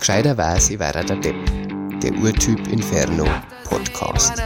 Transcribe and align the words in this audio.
Gescheiterweise 0.00 0.78
wäre 0.78 1.04
der 1.04 1.16
Depp. 1.16 1.36
Der 2.02 2.12
Urtyp 2.14 2.66
Inferno 2.68 3.26
Podcast. 3.64 4.42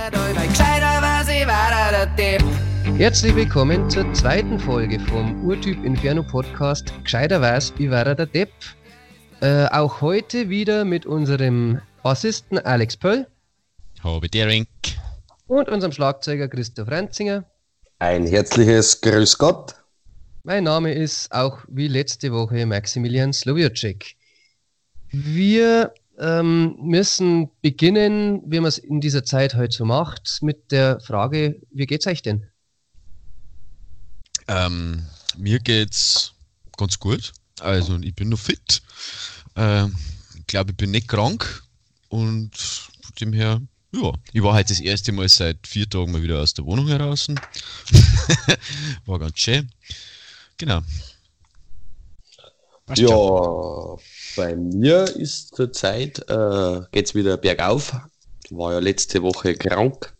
Herzlich 2.96 3.36
willkommen 3.36 3.88
zur 3.88 4.12
zweiten 4.14 4.58
Folge 4.58 4.98
vom 4.98 5.44
Urtyp 5.46 5.84
Inferno 5.84 6.24
Podcast. 6.24 6.92
Gescheiterweise 7.04 7.72
wäre 7.78 8.16
der 8.16 8.26
Depp. 8.26 8.50
Äh, 9.42 9.66
auch 9.66 10.00
heute 10.00 10.48
wieder 10.48 10.84
mit 10.84 11.06
unserem 11.06 11.80
Bassisten 12.02 12.58
Alex 12.58 12.96
Pöll. 12.96 13.28
Habe 14.02 14.28
Dering. 14.28 14.66
Und 15.46 15.68
unserem 15.68 15.92
Schlagzeuger 15.92 16.48
Christoph 16.48 16.88
Renzinger. 16.88 17.44
Ein 18.00 18.26
herzliches 18.26 19.00
Grüß 19.00 19.38
Gott. 19.38 19.76
Mein 20.42 20.64
Name 20.64 20.92
ist 20.92 21.30
auch 21.32 21.60
wie 21.68 21.86
letzte 21.86 22.32
Woche 22.32 22.66
Maximilian 22.66 23.32
Slowiacek. 23.32 24.16
Wir 25.16 25.94
ähm, 26.18 26.74
müssen 26.80 27.48
beginnen, 27.62 28.42
wie 28.46 28.58
man 28.58 28.68
es 28.68 28.78
in 28.78 29.00
dieser 29.00 29.22
Zeit 29.22 29.54
heute 29.54 29.76
so 29.76 29.84
macht, 29.84 30.38
mit 30.42 30.72
der 30.72 30.98
Frage, 30.98 31.60
wie 31.70 31.86
geht's 31.86 32.08
euch 32.08 32.20
denn? 32.22 32.48
Ähm, 34.48 35.06
mir 35.36 35.60
geht's 35.60 36.32
ganz 36.76 36.98
gut. 36.98 37.32
Also 37.60 37.96
ich 38.00 38.12
bin 38.16 38.30
noch 38.30 38.40
fit. 38.40 38.82
Ähm, 39.54 39.94
ich 40.36 40.48
glaube, 40.48 40.72
ich 40.72 40.76
bin 40.76 40.90
nicht 40.90 41.06
krank 41.06 41.62
und 42.08 42.56
von 42.56 43.14
dem 43.20 43.32
her, 43.32 43.62
ja, 43.92 44.12
ich 44.32 44.42
war 44.42 44.54
halt 44.54 44.68
das 44.68 44.80
erste 44.80 45.12
Mal 45.12 45.28
seit 45.28 45.64
vier 45.64 45.88
Tagen 45.88 46.10
mal 46.10 46.24
wieder 46.24 46.40
aus 46.40 46.54
der 46.54 46.64
Wohnung 46.64 46.88
heraus. 46.88 47.28
war 49.06 49.20
ganz 49.20 49.38
schön. 49.38 49.70
Genau. 50.58 50.82
Passt 52.86 53.00
ja, 53.00 53.08
schon. 53.08 53.98
bei 54.36 54.56
mir 54.56 55.04
ist 55.16 55.54
zurzeit 55.54 56.18
äh, 56.28 56.80
geht 56.92 57.06
es 57.06 57.14
wieder 57.14 57.38
bergauf. 57.38 57.96
War 58.50 58.74
ja 58.74 58.78
letzte 58.78 59.22
Woche 59.22 59.54
krank. 59.54 60.14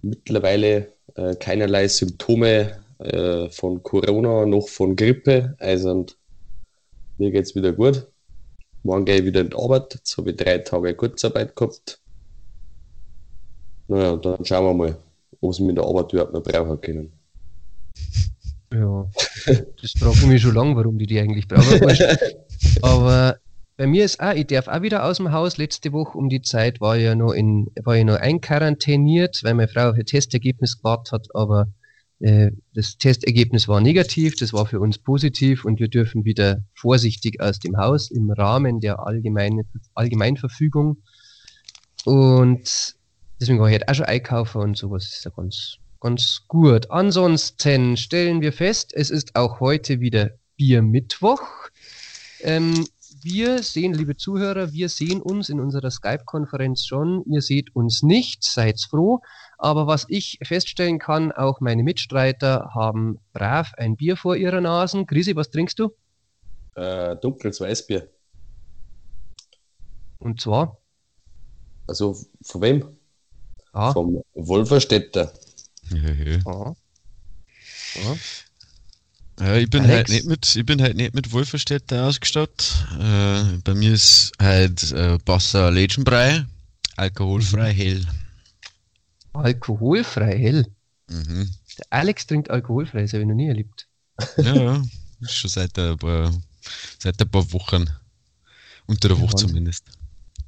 Mittlerweile 0.00 0.94
äh, 1.14 1.34
keinerlei 1.34 1.88
Symptome 1.88 2.78
äh, 2.98 3.50
von 3.50 3.82
Corona 3.82 4.46
noch 4.46 4.68
von 4.68 4.96
Grippe. 4.96 5.54
Also 5.58 6.06
mir 7.18 7.30
geht 7.30 7.44
es 7.44 7.54
wieder 7.54 7.72
gut. 7.72 8.06
Morgen 8.82 9.04
gehe 9.04 9.16
ich 9.16 9.24
wieder 9.24 9.42
in 9.42 9.50
die 9.50 9.56
Arbeit. 9.56 9.94
Jetzt 9.94 10.16
habe 10.16 10.30
ich 10.30 10.36
drei 10.36 10.58
Tage 10.58 10.94
Kurzarbeit 10.94 11.54
gehabt. 11.54 12.00
Naja, 13.88 14.16
dann 14.16 14.44
schauen 14.44 14.64
wir 14.64 14.74
mal, 14.74 14.96
ob 15.40 15.54
sie 15.54 15.64
mit 15.64 15.76
der 15.76 15.84
Arbeit 15.84 16.12
überhaupt 16.12 16.32
noch 16.32 16.42
brauchen 16.42 16.80
können. 16.80 17.12
Ja, 18.72 19.06
das 19.80 19.92
frage 19.92 20.16
ich 20.16 20.26
mich 20.26 20.42
schon 20.42 20.54
lange, 20.54 20.76
warum 20.76 20.98
die 20.98 21.06
die 21.06 21.20
eigentlich 21.20 21.46
brauchen. 21.46 21.80
Aber 22.82 23.38
bei 23.76 23.86
mir 23.86 24.04
ist 24.04 24.20
auch, 24.20 24.32
ich 24.32 24.46
darf 24.46 24.68
auch 24.68 24.82
wieder 24.82 25.04
aus 25.04 25.18
dem 25.18 25.32
Haus. 25.32 25.58
Letzte 25.58 25.92
Woche 25.92 26.16
um 26.16 26.28
die 26.28 26.42
Zeit 26.42 26.80
war 26.80 26.96
ich 26.96 27.04
ja 27.04 27.14
noch, 27.14 27.32
in, 27.32 27.70
war 27.84 27.96
ich 27.96 28.04
noch 28.04 28.16
einquarantäniert, 28.16 29.40
weil 29.42 29.54
meine 29.54 29.68
Frau 29.68 29.90
auf 29.90 29.98
ihr 29.98 30.04
Testergebnis 30.04 30.78
gewartet 30.78 31.12
hat, 31.12 31.28
aber 31.34 31.68
äh, 32.20 32.50
das 32.74 32.96
Testergebnis 32.96 33.68
war 33.68 33.80
negativ, 33.80 34.36
das 34.36 34.52
war 34.52 34.66
für 34.66 34.80
uns 34.80 34.98
positiv 34.98 35.64
und 35.64 35.78
wir 35.78 35.88
dürfen 35.88 36.24
wieder 36.24 36.64
vorsichtig 36.74 37.40
aus 37.40 37.58
dem 37.58 37.76
Haus 37.76 38.10
im 38.10 38.30
Rahmen 38.30 38.80
der 38.80 39.00
allgemeinen 39.00 39.68
Allgemeinverfügung. 39.94 41.02
Und 42.06 42.94
deswegen 43.38 43.60
war 43.60 43.68
ich 43.68 43.74
halt 43.74 43.88
auch 43.88 43.94
schon 43.94 44.06
einkaufen 44.06 44.62
und 44.62 44.76
sowas 44.78 45.04
ist 45.04 45.24
ja 45.24 45.30
ganz 45.36 45.76
Ganz 46.00 46.42
gut. 46.48 46.90
Ansonsten 46.90 47.96
stellen 47.96 48.40
wir 48.40 48.52
fest, 48.52 48.92
es 48.94 49.10
ist 49.10 49.34
auch 49.34 49.60
heute 49.60 50.00
wieder 50.00 50.30
Biermittwoch. 50.56 51.42
Ähm, 52.40 52.86
wir 53.22 53.62
sehen, 53.62 53.92
liebe 53.92 54.16
Zuhörer, 54.16 54.72
wir 54.72 54.88
sehen 54.88 55.20
uns 55.20 55.48
in 55.48 55.58
unserer 55.58 55.90
Skype-Konferenz 55.90 56.84
schon. 56.84 57.24
Ihr 57.26 57.40
seht 57.40 57.74
uns 57.74 58.02
nicht, 58.02 58.44
seid 58.44 58.80
froh. 58.80 59.20
Aber 59.58 59.86
was 59.86 60.06
ich 60.08 60.38
feststellen 60.44 60.98
kann, 60.98 61.32
auch 61.32 61.60
meine 61.60 61.82
Mitstreiter 61.82 62.70
haben 62.74 63.18
brav 63.32 63.72
ein 63.76 63.96
Bier 63.96 64.16
vor 64.16 64.36
ihrer 64.36 64.60
Nase. 64.60 65.04
Grisi, 65.06 65.34
was 65.34 65.50
trinkst 65.50 65.78
du? 65.78 65.90
Äh, 66.76 67.16
dunkles 67.16 67.60
Weißbier. 67.60 68.06
Und 70.18 70.40
zwar? 70.40 70.78
Also, 71.88 72.16
von 72.42 72.62
wem? 72.62 72.96
Ah. 73.72 73.92
Vom 73.92 74.22
Wolferstädter. 74.34 75.32
Ja. 75.90 76.74
Ja. 77.94 78.16
Ja, 79.38 79.56
ich 79.56 79.68
bin 79.68 79.82
Alex. 79.82 79.96
halt 79.96 80.08
nicht 80.08 80.26
mit, 80.26 80.56
ich 80.56 80.64
bin 80.64 80.80
halt 80.80 80.96
nicht 80.96 81.14
mit 81.14 81.30
Wolferstädter 81.32 82.06
ausgestattet. 82.06 82.86
Äh, 82.98 83.58
bei 83.64 83.74
mir 83.74 83.92
ist 83.92 84.32
halt 84.40 84.92
äh, 84.92 85.18
Wasser 85.26 85.70
Legenbrei, 85.70 86.46
alkoholfrei 86.96 87.72
hell. 87.74 88.06
Alkoholfrei 89.34 90.38
hell? 90.38 90.66
Mhm. 91.08 91.50
Der 91.78 91.86
Alex 91.90 92.26
trinkt 92.26 92.50
alkoholfrei, 92.50 93.02
das 93.02 93.12
habe 93.12 93.22
ich 93.22 93.28
noch 93.28 93.34
nie 93.34 93.48
erlebt. 93.48 93.86
Ja, 94.38 94.82
schon 95.28 95.50
seit 95.50 95.78
ein 95.78 95.98
paar, 95.98 96.32
seit 96.98 97.20
ein 97.20 97.28
paar 97.28 97.52
Wochen. 97.52 97.84
Unter 98.86 99.08
der 99.08 99.18
Woche 99.20 99.32
Wahnsinn. 99.34 99.48
zumindest. 99.48 99.84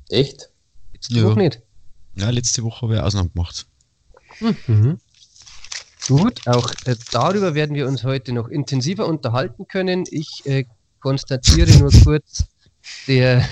Echt? 0.09 0.49
Letzte 0.94 1.15
ja. 1.15 1.25
Woche 1.25 1.38
nicht? 1.38 1.60
Ja, 2.16 2.31
letzte 2.31 2.62
Woche 2.62 2.82
habe 2.82 2.94
ich 2.94 3.00
Ausnahme 3.00 3.28
gemacht. 3.28 3.66
Mhm. 4.66 4.99
Gut, 6.09 6.41
auch 6.47 6.73
äh, 6.87 6.97
darüber 7.13 7.55
werden 7.55 7.77
wir 7.77 7.87
uns 7.87 8.03
heute 8.03 8.33
noch 8.33 8.49
intensiver 8.49 9.07
unterhalten 9.07 9.69
können. 9.69 10.05
Ich 10.11 10.41
äh, 10.47 10.65
konstatiere 11.01 11.71
nur 11.79 11.91
kurz 12.03 12.47
der, 13.07 13.47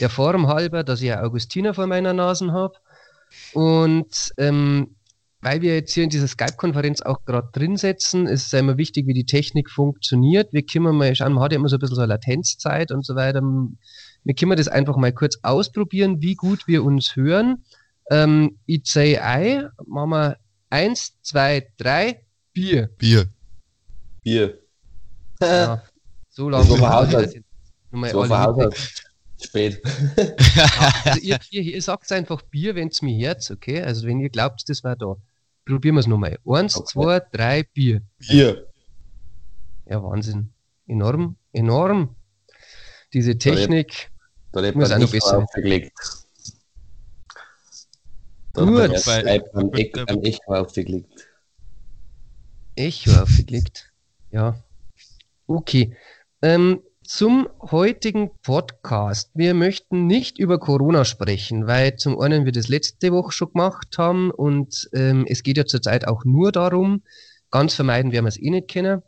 der 0.00 0.08
Form 0.08 0.46
halber, 0.46 0.84
dass 0.84 1.02
ich 1.02 1.12
Augustiner 1.12 1.74
vor 1.74 1.86
meiner 1.86 2.14
Nase 2.14 2.50
habe. 2.50 2.72
Und 3.52 4.32
ähm, 4.38 4.96
weil 5.42 5.60
wir 5.60 5.74
jetzt 5.74 5.92
hier 5.92 6.04
in 6.04 6.08
dieser 6.08 6.28
Skype-Konferenz 6.28 7.02
auch 7.02 7.26
gerade 7.26 7.50
drin 7.52 7.76
setzen, 7.76 8.26
ist 8.26 8.46
es 8.46 8.52
immer 8.54 8.78
wichtig, 8.78 9.06
wie 9.06 9.12
die 9.12 9.26
Technik 9.26 9.68
funktioniert. 9.70 10.54
Wir 10.54 10.62
können 10.62 10.96
mal 10.96 11.14
schauen, 11.14 11.34
man 11.34 11.44
hat 11.44 11.52
ja 11.52 11.58
immer 11.58 11.68
so 11.68 11.76
ein 11.76 11.80
bisschen 11.80 11.96
so 11.96 12.00
eine 12.00 12.14
Latenzzeit 12.14 12.90
und 12.90 13.04
so 13.04 13.16
weiter. 13.16 13.42
Wir 14.24 14.34
können 14.34 14.56
das 14.56 14.68
einfach 14.68 14.96
mal 14.96 15.12
kurz 15.12 15.38
ausprobieren, 15.42 16.22
wie 16.22 16.36
gut 16.36 16.66
wir 16.66 16.84
uns 16.84 17.16
hören. 17.16 17.64
Ähm, 18.10 18.56
ICI 18.66 19.66
machen 19.84 20.10
wir 20.10 20.36
Eins, 20.70 21.14
zwei, 21.22 21.70
drei, 21.76 22.24
Bier. 22.52 22.88
Bier. 22.98 23.28
Bier. 24.22 24.58
Ja, 25.40 25.82
so 26.28 26.48
lange. 26.48 26.64
So 26.64 26.76
verhaut 26.76 27.10
So 28.10 28.24
verhaut 28.24 28.74
Spät. 29.40 29.80
also 31.04 31.20
ihr, 31.20 31.38
ihr, 31.50 31.62
ihr 31.62 31.82
sagt 31.82 32.10
einfach 32.10 32.42
Bier, 32.42 32.74
wenn 32.74 32.88
es 32.88 33.02
mir 33.02 33.28
hört, 33.28 33.48
okay? 33.50 33.82
Also 33.82 34.06
wenn 34.06 34.18
ihr 34.20 34.30
glaubt, 34.30 34.68
das 34.68 34.82
war 34.82 34.96
da. 34.96 35.14
Probieren 35.64 35.94
wir 35.94 36.00
es 36.00 36.06
nochmal. 36.08 36.38
Eins, 36.44 36.76
okay. 36.76 36.86
zwei, 36.90 37.20
drei, 37.30 37.62
Bier. 37.62 38.02
Bier. 38.18 38.66
Ja, 39.86 40.02
Wahnsinn. 40.02 40.50
Enorm, 40.86 41.36
enorm. 41.52 42.16
Diese 43.12 43.38
Technik 43.38 44.10
da, 44.52 44.60
da 44.62 44.72
muss 44.72 44.90
auch 44.90 44.98
noch 44.98 45.10
besser. 45.10 45.38
Aufgelegt. 45.38 45.92
Gut. 48.66 49.08
Am, 49.54 49.72
Echo, 49.72 50.00
am 50.06 50.22
Echo 50.22 50.54
aufgelegt. 50.54 51.28
Echo 52.76 53.22
aufgelegt. 53.22 53.92
Ja. 54.30 54.62
Okay. 55.46 55.96
Ähm, 56.42 56.80
zum 57.08 57.48
heutigen 57.70 58.30
Podcast. 58.42 59.30
Wir 59.34 59.54
möchten 59.54 60.06
nicht 60.06 60.38
über 60.38 60.58
Corona 60.58 61.06
sprechen, 61.06 61.66
weil 61.66 61.96
zum 61.96 62.20
einen 62.20 62.44
wir 62.44 62.52
das 62.52 62.68
letzte 62.68 63.12
Woche 63.12 63.32
schon 63.32 63.52
gemacht 63.52 63.96
haben 63.96 64.30
und 64.30 64.90
ähm, 64.92 65.24
es 65.26 65.42
geht 65.42 65.56
ja 65.56 65.64
zurzeit 65.64 66.06
auch 66.06 66.26
nur 66.26 66.52
darum, 66.52 67.02
ganz 67.50 67.74
vermeiden 67.74 68.12
werden 68.12 68.26
wir 68.26 68.28
es 68.28 68.38
eh 68.38 68.50
nicht 68.50 68.68
kennen. 68.68 69.02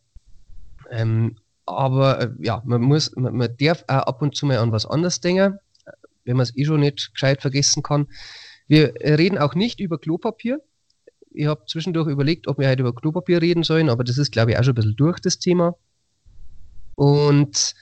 Ähm, 0.90 1.36
aber 1.66 2.20
äh, 2.22 2.30
ja, 2.38 2.62
man 2.64 2.80
muss, 2.80 3.14
man, 3.16 3.36
man 3.36 3.54
darf 3.58 3.84
auch 3.86 4.02
ab 4.04 4.22
und 4.22 4.34
zu 4.34 4.46
mal 4.46 4.56
an 4.56 4.72
was 4.72 4.86
anderes 4.86 5.20
denken, 5.20 5.58
wenn 6.24 6.36
man 6.36 6.44
es 6.44 6.56
eh 6.56 6.64
schon 6.64 6.80
nicht 6.80 7.12
gescheit 7.12 7.42
vergessen 7.42 7.82
kann. 7.82 8.06
Wir 8.70 8.94
reden 9.00 9.36
auch 9.36 9.56
nicht 9.56 9.80
über 9.80 9.98
Klopapier. 9.98 10.60
Ich 11.32 11.46
habe 11.46 11.64
zwischendurch 11.66 12.06
überlegt, 12.06 12.46
ob 12.46 12.60
wir 12.60 12.68
heute 12.68 12.82
über 12.82 12.94
Klopapier 12.94 13.42
reden 13.42 13.64
sollen, 13.64 13.88
aber 13.90 14.04
das 14.04 14.16
ist, 14.16 14.30
glaube 14.30 14.52
ich, 14.52 14.58
auch 14.58 14.62
schon 14.62 14.74
ein 14.74 14.76
bisschen 14.76 14.94
durch 14.94 15.18
das 15.18 15.40
Thema. 15.40 15.74
Und 16.94 17.74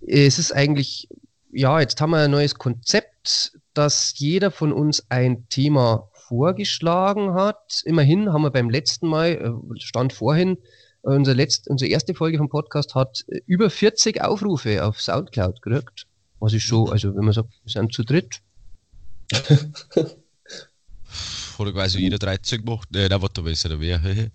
es 0.00 0.38
ist 0.38 0.50
eigentlich, 0.52 1.10
ja, 1.52 1.78
jetzt 1.78 2.00
haben 2.00 2.12
wir 2.12 2.20
ein 2.20 2.30
neues 2.30 2.54
Konzept, 2.54 3.52
dass 3.74 4.18
jeder 4.18 4.50
von 4.50 4.72
uns 4.72 5.04
ein 5.10 5.46
Thema 5.50 6.08
vorgeschlagen 6.14 7.34
hat. 7.34 7.82
Immerhin 7.84 8.32
haben 8.32 8.44
wir 8.44 8.50
beim 8.50 8.70
letzten 8.70 9.08
Mal, 9.08 9.32
äh, 9.32 9.78
stand 9.78 10.14
vorhin, 10.14 10.56
unsere, 11.02 11.36
letzte, 11.36 11.68
unsere 11.68 11.90
erste 11.90 12.14
Folge 12.14 12.38
vom 12.38 12.48
Podcast 12.48 12.94
hat 12.94 13.26
äh, 13.28 13.42
über 13.44 13.68
40 13.68 14.22
Aufrufe 14.22 14.86
auf 14.86 15.02
Soundcloud 15.02 15.60
gekriegt. 15.60 16.06
Was 16.40 16.54
ist 16.54 16.62
schon, 16.62 16.88
also 16.88 17.14
wenn 17.14 17.24
man 17.24 17.34
sagt, 17.34 17.50
wir 17.62 17.70
sind 17.70 17.92
zu 17.92 18.04
dritt, 18.04 18.40
Oder 21.58 21.72
quasi 21.72 22.00
jeder 22.00 22.18
13 22.18 22.64
gemacht. 22.64 22.88
Äh, 22.94 23.08
da 23.08 23.20
war 23.20 23.28
da 23.28 23.42
besser, 23.42 23.68
da 23.68 23.80
wäre. 23.80 24.30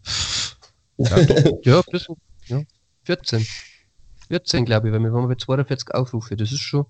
ja, 1.64 1.82
bisschen, 1.92 2.16
ja, 2.48 2.64
14. 3.04 3.46
14, 4.30 4.66
glaube 4.66 4.88
ich, 4.88 4.94
weil 4.94 5.02
wir 5.02 5.12
waren 5.12 5.28
bei 5.28 5.36
42 5.36 5.94
Aufrufe. 5.94 6.36
Das 6.36 6.52
ist 6.52 6.62
schon. 6.62 6.86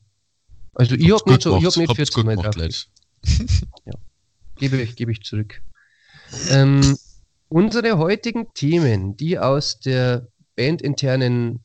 Also 0.74 0.96
ich 0.96 1.12
habe 1.12 1.32
nicht, 1.32 1.42
so, 1.42 1.58
ich 1.58 1.66
hab 1.66 1.78
nicht 1.78 1.90
habt's 1.90 2.14
14 2.14 2.26
Mal 2.26 2.36
drauf. 2.36 2.56
Leute. 2.56 2.76
Gebe 4.58 4.78
ich, 4.82 4.96
gebe 4.96 5.12
ich 5.12 5.24
zurück. 5.24 5.62
Ähm, 6.50 6.98
unsere 7.48 7.98
heutigen 7.98 8.54
Themen, 8.54 9.16
die 9.16 9.40
aus 9.40 9.80
der 9.80 10.28
bandinternen 10.56 11.64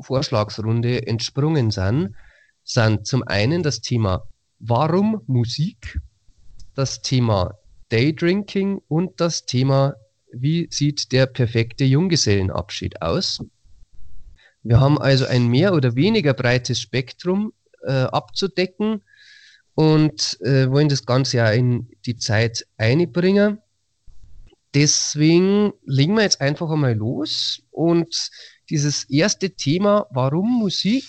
Vorschlagsrunde 0.00 1.06
entsprungen 1.06 1.70
sind, 1.70 2.14
sind 2.64 3.06
zum 3.06 3.22
einen 3.22 3.62
das 3.62 3.80
Thema 3.80 4.26
Warum 4.58 5.22
Musik, 5.26 5.98
das 6.74 7.02
Thema 7.02 7.58
Daydrinking 7.88 8.80
und 8.88 9.20
das 9.20 9.46
Thema 9.46 9.94
Wie 10.32 10.68
sieht 10.70 11.12
der 11.12 11.26
perfekte 11.26 11.84
Junggesellenabschied 11.84 13.02
aus? 13.02 13.40
Wir 14.62 14.80
haben 14.80 14.98
also 14.98 15.26
ein 15.26 15.46
mehr 15.48 15.74
oder 15.74 15.94
weniger 15.94 16.34
breites 16.34 16.80
Spektrum 16.80 17.52
äh, 17.82 17.92
abzudecken 17.92 19.02
und 19.74 20.38
äh, 20.40 20.70
wollen 20.70 20.88
das 20.88 21.04
Ganze 21.04 21.36
ja 21.38 21.50
in 21.50 21.88
die 22.06 22.16
Zeit 22.16 22.66
einbringen. 22.76 23.58
Deswegen 24.74 25.72
legen 25.84 26.14
wir 26.14 26.22
jetzt 26.22 26.40
einfach 26.40 26.70
einmal 26.70 26.94
los 26.94 27.62
und 27.70 28.30
dieses 28.70 29.04
erste 29.10 29.50
Thema, 29.50 30.06
warum 30.10 30.58
Musik, 30.58 31.04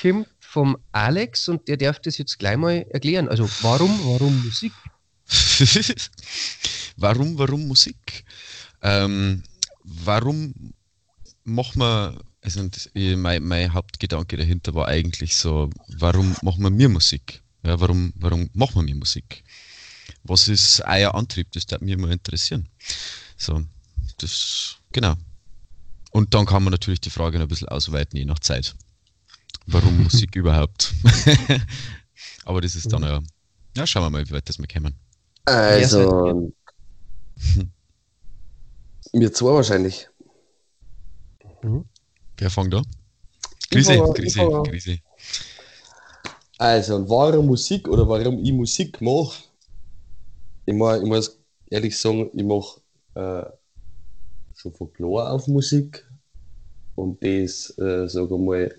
kommt 0.00 0.28
vom 0.52 0.76
Alex 0.92 1.48
und 1.48 1.66
der 1.66 1.78
darf 1.78 1.98
das 2.00 2.18
jetzt 2.18 2.38
gleich 2.38 2.58
mal 2.58 2.84
erklären. 2.90 3.26
Also 3.26 3.48
warum, 3.62 3.90
warum 4.04 4.44
Musik? 4.44 4.72
warum, 6.98 7.38
warum 7.38 7.66
Musik? 7.66 8.24
Ähm, 8.82 9.44
warum 9.82 10.52
machen 11.44 11.80
wir, 11.80 12.20
also 12.42 12.68
mein, 13.16 13.42
mein 13.44 13.72
Hauptgedanke 13.72 14.36
dahinter 14.36 14.74
war 14.74 14.88
eigentlich 14.88 15.36
so, 15.36 15.70
warum 15.88 16.36
machen 16.42 16.62
wir 16.62 16.70
mir 16.70 16.90
Musik? 16.90 17.42
Ja, 17.64 17.80
warum, 17.80 18.12
warum 18.16 18.50
machen 18.52 18.74
wir 18.74 18.82
mir 18.82 18.96
Musik? 18.96 19.44
Was 20.22 20.48
ist 20.48 20.82
euer 20.86 21.14
Antrieb? 21.14 21.50
Das 21.52 21.70
würde 21.70 21.82
mich 21.86 21.96
mal 21.96 22.12
interessieren. 22.12 22.68
So, 23.38 23.62
das, 24.18 24.76
genau. 24.92 25.14
Und 26.10 26.34
dann 26.34 26.44
kann 26.44 26.62
man 26.62 26.72
natürlich 26.72 27.00
die 27.00 27.08
Frage 27.08 27.38
noch 27.38 27.46
ein 27.46 27.48
bisschen 27.48 27.68
ausweiten, 27.68 28.18
je 28.18 28.26
nach 28.26 28.40
Zeit. 28.40 28.74
Warum 29.66 30.02
Musik 30.02 30.34
überhaupt? 30.36 30.94
Aber 32.44 32.60
das 32.60 32.74
ist 32.74 32.92
dann 32.92 33.02
ja, 33.02 33.20
ja, 33.76 33.86
schauen 33.86 34.04
wir 34.04 34.10
mal, 34.10 34.28
wie 34.28 34.32
weit 34.32 34.48
das 34.48 34.58
wir 34.58 34.66
kommen. 34.66 34.94
Also, 35.44 36.52
mir 39.12 39.32
zwei 39.32 39.54
wahrscheinlich. 39.54 40.08
Mhm. 41.62 41.84
Wer 42.36 42.50
fängt 42.50 42.72
da? 42.74 42.82
Krise, 43.70 44.02
Krise. 44.14 44.62
Krise. 44.66 44.98
Also, 46.58 46.96
und 46.96 47.08
warum 47.08 47.46
Musik 47.46 47.88
oder 47.88 48.08
warum 48.08 48.38
ich 48.38 48.52
Musik 48.52 49.00
mache? 49.00 49.42
Ich, 50.66 50.74
mach, 50.74 50.96
ich 50.96 51.04
muss 51.04 51.38
ehrlich 51.70 51.98
sagen, 51.98 52.30
ich 52.34 52.44
mache 52.44 52.80
äh, 53.14 53.50
schon 54.54 54.72
von 54.74 54.92
klar 54.92 55.32
auf 55.32 55.48
Musik. 55.48 56.06
Und 56.94 57.22
das, 57.22 57.76
äh, 57.78 58.06
sage 58.06 58.34
ich 58.34 58.40
mal, 58.40 58.74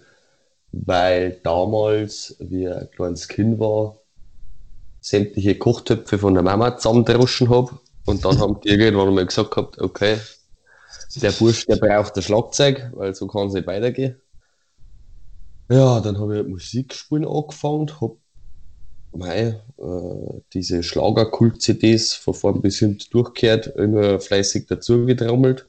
weil 0.74 1.40
damals, 1.44 2.36
wie 2.40 2.68
ein 2.68 2.90
kleines 2.92 3.28
Kind 3.28 3.60
war, 3.60 4.00
sämtliche 5.00 5.58
Kochtöpfe 5.58 6.18
von 6.18 6.34
der 6.34 6.44
Mama 6.44 6.78
zusammendroschen 6.78 7.50
habe. 7.50 7.80
Und 8.06 8.25
dann 8.25 8.40
haben 8.40 8.60
die 8.62 8.70
irgendwann 8.70 9.14
mal 9.14 9.25
gesagt 9.25 9.52
gehabt, 9.52 9.80
okay, 9.80 10.18
der 11.16 11.31
Bursch, 11.31 11.68
der 11.68 11.75
braucht 11.75 12.18
ein 12.18 12.24
Schlagzeug, 12.24 12.92
weil 12.96 13.14
so 13.14 13.28
kann 13.28 13.48
es 13.48 13.54
nicht 13.54 13.68
weitergehen. 13.68 14.20
Ja, 15.70 16.00
dann 16.02 16.20
habe 16.20 16.34
ich 16.34 16.38
halt 16.40 16.50
Musik 16.50 16.94
spielen 16.94 17.28
angefangen, 17.28 17.90
habe 18.02 18.18
äh, 19.20 19.54
diese 20.54 20.81
Schlagerkult-CDs 20.81 22.14
von 22.16 22.34
vorn 22.34 22.62
bis 22.62 22.80
hinten 22.80 23.06
durchgehört, 23.12 23.68
immer 23.68 24.20
fleißig 24.20 24.66
dazu 24.68 25.06
getrommelt 25.06 25.68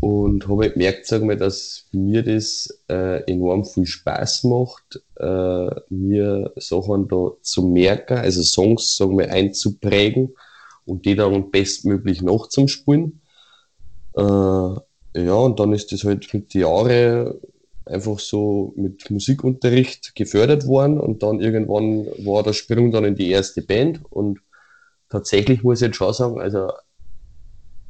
und 0.00 0.48
habe 0.48 0.64
halt 0.64 0.74
gemerkt, 0.74 1.06
sag 1.06 1.22
mal, 1.22 1.36
dass 1.36 1.86
mir 1.92 2.22
das 2.22 2.82
äh, 2.88 3.22
enorm 3.30 3.64
viel 3.64 3.86
Spaß 3.86 4.44
macht, 4.44 5.00
äh, 5.16 5.70
mir 5.88 6.52
Sachen 6.56 7.08
da 7.08 7.30
zu 7.40 7.62
merken, 7.62 8.18
also 8.18 8.42
Songs, 8.42 8.96
sagen 8.96 9.18
wir, 9.18 9.30
einzuprägen 9.30 10.34
und 10.84 11.06
die 11.06 11.14
dann 11.14 11.50
bestmöglich 11.50 12.22
nachzuspielen. 12.22 13.20
Äh, 14.16 14.22
ja, 14.22 15.34
und 15.34 15.58
dann 15.58 15.72
ist 15.72 15.92
das 15.92 16.04
halt 16.04 16.32
mit 16.32 16.52
den 16.52 16.60
Jahren 16.60 17.34
einfach 17.86 18.18
so 18.18 18.74
mit 18.76 19.10
Musikunterricht 19.10 20.14
gefördert 20.14 20.66
worden 20.66 21.00
und 21.00 21.22
dann 21.22 21.40
irgendwann 21.40 22.06
war 22.26 22.42
der 22.42 22.52
Sprung 22.52 22.90
dann 22.90 23.04
in 23.04 23.14
die 23.14 23.30
erste 23.30 23.62
Band 23.62 24.00
und 24.10 24.40
tatsächlich 25.08 25.62
muss 25.62 25.80
ich 25.80 25.86
jetzt 25.86 25.96
schon 25.96 26.12
sagen, 26.12 26.40
also 26.40 26.72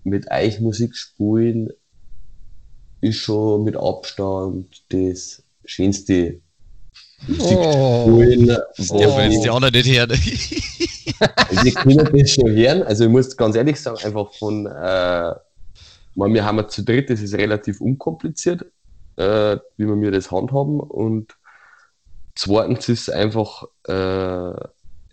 mit 0.05 0.31
euch 0.31 0.61
Musik 0.61 0.95
spielen 0.95 1.71
ist 3.09 3.17
schon 3.17 3.65
mit 3.65 3.77
Abstand 3.77 4.83
das 4.91 5.43
schönste 5.65 6.41
Oh. 7.41 8.23
Ja, 8.23 9.17
weil 9.17 9.33
jetzt 9.33 9.45
die 9.45 9.51
anderen 9.51 9.73
nicht 9.73 9.89
hören. 9.89 10.11
wir 11.65 11.73
können 11.73 12.19
das 12.19 12.31
schon 12.31 12.51
hören. 12.51 12.83
Also 12.83 13.05
ich 13.05 13.11
muss 13.11 13.37
ganz 13.37 13.57
ehrlich 13.57 13.81
sagen, 13.81 13.99
einfach 14.05 14.33
von, 14.35 14.67
äh, 14.67 15.35
man, 16.15 16.35
wir 16.35 16.45
haben 16.45 16.59
ja 16.59 16.69
zu 16.69 16.83
dritt, 16.85 17.11
das 17.11 17.21
ist 17.21 17.35
relativ 17.35 17.81
unkompliziert, 17.81 18.67
äh, 19.17 19.57
wie 19.77 19.87
wir 19.87 19.97
mir 19.97 20.11
das 20.11 20.31
handhaben. 20.31 20.79
Und 20.79 21.37
zweitens 22.35 22.89
ist 22.89 23.11
einfach, 23.11 23.65
äh, 23.89 24.55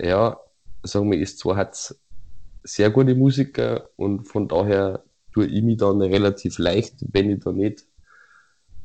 ja, 0.05 0.37
sagen 0.83 1.11
wir, 1.11 1.19
ist 1.19 1.39
zwar 1.39 1.55
hat's 1.55 1.97
sehr 2.63 2.89
gute 2.89 3.15
Musiker 3.15 3.89
und 3.95 4.25
von 4.25 4.47
daher 4.47 5.03
tue 5.33 5.47
ich 5.47 5.63
mich 5.63 5.77
dann 5.77 6.01
relativ 6.01 6.57
leicht, 6.59 6.95
wenn 7.12 7.30
ich 7.30 7.44
da 7.44 7.51
nicht 7.51 7.85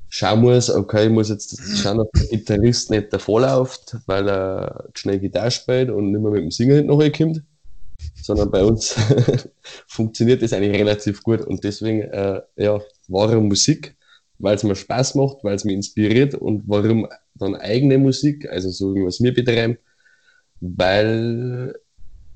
schauen 0.09 0.41
muss, 0.41 0.71
okay, 0.71 1.07
ich 1.07 1.13
muss 1.13 1.29
jetzt 1.29 1.61
schauen, 1.77 1.99
dass 1.99 2.09
der 2.13 2.39
Gitarrist 2.39 2.91
nicht 2.91 3.13
davonläuft, 3.13 3.97
weil 4.07 4.29
er 4.29 4.89
schnell 4.95 5.19
Gitarre 5.19 5.51
spielt 5.51 5.91
und 5.91 6.13
nicht 6.13 6.21
mehr 6.21 6.31
mit 6.31 6.43
dem 6.43 6.51
Singen 6.51 6.87
nicht 6.87 6.99
nachkommt, 6.99 7.43
sondern 8.23 8.51
bei 8.51 8.65
uns 8.65 8.97
funktioniert 9.87 10.43
das 10.43 10.53
eigentlich 10.53 10.81
relativ 10.81 11.23
gut 11.23 11.43
und 11.43 11.63
deswegen, 11.63 12.03
äh, 12.03 12.41
ja, 12.57 12.81
wahre 13.09 13.41
Musik, 13.41 13.97
weil 14.39 14.55
es 14.55 14.65
mir 14.65 14.77
Spaß 14.77 15.15
macht, 15.15 15.45
weil 15.45 15.57
es 15.57 15.65
mich 15.65 15.75
inspiriert 15.75 16.35
und 16.35 16.63
warum 16.67 17.07
dann 17.35 17.55
eigene 17.55 17.99
Musik, 17.99 18.49
also 18.49 18.71
so 18.71 18.95
wie 18.95 19.01
wir 19.01 19.13
mir 19.21 19.35
betreiben, 19.35 19.79
weil 20.61 21.75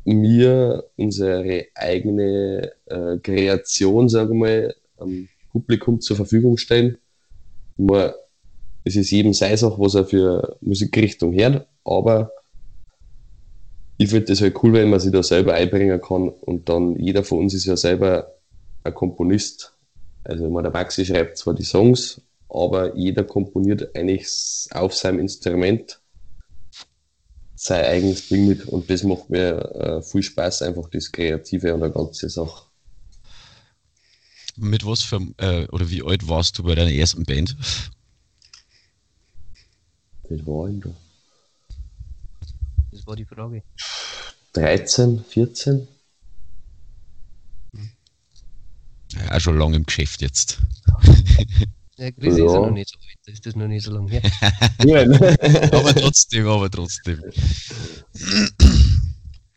mir 0.05 0.85
unsere 0.97 1.67
eigene 1.75 2.73
äh, 2.87 3.19
Kreation, 3.19 4.09
sagen 4.09 4.31
wir 4.31 4.35
mal, 4.35 4.75
am 4.99 5.29
Publikum 5.51 6.01
zur 6.01 6.17
Verfügung 6.17 6.57
stellen. 6.57 6.99
Man, 7.77 8.13
es 8.85 8.97
ist 8.97 9.11
jedem 9.11 9.33
sei 9.33 9.55
auch, 9.63 9.79
was 9.79 9.95
er 9.95 10.05
für 10.05 10.57
Musikrichtung 10.61 11.33
hört, 11.35 11.67
aber 11.85 12.33
ich 13.99 14.11
finde 14.11 14.27
das 14.27 14.41
halt 14.41 14.63
cool, 14.63 14.73
wenn 14.73 14.91
man 14.91 14.99
sich 14.99 15.13
da 15.13 15.23
selber 15.23 15.55
einbringen 15.55 16.01
kann 16.01 16.29
und 16.29 16.69
dann 16.69 16.97
jeder 16.99 17.23
von 17.23 17.39
uns 17.39 17.55
ist 17.55 17.67
ja 17.67 17.77
selber 17.77 18.35
ein 18.83 18.95
Komponist. 18.95 19.75
Also 20.25 20.49
meine, 20.51 20.71
der 20.71 20.73
Maxi 20.73 21.05
schreibt 21.05 21.39
zwar 21.39 21.55
die 21.55 21.63
Songs, 21.63 22.21
aber 22.49 22.97
jeder 22.97 23.25
komponiert 23.25 23.95
eigentlich 23.95 24.67
auf 24.73 24.95
seinem 24.95 25.21
Instrument 25.21 26.02
sein 27.63 27.85
eigenes 27.85 28.29
Ding 28.29 28.49
mit 28.49 28.65
und 28.67 28.91
das 28.91 29.05
macht 29.05 29.31
mir 29.31 29.75
äh, 29.77 30.03
viel 30.03 30.23
Spaß, 30.23 30.63
einfach 30.63 30.89
das 30.91 31.13
Kreative 31.13 31.73
an 31.73 31.81
der 31.81 31.91
ganzen 31.91 32.29
Sache. 32.29 32.65
Mit 34.57 34.85
was 34.85 35.03
für, 35.03 35.21
äh, 35.37 35.69
oder 35.69 35.89
wie 35.89 36.03
alt 36.03 36.27
warst 36.27 36.59
du 36.59 36.65
bei 36.65 36.75
deiner 36.75 36.91
ersten 36.91 37.25
Band? 37.25 37.57
Das 40.29 40.45
war 40.45 40.69
ich 40.69 40.81
da. 40.81 40.91
Das 42.91 43.07
war 43.07 43.15
die 43.15 43.25
Frage. 43.25 43.63
13, 44.55 45.25
14? 45.25 45.87
Ja, 49.13 49.39
schon 49.39 49.57
lange 49.57 49.77
im 49.77 49.87
Geschäft 49.87 50.21
jetzt. 50.21 50.59
Ja, 51.99 52.11
Chris 52.11 52.35
ist 52.35 52.39
ja 52.39 52.45
Ja. 52.55 52.61
noch 52.61 52.71
nicht 52.71 52.89
so 52.91 52.97
alt, 52.99 53.19
da 53.27 53.33
ist 53.33 53.47
das 53.47 53.55
noch 53.57 53.69
nicht 53.69 53.85
so 53.85 53.93
lange 53.93 54.11
her. 54.11 54.23
Ja, 54.85 55.03
Aber 55.79 55.95
trotzdem, 55.95 56.47
aber 56.49 56.71
trotzdem. 56.71 57.21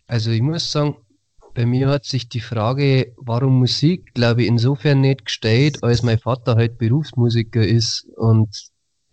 Also 0.07 0.31
ich 0.31 0.41
muss 0.41 0.71
sagen, 0.71 0.95
bei 1.53 1.65
mir 1.65 1.87
hat 1.87 2.05
sich 2.05 2.27
die 2.27 2.41
Frage, 2.41 3.13
warum 3.17 3.59
Musik, 3.59 4.13
glaube 4.13 4.41
ich, 4.43 4.47
insofern 4.49 5.01
nicht 5.01 5.25
gestellt, 5.25 5.83
als 5.83 6.03
mein 6.03 6.19
Vater 6.19 6.55
halt 6.55 6.77
Berufsmusiker 6.77 7.65
ist 7.65 8.05
und 8.17 8.49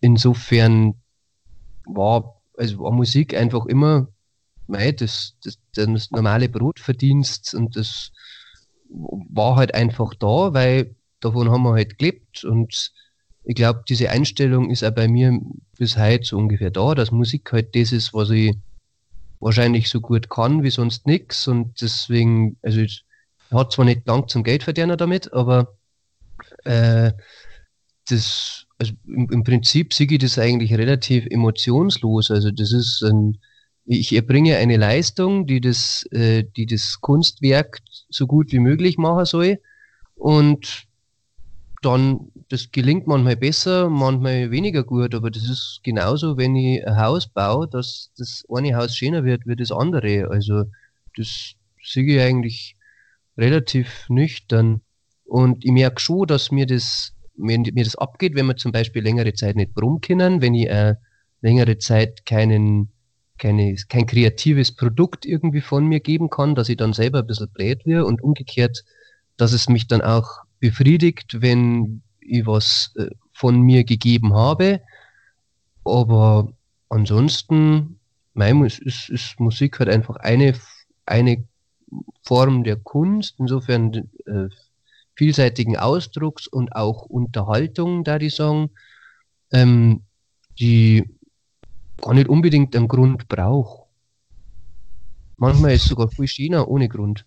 insofern 0.01 0.95
war, 1.87 2.43
also 2.57 2.81
war 2.81 2.91
Musik 2.93 3.35
einfach 3.35 3.67
immer, 3.67 4.09
mei, 4.67 4.91
das, 4.93 5.35
das, 5.45 5.59
das 5.75 6.11
normale 6.11 6.49
Brotverdienst 6.49 7.55
und 7.55 7.77
das 7.77 8.11
war 8.89 9.57
halt 9.57 9.75
einfach 9.75 10.15
da, 10.15 10.53
weil 10.53 10.97
davon 11.21 11.51
haben 11.51 11.63
wir 11.63 11.73
halt 11.75 11.99
gelebt 11.99 12.45
und 12.45 12.93
ich 13.45 13.55
glaube, 13.55 13.83
diese 13.89 14.11
Einstellung 14.11 14.71
ist 14.71 14.85
auch 14.85 14.93
bei 14.93 15.09
mir 15.09 15.39
bis 15.79 15.97
heute 15.97 16.25
so 16.25 16.39
ungefähr 16.39 16.71
da, 16.71 16.95
dass 16.95 17.11
Musik 17.11 17.53
halt 17.53 17.75
das 17.75 17.93
ist, 17.93 18.15
was 18.15 18.31
ich 18.31 18.55
wahrscheinlich 19.41 19.91
so 19.91 20.01
gut 20.01 20.31
kann 20.31 20.63
wie 20.63 20.71
sonst 20.71 21.07
nichts 21.07 21.49
und 21.49 21.81
deswegen, 21.83 22.57
also 22.63 22.81
ich 22.81 23.05
hat 23.51 23.73
zwar 23.73 23.85
nicht 23.85 24.07
lang 24.07 24.29
zum 24.29 24.45
Geldverdienen 24.45 24.97
damit, 24.97 25.33
aber 25.33 25.77
äh, 26.65 27.13
das, 28.09 28.67
also 28.79 28.93
im, 29.07 29.29
im 29.31 29.45
Prinzip 29.45 29.93
sehe 29.93 30.07
ich 30.11 30.19
das 30.19 30.39
eigentlich 30.39 30.73
relativ 30.75 31.27
emotionslos. 31.27 32.31
Also 32.31 32.51
das 32.51 32.73
ist 32.73 33.03
ein, 33.03 33.39
ich 33.85 34.15
erbringe 34.15 34.57
eine 34.57 34.77
Leistung, 34.77 35.47
die 35.47 35.61
das, 35.61 36.07
äh, 36.13 36.45
die 36.57 36.67
das 36.67 37.01
Kunstwerk 37.01 37.81
so 38.09 38.27
gut 38.27 38.53
wie 38.53 38.61
möglich 38.61 38.97
machen 38.99 39.25
soll. 39.25 39.61
Und 40.15 40.87
dann, 41.83 42.31
das 42.49 42.71
gelingt 42.71 43.07
manchmal 43.07 43.37
besser, 43.37 43.91
manchmal 43.91 44.51
weniger 44.51 44.85
gut, 44.85 45.15
aber 45.15 45.31
das 45.31 45.45
ist 45.45 45.81
genauso, 45.83 46.37
wenn 46.37 46.57
ich 46.57 46.87
ein 46.87 46.97
Haus 46.97 47.27
baue, 47.27 47.69
dass 47.69 48.13
das 48.17 48.45
eine 48.49 48.77
Haus 48.77 48.97
schöner 48.97 49.25
wird 49.25 49.47
wie 49.47 49.57
das 49.57 49.73
andere. 49.73 50.29
Also 50.31 50.65
das 51.17 51.55
sehe 51.83 52.05
ich 52.05 52.21
eigentlich 52.21 52.77
relativ 53.37 54.07
nüchtern. 54.09 54.81
Und 55.25 55.65
ich 55.65 55.73
merke 55.73 56.01
schon, 56.01 56.27
dass 56.27 56.51
mir 56.51 56.67
das, 56.67 57.15
mir, 57.37 57.59
mir 57.59 57.85
das 57.85 57.97
abgeht, 57.97 58.35
wenn 58.35 58.47
wir 58.47 58.57
zum 58.57 58.73
Beispiel 58.73 59.03
längere 59.03 59.35
Zeit 59.35 59.57
nicht 59.57 59.75
brummen 59.75 60.01
können, 60.01 60.41
wenn 60.41 60.55
ich 60.55 60.69
äh, 60.69 60.95
längere 61.41 61.79
Zeit 61.79 62.25
keinen 62.25 62.93
keine, 63.39 63.75
kein 63.89 64.07
kreatives 64.07 64.77
Produkt 64.77 65.27
irgendwie 65.27 65.63
von 65.63 65.85
mir 65.87 65.99
geben 65.99 66.31
kann, 66.31 66.55
dass 66.55 66.69
ich 66.69 66.77
dann 66.77 66.93
selber 66.93 67.21
ein 67.21 67.27
bisschen 67.27 67.51
blöd 67.51 67.85
wird 67.85 68.05
und 68.05 68.23
umgekehrt, 68.23 68.85
dass 69.37 69.53
es 69.53 69.69
mich 69.69 69.89
dann 69.89 70.01
auch 70.01 70.43
befriedigt, 70.63 71.43
wenn 71.43 72.03
ich 72.21 72.47
was 72.47 72.93
äh, 72.97 73.11
von 73.33 73.61
mir 73.61 73.83
gegeben 73.83 74.33
habe. 74.33 74.81
Aber 75.85 76.53
ansonsten, 76.89 77.99
mein, 78.33 78.65
ist, 78.65 78.79
ist, 78.79 79.09
ist 79.11 79.41
Musik 79.41 79.81
halt 79.81 79.89
einfach 79.89 80.17
eine, 80.17 80.55
eine 81.05 81.45
Form 82.23 82.63
der 82.63 82.77
Kunst, 82.77 83.35
insofern 83.41 83.93
äh, 84.25 84.49
vielseitigen 85.17 85.77
Ausdrucks 85.77 86.47
und 86.47 86.77
auch 86.77 87.07
Unterhaltung, 87.07 88.05
da 88.05 88.21
die 88.21 88.31
sagen, 88.31 88.71
ähm, 89.53 90.03
die 90.61 91.11
gar 92.01 92.15
nicht 92.15 92.29
unbedingt 92.29 92.77
einen 92.77 92.87
Grund 92.87 93.27
braucht. 93.27 93.89
Manchmal 95.39 95.73
ist 95.73 95.89
sogar 95.89 96.09
viel 96.09 96.29
schöner 96.29 96.69
ohne 96.69 96.89
Grund. 96.89 97.27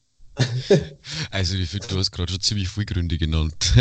Also 1.31 1.55
ich 1.55 1.69
finde, 1.69 1.87
du 1.87 1.97
hast 1.97 2.11
gerade 2.11 2.31
schon 2.31 2.41
ziemlich 2.41 2.67
viele 2.67 2.85
Gründe 2.85 3.17
genannt. 3.17 3.73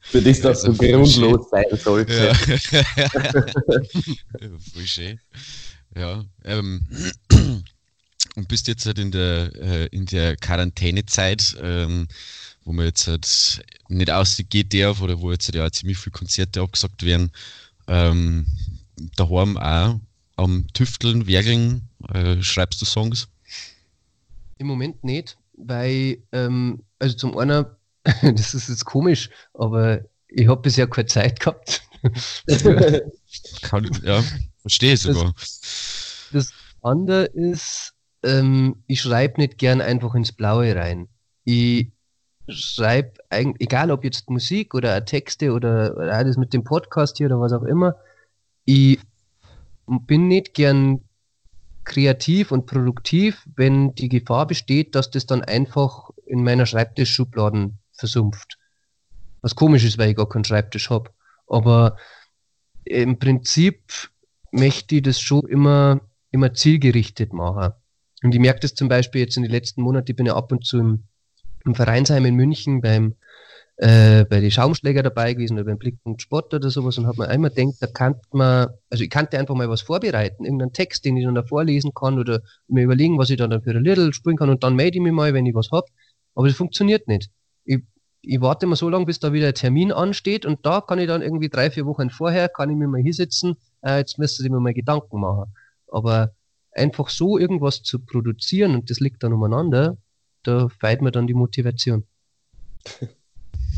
Für 0.00 0.22
das 0.22 0.40
das 0.40 0.64
also 0.64 0.72
so 0.72 0.78
grundlos 0.78 1.50
sein 1.50 1.66
sollte. 1.76 2.32
Ja. 4.40 4.48
voll 4.72 4.86
schön. 4.86 5.20
Ja, 5.96 6.24
ähm, 6.44 6.86
und 8.36 8.48
bist 8.48 8.68
jetzt 8.68 8.86
halt 8.86 8.98
in 8.98 9.10
der, 9.10 9.52
äh, 9.56 9.86
in 9.86 10.06
der 10.06 10.36
Quarantänezeit, 10.36 11.56
ähm, 11.60 12.08
wo 12.64 12.72
man 12.72 12.86
jetzt 12.86 13.06
halt 13.08 13.62
nicht 13.88 14.10
ausgeht 14.10 14.72
darf 14.72 15.00
oder 15.02 15.20
wo 15.20 15.32
jetzt 15.32 15.48
halt 15.48 15.56
ja 15.56 15.70
ziemlich 15.70 15.98
viele 15.98 16.12
Konzerte 16.12 16.60
abgesagt 16.60 17.02
werden, 17.04 17.32
ähm, 17.88 18.46
daheim 19.16 19.56
auch 19.56 19.98
am 20.36 20.66
Tüfteln, 20.72 21.26
Werkeln, 21.26 21.88
äh, 22.12 22.42
schreibst 22.42 22.80
du 22.80 22.86
Songs? 22.86 23.28
Im 24.60 24.66
Moment 24.66 25.02
nicht, 25.04 25.38
weil, 25.54 26.18
ähm, 26.32 26.82
also 26.98 27.16
zum 27.16 27.38
einen, 27.38 27.64
das 28.04 28.52
ist 28.52 28.68
jetzt 28.68 28.84
komisch, 28.84 29.30
aber 29.54 30.02
ich 30.28 30.48
habe 30.48 30.60
bisher 30.60 30.86
keine 30.86 31.06
Zeit 31.06 31.40
gehabt. 31.40 31.82
Kann, 33.62 33.90
ja, 34.02 34.22
verstehe 34.60 34.92
ich 34.92 35.00
sogar. 35.00 35.32
Das, 35.32 36.28
das 36.30 36.52
andere 36.82 37.24
ist, 37.24 37.94
ähm, 38.22 38.84
ich 38.86 39.00
schreibe 39.00 39.40
nicht 39.40 39.56
gern 39.56 39.80
einfach 39.80 40.14
ins 40.14 40.32
Blaue 40.32 40.76
rein. 40.76 41.08
Ich 41.44 41.90
schreibe, 42.46 43.14
egal 43.30 43.90
ob 43.90 44.04
jetzt 44.04 44.28
Musik 44.28 44.74
oder 44.74 45.02
Texte 45.06 45.52
oder, 45.52 45.96
oder 45.96 46.12
alles 46.12 46.36
mit 46.36 46.52
dem 46.52 46.64
Podcast 46.64 47.16
hier 47.16 47.28
oder 47.28 47.40
was 47.40 47.54
auch 47.54 47.62
immer, 47.62 47.96
ich 48.66 48.98
bin 49.86 50.28
nicht 50.28 50.52
gern 50.52 51.00
kreativ 51.90 52.52
und 52.52 52.66
produktiv, 52.66 53.44
wenn 53.56 53.96
die 53.96 54.08
Gefahr 54.08 54.46
besteht, 54.46 54.94
dass 54.94 55.10
das 55.10 55.26
dann 55.26 55.42
einfach 55.42 56.10
in 56.24 56.44
meiner 56.44 56.64
Schreibtischschubladen 56.64 57.78
versumpft. 57.92 58.58
Was 59.42 59.56
komisch 59.56 59.84
ist, 59.84 59.98
weil 59.98 60.10
ich 60.10 60.16
gar 60.16 60.28
keinen 60.28 60.44
Schreibtisch 60.44 60.88
habe. 60.88 61.10
Aber 61.48 61.96
im 62.84 63.18
Prinzip 63.18 63.82
möchte 64.52 64.96
ich 64.96 65.02
das 65.02 65.20
schon 65.20 65.48
immer, 65.48 66.00
immer 66.30 66.54
zielgerichtet 66.54 67.32
machen. 67.32 67.72
Und 68.22 68.34
ich 68.34 68.40
merke 68.40 68.60
das 68.60 68.74
zum 68.74 68.88
Beispiel 68.88 69.22
jetzt 69.22 69.36
in 69.36 69.42
den 69.42 69.50
letzten 69.50 69.82
Monaten, 69.82 70.12
ich 70.12 70.16
bin 70.16 70.26
ja 70.26 70.36
ab 70.36 70.52
und 70.52 70.64
zu 70.64 70.78
im, 70.78 71.04
im 71.64 71.74
Vereinsheim 71.74 72.24
in 72.24 72.36
München 72.36 72.82
beim, 72.82 73.16
äh, 73.82 74.26
bei 74.26 74.40
den 74.40 74.50
Schaumschläger 74.50 75.02
dabei 75.02 75.32
gewesen 75.32 75.54
oder 75.54 75.64
beim 75.64 75.78
Blickpunkt 75.78 76.20
Sport 76.20 76.52
oder 76.52 76.68
sowas 76.68 76.98
und 76.98 77.06
habe 77.06 77.22
mir 77.22 77.28
einmal 77.28 77.50
gedacht, 77.50 77.76
da 77.80 77.86
kann 77.86 78.14
man, 78.30 78.68
also 78.90 79.02
ich 79.02 79.08
kannte 79.08 79.38
einfach 79.38 79.54
mal 79.54 79.70
was 79.70 79.80
vorbereiten, 79.80 80.44
irgendeinen 80.44 80.74
Text, 80.74 81.06
den 81.06 81.16
ich 81.16 81.24
dann 81.24 81.34
da 81.34 81.42
vorlesen 81.42 81.94
kann 81.94 82.18
oder 82.18 82.42
mir 82.68 82.84
überlegen, 82.84 83.16
was 83.16 83.30
ich 83.30 83.38
dann 83.38 83.62
für 83.62 83.70
ein 83.70 83.82
Little 83.82 84.12
spielen 84.12 84.36
kann 84.36 84.50
und 84.50 84.62
dann 84.62 84.76
melde 84.76 84.98
ich 84.98 85.02
mich 85.02 85.14
mal, 85.14 85.32
wenn 85.32 85.46
ich 85.46 85.54
was 85.54 85.70
hab. 85.70 85.86
Aber 86.34 86.46
das 86.46 86.58
funktioniert 86.58 87.08
nicht. 87.08 87.30
Ich, 87.64 87.78
ich 88.20 88.42
warte 88.42 88.66
immer 88.66 88.76
so 88.76 88.90
lange, 88.90 89.06
bis 89.06 89.18
da 89.18 89.32
wieder 89.32 89.48
ein 89.48 89.54
Termin 89.54 89.92
ansteht 89.92 90.44
und 90.44 90.66
da 90.66 90.82
kann 90.82 90.98
ich 90.98 91.06
dann 91.06 91.22
irgendwie 91.22 91.48
drei, 91.48 91.70
vier 91.70 91.86
Wochen 91.86 92.10
vorher, 92.10 92.50
kann 92.50 92.68
ich 92.68 92.76
mir 92.76 92.86
mal 92.86 93.00
hier 93.00 93.14
sitzen, 93.14 93.56
äh, 93.80 93.96
jetzt 93.96 94.18
müsste 94.18 94.44
ich 94.44 94.50
mir 94.50 94.60
mal 94.60 94.74
Gedanken 94.74 95.20
machen. 95.20 95.54
Aber 95.90 96.34
einfach 96.72 97.08
so 97.08 97.38
irgendwas 97.38 97.82
zu 97.82 97.98
produzieren 97.98 98.74
und 98.74 98.90
das 98.90 99.00
liegt 99.00 99.22
dann 99.22 99.32
umeinander, 99.32 99.96
da 100.42 100.68
feilt 100.68 101.00
mir 101.00 101.12
dann 101.12 101.26
die 101.26 101.32
Motivation. 101.32 102.04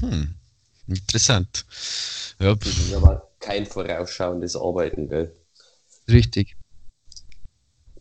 Hm, 0.02 0.34
interessant. 0.88 1.64
Ja. 2.38 2.54
Das 2.56 2.68
ist 2.68 2.92
aber 2.92 3.28
kein 3.38 3.64
vorausschauendes 3.66 4.56
Arbeiten, 4.56 5.08
gell? 5.08 5.32
Richtig. 6.08 6.56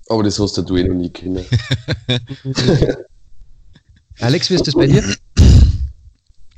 Aber 0.10 0.24
das 0.24 0.40
hast 0.40 0.58
du 0.58 0.76
eh 0.76 0.84
noch 0.84 0.96
nie 0.96 1.12
kennen. 1.12 1.46
Alex, 4.20 4.50
wie 4.50 4.56
ist 4.56 4.68
das 4.68 4.74
bei 4.74 4.88
dir? 4.88 5.16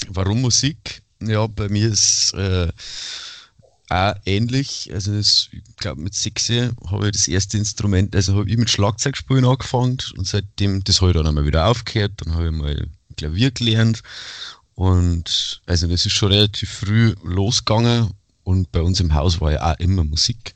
Warum 0.08 0.42
Musik? 0.42 1.04
Ja, 1.22 1.46
bei 1.48 1.70
mir 1.70 1.90
ist 1.90 2.34
äh, 2.34 2.70
auch 3.90 4.16
ähnlich. 4.26 4.90
Also 4.94 5.14
das, 5.14 5.50
ich 5.52 5.62
glaube 5.78 6.02
mit 6.02 6.16
sechs 6.16 6.50
habe 6.50 7.06
ich 7.06 7.12
das 7.12 7.28
erste 7.28 7.58
Instrument, 7.58 8.16
also 8.16 8.36
habe 8.36 8.50
ich 8.50 8.58
mit 8.58 8.70
Schlagzeugspielen 8.70 9.46
angefangen 9.46 9.98
und 10.18 10.26
seitdem, 10.26 10.84
das 10.84 11.02
habe 11.02 11.12
ich 11.12 11.18
dann 11.18 11.28
einmal 11.28 11.46
wieder 11.46 11.68
aufgehört, 11.68 12.14
dann 12.18 12.34
habe 12.34 12.48
ich 12.48 12.52
mal 12.52 12.88
Klavier 13.18 13.52
gelernt 13.52 14.02
und 14.76 15.62
also 15.66 15.88
das 15.88 16.06
ist 16.06 16.14
schon 16.14 16.32
relativ 16.32 16.70
früh 16.70 17.16
losgegangen 17.24 18.12
und 18.44 18.72
bei 18.72 18.82
uns 18.82 19.00
im 19.00 19.14
Haus 19.14 19.40
war 19.40 19.52
ja 19.52 19.74
auch 19.74 19.80
immer 19.80 20.04
Musik. 20.04 20.56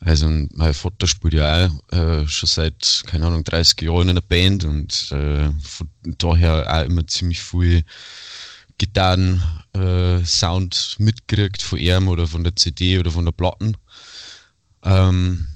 Also 0.00 0.28
mein 0.28 0.74
Vater 0.74 1.06
spielt 1.06 1.34
ja 1.34 1.66
auch 1.66 1.96
äh, 1.96 2.28
schon 2.28 2.46
seit, 2.46 3.04
keine 3.06 3.26
Ahnung, 3.26 3.42
30 3.42 3.80
Jahren 3.82 4.02
in 4.02 4.10
einer 4.10 4.20
Band 4.20 4.64
und 4.64 5.10
äh, 5.12 5.50
von 5.62 5.88
daher 6.18 6.66
auch 6.68 6.84
immer 6.84 7.06
ziemlich 7.06 7.42
viel 7.42 7.84
Gitarren, 8.76 9.42
äh, 9.74 10.18
mitgekriegt 10.98 11.62
von 11.62 11.78
ihm 11.78 12.08
oder 12.08 12.26
von 12.26 12.44
der 12.44 12.54
CD 12.56 12.98
oder 12.98 13.10
von 13.10 13.24
der 13.24 13.32
Platten. 13.32 13.76
Ähm, 14.82 15.46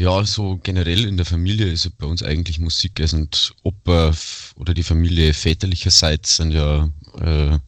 ja, 0.00 0.24
so 0.24 0.56
generell 0.62 1.04
in 1.04 1.18
der 1.18 1.26
Familie 1.26 1.66
ist 1.66 1.98
bei 1.98 2.06
uns 2.06 2.22
eigentlich 2.22 2.58
Musik. 2.58 2.98
Also 3.00 3.18
und 3.18 3.52
Opa 3.62 4.14
oder 4.56 4.72
die 4.72 4.82
Familie 4.82 5.34
väterlicherseits 5.34 6.36
sind 6.36 6.52
ja 6.52 6.88
äh, 7.20 7.58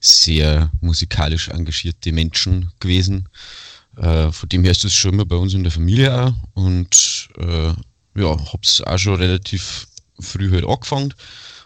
sehr 0.00 0.70
musikalisch 0.80 1.50
engagierte 1.50 2.12
Menschen 2.12 2.72
gewesen. 2.80 3.28
Äh, 3.98 4.32
von 4.32 4.48
dem 4.48 4.62
her 4.62 4.72
ist 4.72 4.84
das 4.84 4.94
schon 4.94 5.12
immer 5.12 5.26
bei 5.26 5.36
uns 5.36 5.52
in 5.52 5.64
der 5.64 5.72
Familie 5.72 6.18
auch. 6.18 6.34
Und 6.54 7.28
äh, 7.36 7.74
ja, 8.18 8.52
hab's 8.52 8.80
auch 8.80 8.98
schon 8.98 9.16
relativ 9.16 9.86
früh 10.18 10.50
halt 10.50 10.64
angefangen. 10.64 11.12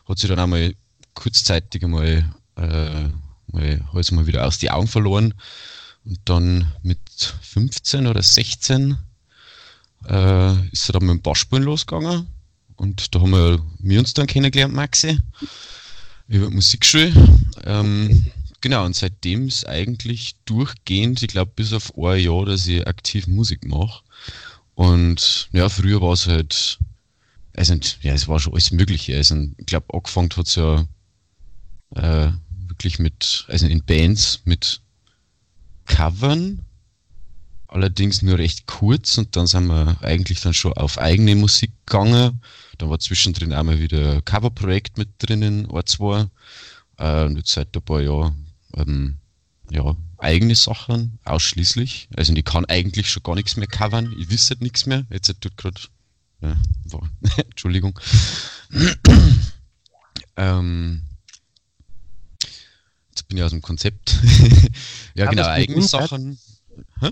Hat 0.08 0.18
sich 0.18 0.28
dann 0.28 0.40
einmal 0.40 0.74
kurzzeitig 1.14 1.84
einmal, 1.84 2.28
äh, 2.56 3.08
mal, 3.52 3.80
mal 4.10 4.26
wieder 4.26 4.44
aus 4.44 4.58
die 4.58 4.72
Augen 4.72 4.88
verloren. 4.88 5.34
Und 6.04 6.18
dann 6.24 6.72
mit 6.82 6.98
15 7.42 8.08
oder 8.08 8.24
16 8.24 8.98
äh, 10.08 10.68
ist 10.68 10.88
er 10.88 10.94
dann 10.94 11.06
mit 11.06 11.16
dem 11.16 11.22
Bassspielen 11.22 11.64
losgegangen. 11.64 12.26
Und 12.76 13.14
da 13.14 13.20
haben 13.20 13.30
wir, 13.30 13.62
wir 13.78 13.98
uns 13.98 14.14
dann 14.14 14.26
kennengelernt, 14.26 14.74
Maxi, 14.74 15.18
über 16.28 16.48
die 16.48 16.54
Musikschule. 16.54 17.12
Ähm, 17.64 18.26
genau, 18.60 18.84
und 18.84 18.94
seitdem 18.94 19.48
ist 19.48 19.66
eigentlich 19.66 20.36
durchgehend, 20.44 21.22
ich 21.22 21.28
glaube 21.28 21.52
bis 21.56 21.72
auf 21.72 21.96
ein 21.96 22.20
Jahr, 22.20 22.44
dass 22.44 22.66
ich 22.66 22.86
aktiv 22.86 23.26
Musik 23.26 23.66
mache. 23.66 24.02
Und 24.74 25.48
ja, 25.52 25.68
früher 25.70 26.02
war 26.02 26.12
es 26.12 26.26
halt, 26.26 26.78
also 27.54 27.74
ja, 28.02 28.12
es 28.12 28.28
war 28.28 28.38
schon 28.38 28.52
alles 28.52 28.72
Mögliche. 28.72 29.16
Also 29.16 29.36
ich 29.56 29.66
glaube, 29.66 29.94
angefangen 29.94 30.28
hat 30.36 30.46
es 30.46 30.54
ja 30.56 30.86
äh, 31.94 32.30
wirklich 32.68 32.98
mit, 32.98 33.46
also 33.48 33.66
in 33.66 33.82
Bands 33.84 34.42
mit 34.44 34.82
Covern, 35.86 36.60
allerdings 37.68 38.22
nur 38.22 38.38
recht 38.38 38.66
kurz 38.66 39.18
und 39.18 39.36
dann 39.36 39.46
sind 39.46 39.66
wir 39.66 39.96
eigentlich 40.02 40.40
dann 40.40 40.54
schon 40.54 40.72
auf 40.74 40.98
eigene 40.98 41.34
Musik 41.34 41.72
gegangen. 41.86 42.42
Da 42.78 42.88
war 42.88 42.98
zwischendrin 42.98 43.52
einmal 43.52 43.78
wieder 43.80 44.14
ein 44.14 44.24
Coverprojekt 44.24 44.98
mit 44.98 45.10
drinnen, 45.18 45.70
ein, 45.70 45.86
zwei. 45.86 46.26
Äh, 46.98 47.24
und 47.24 47.36
jetzt 47.36 47.52
seit 47.52 47.74
ein 47.76 47.82
paar 47.82 48.00
Jahren 48.00 48.46
ähm, 48.74 49.16
ja, 49.70 49.96
eigene 50.18 50.54
Sachen 50.54 51.18
ausschließlich. 51.24 52.08
Also 52.16 52.32
ich 52.32 52.44
kann 52.44 52.64
eigentlich 52.66 53.10
schon 53.10 53.22
gar 53.22 53.34
nichts 53.34 53.56
mehr 53.56 53.66
covern. 53.66 54.14
Ich 54.18 54.30
wüsste 54.30 54.54
halt 54.54 54.62
nichts 54.62 54.86
mehr. 54.86 55.04
Jetzt 55.10 55.32
tut 55.40 55.56
gerade. 55.56 55.80
Ja, 56.40 56.56
Entschuldigung. 57.36 57.98
ähm, 60.36 61.02
jetzt 63.10 63.28
bin 63.28 63.38
ich 63.38 63.44
aus 63.44 63.50
dem 63.50 63.62
Konzept. 63.62 64.16
ja, 65.14 65.24
Aber 65.24 65.34
genau, 65.34 65.46
eigene 65.48 65.82
Sachen. 65.82 66.38
Hä? 67.00 67.10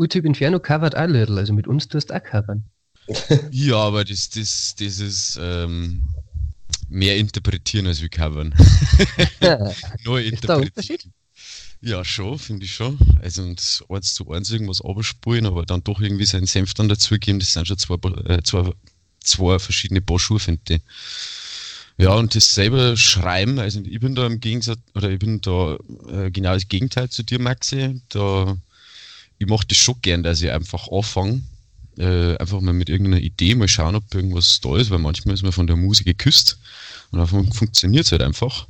U-Typ 0.00 0.24
Inferno 0.24 0.58
covert 0.58 0.96
auch 0.96 1.06
Little, 1.06 1.38
also 1.38 1.52
mit 1.52 1.66
uns 1.66 1.86
tust 1.86 2.10
du 2.10 2.14
auch 2.14 2.22
covern. 2.22 2.64
Ja, 3.50 3.76
aber 3.76 4.04
das, 4.04 4.30
das, 4.30 4.74
das 4.78 4.98
ist 4.98 5.38
ähm, 5.40 6.04
mehr 6.88 7.16
interpretieren 7.16 7.86
als 7.86 8.02
wie 8.02 8.08
covern. 8.08 8.54
Neu 10.04 10.24
interpretieren. 10.24 11.12
Ja, 11.82 12.04
schon, 12.04 12.38
finde 12.38 12.66
ich 12.66 12.74
schon. 12.74 12.98
Also 13.22 13.42
und 13.42 13.82
eins 13.88 14.14
zu 14.14 14.30
eins 14.30 14.50
irgendwas 14.50 14.82
abspulen, 14.82 15.46
aber 15.46 15.64
dann 15.64 15.82
doch 15.82 16.00
irgendwie 16.00 16.26
seinen 16.26 16.46
Senf 16.46 16.74
dann 16.74 16.88
dazugeben, 16.88 17.40
das 17.40 17.52
sind 17.52 17.66
schon 17.66 17.78
zwei, 17.78 17.96
äh, 18.26 18.42
zwei, 18.42 18.70
zwei 19.20 19.58
verschiedene 19.58 20.00
Paar 20.00 20.18
Schuhe, 20.18 20.38
finde 20.38 20.74
ich. 20.74 20.80
Ja, 21.96 22.14
und 22.14 22.34
das 22.34 22.50
selber 22.50 22.96
schreiben, 22.96 23.58
also 23.58 23.80
ich 23.84 24.00
bin 24.00 24.14
da 24.14 24.26
im 24.26 24.40
Gegensatz, 24.40 24.78
oder 24.94 25.10
ich 25.10 25.18
bin 25.18 25.40
da 25.40 25.76
äh, 26.08 26.30
genau 26.30 26.54
das 26.54 26.68
Gegenteil 26.68 27.10
zu 27.10 27.22
dir, 27.22 27.38
Maxi. 27.38 28.00
Da, 28.08 28.56
ich 29.40 29.46
mache 29.48 29.66
das 29.66 29.78
schon 29.78 29.96
gern, 30.02 30.22
dass 30.22 30.42
ich 30.42 30.50
einfach 30.50 30.88
anfange, 30.92 31.40
äh, 31.98 32.36
einfach 32.36 32.60
mal 32.60 32.74
mit 32.74 32.90
irgendeiner 32.90 33.22
Idee 33.22 33.54
mal 33.54 33.68
schauen, 33.68 33.96
ob 33.96 34.14
irgendwas 34.14 34.60
da 34.60 34.76
ist, 34.76 34.90
weil 34.90 34.98
manchmal 34.98 35.34
ist 35.34 35.42
man 35.42 35.50
von 35.50 35.66
der 35.66 35.76
Musik 35.76 36.06
geküsst 36.06 36.58
und 37.10 37.26
fun 37.26 37.50
funktioniert 37.50 38.04
es 38.04 38.12
halt 38.12 38.22
einfach. 38.22 38.68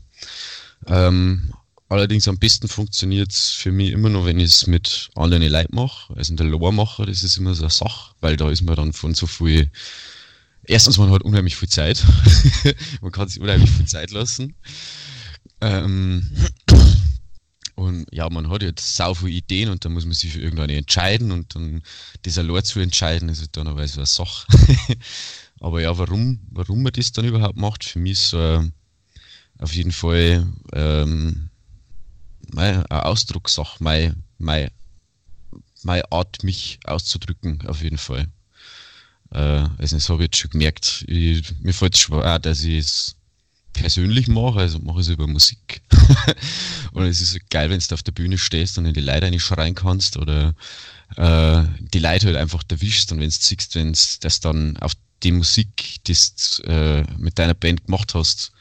Ähm, 0.86 1.52
allerdings 1.88 2.28
am 2.28 2.38
besten 2.38 2.68
funktioniert 2.68 3.32
es 3.32 3.50
für 3.50 3.72
mich 3.72 3.90
immer 3.90 4.10
noch, 4.10 4.24
wenn 4.24 4.38
ich 4.38 4.52
es 4.52 4.68
mit 4.68 5.10
anderen 5.16 5.42
Leuten 5.42 5.74
mache, 5.74 6.14
also 6.16 6.32
in 6.32 6.36
der 6.36 6.46
Lore 6.46 6.72
mache, 6.72 7.04
das 7.04 7.24
ist 7.24 7.36
immer 7.36 7.54
so 7.54 7.64
eine 7.64 7.70
Sache, 7.70 8.14
weil 8.20 8.36
da 8.36 8.48
ist 8.48 8.62
man 8.62 8.76
dann 8.76 8.92
von 8.92 9.14
so 9.14 9.26
viel, 9.26 9.72
erstens 10.62 10.98
man 10.98 11.10
hat 11.10 11.22
unheimlich 11.22 11.56
viel 11.56 11.68
Zeit, 11.68 12.00
man 13.00 13.10
kann 13.10 13.28
sich 13.28 13.40
unheimlich 13.40 13.70
viel 13.70 13.86
Zeit 13.86 14.12
lassen. 14.12 14.54
Ähm, 15.60 16.30
und 17.80 18.06
ja, 18.12 18.28
man 18.28 18.50
hat 18.50 18.62
jetzt 18.62 18.94
sau 18.94 19.14
viele 19.14 19.30
Ideen 19.30 19.70
und 19.70 19.84
dann 19.84 19.94
muss 19.94 20.04
man 20.04 20.12
sich 20.12 20.32
für 20.32 20.40
irgendeine 20.40 20.76
entscheiden 20.76 21.32
und 21.32 21.54
dann 21.54 21.82
das 22.22 22.36
allein 22.36 22.62
zu 22.62 22.78
entscheiden, 22.78 23.30
ist 23.30 23.40
halt 23.40 23.56
dann 23.56 23.68
aber 23.68 23.88
so 23.88 24.00
eine 24.00 24.06
Sache. 24.06 24.46
aber 25.60 25.80
ja, 25.80 25.96
warum, 25.96 26.40
warum 26.50 26.82
man 26.82 26.92
das 26.92 27.12
dann 27.12 27.24
überhaupt 27.24 27.56
macht, 27.56 27.84
für 27.84 27.98
mich 27.98 28.12
ist 28.12 28.32
äh, 28.34 28.60
auf 29.58 29.74
jeden 29.74 29.92
Fall 29.92 30.46
ähm, 30.74 31.48
meine, 32.52 32.90
eine 32.90 33.04
Ausdruckssache, 33.06 33.82
meine, 33.82 34.14
meine, 34.36 34.70
meine 35.82 36.12
Art, 36.12 36.44
mich 36.44 36.80
auszudrücken, 36.84 37.66
auf 37.66 37.82
jeden 37.82 37.98
Fall. 37.98 38.26
Äh, 39.30 39.38
also 39.78 39.96
das 39.96 40.08
habe 40.10 40.22
ich 40.22 40.26
jetzt 40.26 40.36
schon 40.36 40.50
gemerkt. 40.50 41.06
Ich, 41.08 41.58
mir 41.60 41.72
fällt 41.72 41.94
es 41.94 42.00
schwer, 42.00 42.38
dass 42.40 42.62
ich 42.62 42.78
es 42.78 43.16
persönlich 43.72 44.28
mache, 44.28 44.60
also 44.60 44.78
mache 44.78 45.00
ich 45.00 45.06
es 45.06 45.12
über 45.12 45.26
Musik. 45.26 45.82
und 46.92 47.04
es 47.04 47.20
ist 47.20 47.38
geil, 47.50 47.70
wenn 47.70 47.80
du 47.80 47.94
auf 47.94 48.02
der 48.02 48.12
Bühne 48.12 48.38
stehst 48.38 48.78
und 48.78 48.86
in 48.86 48.94
die 48.94 49.00
Leute 49.00 49.38
schreien 49.40 49.74
kannst 49.74 50.16
oder 50.16 50.54
äh, 51.16 51.62
die 51.92 51.98
Leute 51.98 52.26
halt 52.26 52.36
einfach 52.36 52.62
erwischst 52.68 53.12
und 53.12 53.20
wenn 53.20 53.30
du 53.30 53.36
siehst, 53.38 53.74
wenn 53.74 53.92
das 53.92 54.40
dann 54.40 54.76
auf 54.78 54.92
die 55.22 55.32
Musik, 55.32 56.00
die 56.06 56.14
du 56.14 56.62
äh, 56.64 57.04
mit 57.18 57.38
deiner 57.38 57.54
Band 57.54 57.86
gemacht 57.86 58.14
hast, 58.14 58.52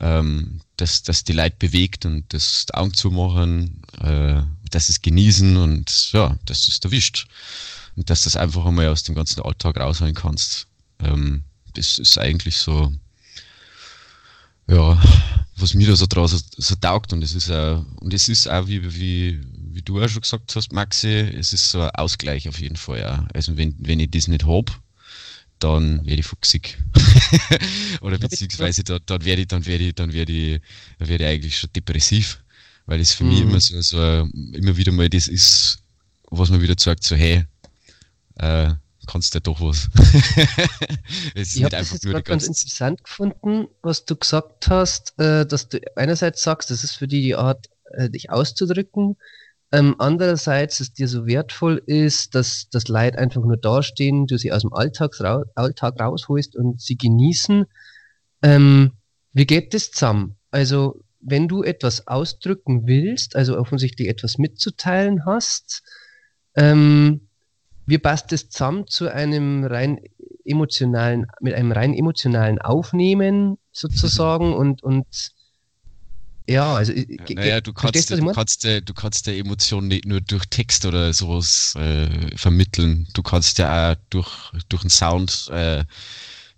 ähm, 0.00 0.60
dass, 0.76 1.02
dass 1.02 1.24
die 1.24 1.32
Leute 1.32 1.56
bewegt 1.58 2.06
und 2.06 2.32
das 2.32 2.66
die 2.66 2.74
Augen 2.74 2.94
zumachen, 2.94 3.82
äh, 4.00 4.42
dass 4.70 4.88
es 4.88 5.02
genießen 5.02 5.56
und 5.56 6.12
ja, 6.12 6.36
dass 6.46 6.66
du 6.66 6.72
es 6.72 6.78
erwischt. 6.78 7.26
Und 7.96 8.08
dass 8.08 8.22
du 8.22 8.28
das 8.28 8.36
einfach 8.36 8.64
einmal 8.64 8.88
aus 8.88 9.02
dem 9.02 9.14
ganzen 9.14 9.42
Alltag 9.42 9.78
rausholen 9.78 10.14
kannst. 10.14 10.66
Ähm, 11.00 11.42
das 11.74 11.98
ist 11.98 12.18
eigentlich 12.18 12.56
so, 12.56 12.92
ja, 14.70 15.02
was 15.56 15.74
mir 15.74 15.86
da 15.86 15.96
so 15.96 16.06
draus 16.06 16.30
so, 16.30 16.38
so 16.56 16.74
taugt 16.76 17.12
und 17.12 17.22
es 17.22 17.34
ist 17.34 17.50
auch, 17.50 17.84
und 18.00 18.14
es 18.14 18.28
ist 18.28 18.48
auch, 18.48 18.66
wie, 18.66 18.82
wie, 18.94 19.40
wie 19.72 19.82
du 19.82 20.02
auch 20.02 20.08
schon 20.08 20.22
gesagt 20.22 20.54
hast, 20.56 20.72
Maxi, 20.72 21.08
es 21.08 21.52
ist 21.52 21.70
so 21.70 21.82
ein 21.82 21.90
Ausgleich 21.90 22.48
auf 22.48 22.60
jeden 22.60 22.76
Fall, 22.76 23.00
ja. 23.00 23.28
Also 23.34 23.56
wenn, 23.56 23.74
wenn 23.78 24.00
ich 24.00 24.10
das 24.10 24.28
nicht 24.28 24.46
hab, 24.46 24.80
dann 25.58 26.04
werde 26.06 26.20
ich 26.20 26.26
fuchsig. 26.26 26.78
Oder 28.00 28.18
beziehungsweise 28.18 28.82
da, 28.82 28.98
dann 28.98 29.24
werde 29.24 29.42
ich, 29.42 29.48
dann 29.48 29.66
werde 29.66 29.84
ich, 29.84 29.94
dann 29.94 30.12
werde 30.12 30.32
ich, 30.32 30.60
dann 30.98 31.08
werde 31.08 31.24
ich 31.24 31.30
eigentlich 31.30 31.58
schon 31.58 31.70
depressiv. 31.74 32.42
Weil 32.86 33.00
es 33.00 33.12
für 33.12 33.24
mhm. 33.24 33.30
mich 33.30 33.40
immer 33.42 33.60
so, 33.60 33.80
so, 33.82 34.28
immer 34.52 34.76
wieder 34.76 34.90
mal 34.90 35.08
das 35.08 35.28
ist, 35.28 35.78
was 36.30 36.50
man 36.50 36.62
wieder 36.62 36.74
sagt, 36.78 37.04
so, 37.04 37.14
hey, 37.14 37.44
äh, 38.36 38.70
kannst 39.10 39.34
du 39.34 39.40
doch 39.40 39.60
was. 39.60 39.88
es 41.34 41.56
ich 41.56 41.64
habe 41.64 41.76
das 41.76 41.92
jetzt 41.92 42.24
ganz 42.24 42.46
interessant 42.46 43.02
gefunden, 43.04 43.66
was 43.82 44.04
du 44.04 44.16
gesagt 44.16 44.68
hast, 44.68 45.18
äh, 45.18 45.46
dass 45.46 45.68
du 45.68 45.80
einerseits 45.96 46.42
sagst, 46.42 46.70
das 46.70 46.84
ist 46.84 46.94
für 46.94 47.08
die 47.08 47.22
die 47.22 47.34
Art, 47.34 47.68
äh, 47.92 48.08
dich 48.08 48.30
auszudrücken, 48.30 49.16
ähm, 49.72 49.94
andererseits 49.98 50.80
es 50.80 50.92
dir 50.92 51.06
so 51.06 51.26
wertvoll 51.26 51.80
ist, 51.86 52.34
dass 52.34 52.68
das 52.70 52.88
Leid 52.88 53.16
einfach 53.16 53.42
nur 53.42 53.56
dastehen, 53.56 54.26
du 54.26 54.36
sie 54.36 54.52
aus 54.52 54.62
dem 54.62 54.72
Alltag, 54.72 55.14
Alltag 55.54 56.00
rausholst 56.00 56.56
und 56.56 56.80
sie 56.80 56.96
genießen. 56.96 57.66
Ähm, 58.42 58.92
wie 59.32 59.46
geht 59.46 59.74
das 59.74 59.92
zusammen? 59.92 60.36
Also, 60.50 61.04
wenn 61.20 61.46
du 61.46 61.62
etwas 61.62 62.08
ausdrücken 62.08 62.86
willst, 62.86 63.36
also 63.36 63.58
offensichtlich 63.58 64.08
etwas 64.08 64.38
mitzuteilen 64.38 65.24
hast, 65.24 65.82
ähm, 66.56 67.28
wie 67.90 67.98
passt 67.98 68.32
das 68.32 68.48
zusammen 68.48 68.86
zu 68.86 69.12
einem 69.12 69.64
rein 69.64 70.00
emotionalen, 70.44 71.26
mit 71.40 71.54
einem 71.54 71.72
rein 71.72 71.92
emotionalen 71.92 72.60
Aufnehmen 72.60 73.58
sozusagen 73.72 74.54
und, 74.54 74.82
und 74.82 75.06
ja, 76.48 76.74
also 76.74 76.92
naja, 77.28 77.60
du 77.60 77.72
kannst, 77.72 78.10
du, 78.10 78.16
du, 78.16 78.32
kannst, 78.32 78.64
du 78.64 78.94
kannst 78.94 79.26
der 79.26 79.36
Emotion 79.36 79.88
nicht 79.88 80.04
nur 80.04 80.20
durch 80.20 80.46
Text 80.46 80.84
oder 80.84 81.12
sowas 81.12 81.74
äh, 81.76 82.36
vermitteln. 82.36 83.06
Du 83.14 83.22
kannst 83.22 83.58
ja 83.58 83.92
auch 83.92 83.96
durch, 84.08 84.52
durch 84.68 84.82
den 84.82 84.90
Sound 84.90 85.48
äh, 85.52 85.84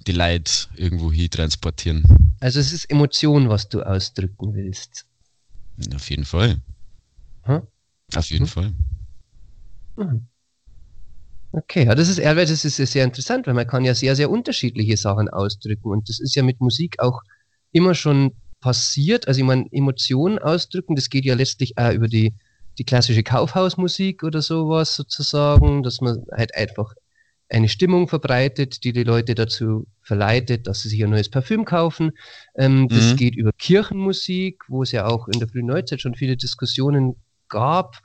die 0.07 0.13
Leute 0.13 0.51
irgendwo 0.77 1.13
hin 1.13 1.31
transportieren. 1.31 2.05
Also 2.41 2.61
es 2.61 2.73
ist 2.73 2.91
Emotion, 2.91 3.49
was 3.49 3.69
du 3.69 3.83
ausdrücken 3.83 4.55
willst. 4.55 5.07
Auf 5.95 6.09
jeden 6.09 6.25
Fall. 6.25 6.61
Hm? 7.43 7.63
Auf 8.15 8.31
jeden 8.31 8.47
hm? 8.47 8.49
Fall. 8.49 8.73
Hm. 9.97 10.29
Okay, 11.53 11.85
ja, 11.85 11.95
das 11.95 12.09
ist, 12.09 12.19
das 12.19 12.65
ist 12.65 12.93
sehr 12.93 13.05
interessant, 13.05 13.47
weil 13.47 13.55
man 13.55 13.67
kann 13.67 13.85
ja 13.85 13.95
sehr, 13.95 14.17
sehr 14.17 14.31
unterschiedliche 14.31 14.97
Sachen 14.97 15.29
ausdrücken 15.29 15.91
und 15.91 16.09
das 16.09 16.19
ist 16.19 16.35
ja 16.35 16.43
mit 16.43 16.61
Musik 16.61 16.99
auch 16.99 17.21
immer 17.73 17.95
schon 17.95 18.33
passiert. 18.61 19.29
Also 19.29 19.41
ich 19.41 19.47
meine, 19.47 19.67
Emotionen 19.71 20.39
ausdrücken, 20.39 20.95
das 20.95 21.11
geht 21.11 21.27
ja 21.27 21.35
letztlich 21.35 21.77
auch 21.77 21.93
über 21.93 22.09
die, 22.09 22.33
die 22.79 22.85
klassische 22.85 23.23
Kaufhausmusik 23.23 24.23
oder 24.23 24.41
sowas 24.41 24.97
sozusagen, 24.97 25.83
dass 25.83 26.01
man 26.01 26.25
halt 26.33 26.55
einfach 26.55 26.95
eine 27.51 27.69
Stimmung 27.69 28.09
verbreitet, 28.09 28.83
die 28.85 28.95
die 28.95 29.05
Leute 29.05 29.35
dazu 29.35 29.87
verleitet, 30.01 30.67
dass 30.67 30.81
sie 30.81 30.89
sich 30.89 31.05
ein 31.05 31.11
neues 31.11 31.29
Parfüm 31.29 31.67
kaufen. 31.67 32.13
Ähm, 32.57 32.89
das 32.89 33.13
mhm. 33.13 33.17
geht 33.17 33.37
über 33.37 33.53
Kirchenmusik, 33.53 34.63
wo 34.69 34.83
es 34.83 34.93
ja 34.93 35.07
auch 35.07 35.29
in 35.29 35.39
der 35.39 35.49
frühen 35.49 35.67
Neuzeit 35.67 36.01
schon 36.01 36.15
viele 36.15 36.39
Diskussionen 36.39 37.17
gab. 37.51 37.99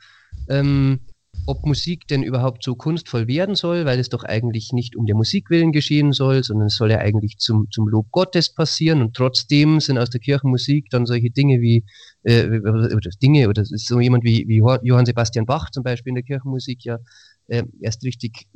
Ähm, 0.49 0.99
ob 1.47 1.65
Musik 1.65 2.07
denn 2.07 2.23
überhaupt 2.23 2.63
so 2.63 2.75
kunstvoll 2.75 3.27
werden 3.27 3.55
soll, 3.55 3.85
weil 3.85 3.99
es 3.99 4.09
doch 4.09 4.23
eigentlich 4.23 4.73
nicht 4.73 4.95
um 4.97 5.05
der 5.05 5.15
Musik 5.15 5.49
willen 5.49 5.71
geschehen 5.71 6.11
soll, 6.11 6.43
sondern 6.43 6.67
es 6.67 6.75
soll 6.75 6.91
ja 6.91 6.99
eigentlich 6.99 7.37
zum, 7.37 7.67
zum 7.71 7.87
Lob 7.87 8.11
Gottes 8.11 8.53
passieren 8.53 9.01
und 9.01 9.15
trotzdem 9.15 9.79
sind 9.79 9.97
aus 9.97 10.09
der 10.09 10.19
Kirchenmusik 10.19 10.89
dann 10.89 11.05
solche 11.05 11.31
Dinge 11.31 11.61
wie, 11.61 11.85
äh, 12.23 12.59
oder 12.59 13.09
Dinge, 13.21 13.47
oder 13.47 13.63
so 13.65 13.99
jemand 13.99 14.25
wie, 14.25 14.45
wie 14.47 14.57
Johann 14.57 15.05
Sebastian 15.05 15.45
Bach 15.45 15.71
zum 15.71 15.83
Beispiel 15.83 16.11
in 16.11 16.15
der 16.15 16.25
Kirchenmusik 16.25 16.83
ja 16.83 16.99
äh, 17.47 17.63
erst 17.79 18.03
richtig 18.03 18.47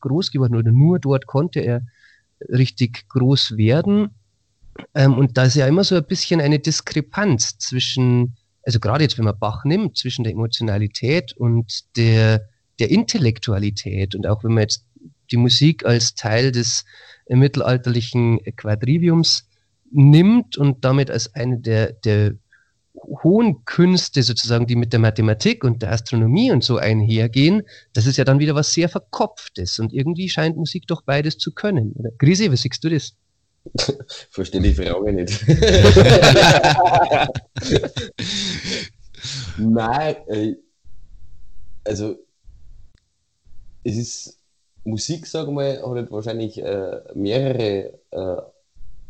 groß 0.00 0.32
geworden 0.32 0.56
oder 0.56 0.72
nur 0.72 0.98
dort 0.98 1.26
konnte 1.26 1.60
er 1.60 1.82
richtig 2.48 3.08
groß 3.08 3.56
werden. 3.56 4.10
Ähm, 4.94 5.14
und 5.16 5.38
da 5.38 5.44
ist 5.44 5.54
ja 5.54 5.66
immer 5.68 5.84
so 5.84 5.94
ein 5.94 6.06
bisschen 6.06 6.40
eine 6.40 6.58
Diskrepanz 6.58 7.58
zwischen 7.58 8.36
also 8.64 8.80
gerade 8.80 9.04
jetzt, 9.04 9.18
wenn 9.18 9.24
man 9.24 9.38
Bach 9.38 9.64
nimmt, 9.64 9.96
zwischen 9.96 10.24
der 10.24 10.32
Emotionalität 10.32 11.32
und 11.36 11.96
der, 11.96 12.48
der 12.78 12.90
Intellektualität 12.90 14.14
und 14.14 14.26
auch 14.26 14.44
wenn 14.44 14.52
man 14.52 14.62
jetzt 14.62 14.84
die 15.30 15.36
Musik 15.36 15.84
als 15.84 16.14
Teil 16.14 16.52
des 16.52 16.84
äh, 17.26 17.36
mittelalterlichen 17.36 18.40
Quadriviums 18.56 19.48
nimmt 19.90 20.56
und 20.56 20.84
damit 20.84 21.10
als 21.10 21.34
eine 21.34 21.58
der, 21.58 21.92
der 21.92 22.34
hohen 22.94 23.64
Künste 23.64 24.22
sozusagen, 24.22 24.66
die 24.66 24.76
mit 24.76 24.92
der 24.92 25.00
Mathematik 25.00 25.64
und 25.64 25.82
der 25.82 25.92
Astronomie 25.92 26.52
und 26.52 26.62
so 26.62 26.76
einhergehen, 26.76 27.62
das 27.94 28.06
ist 28.06 28.16
ja 28.16 28.24
dann 28.24 28.38
wieder 28.38 28.54
was 28.54 28.72
sehr 28.72 28.88
Verkopftes. 28.88 29.78
Und 29.78 29.92
irgendwie 29.92 30.28
scheint 30.28 30.56
Musik 30.56 30.86
doch 30.86 31.02
beides 31.02 31.38
zu 31.38 31.52
können. 31.52 31.92
Oder? 31.92 32.10
Grisi, 32.18 32.50
wie 32.50 32.56
siehst 32.56 32.84
du 32.84 32.90
das? 32.90 33.14
Verstehe 34.30 34.60
die 34.60 34.74
Frage 34.74 35.12
nicht. 35.12 35.44
Nein, 39.58 40.16
äh, 40.28 40.54
also 41.84 42.16
es 43.84 43.96
ist 43.96 44.38
Musik, 44.84 45.26
sagen 45.26 45.56
wir 45.56 45.80
mal, 45.80 46.00
hat 46.00 46.10
wahrscheinlich 46.10 46.60
äh, 46.60 47.00
mehrere 47.14 47.98
äh, 48.10 48.42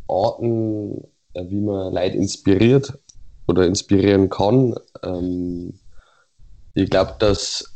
Arten, 0.09 1.05
äh, 1.35 1.45
wie 1.49 1.61
man 1.61 1.95
Leute 1.95 2.17
inspiriert 2.17 2.99
oder 3.47 3.67
inspirieren 3.67 4.29
kann. 4.29 4.75
Ähm, 5.03 5.79
ich 6.75 6.91
glaube, 6.91 7.15
dass 7.19 7.73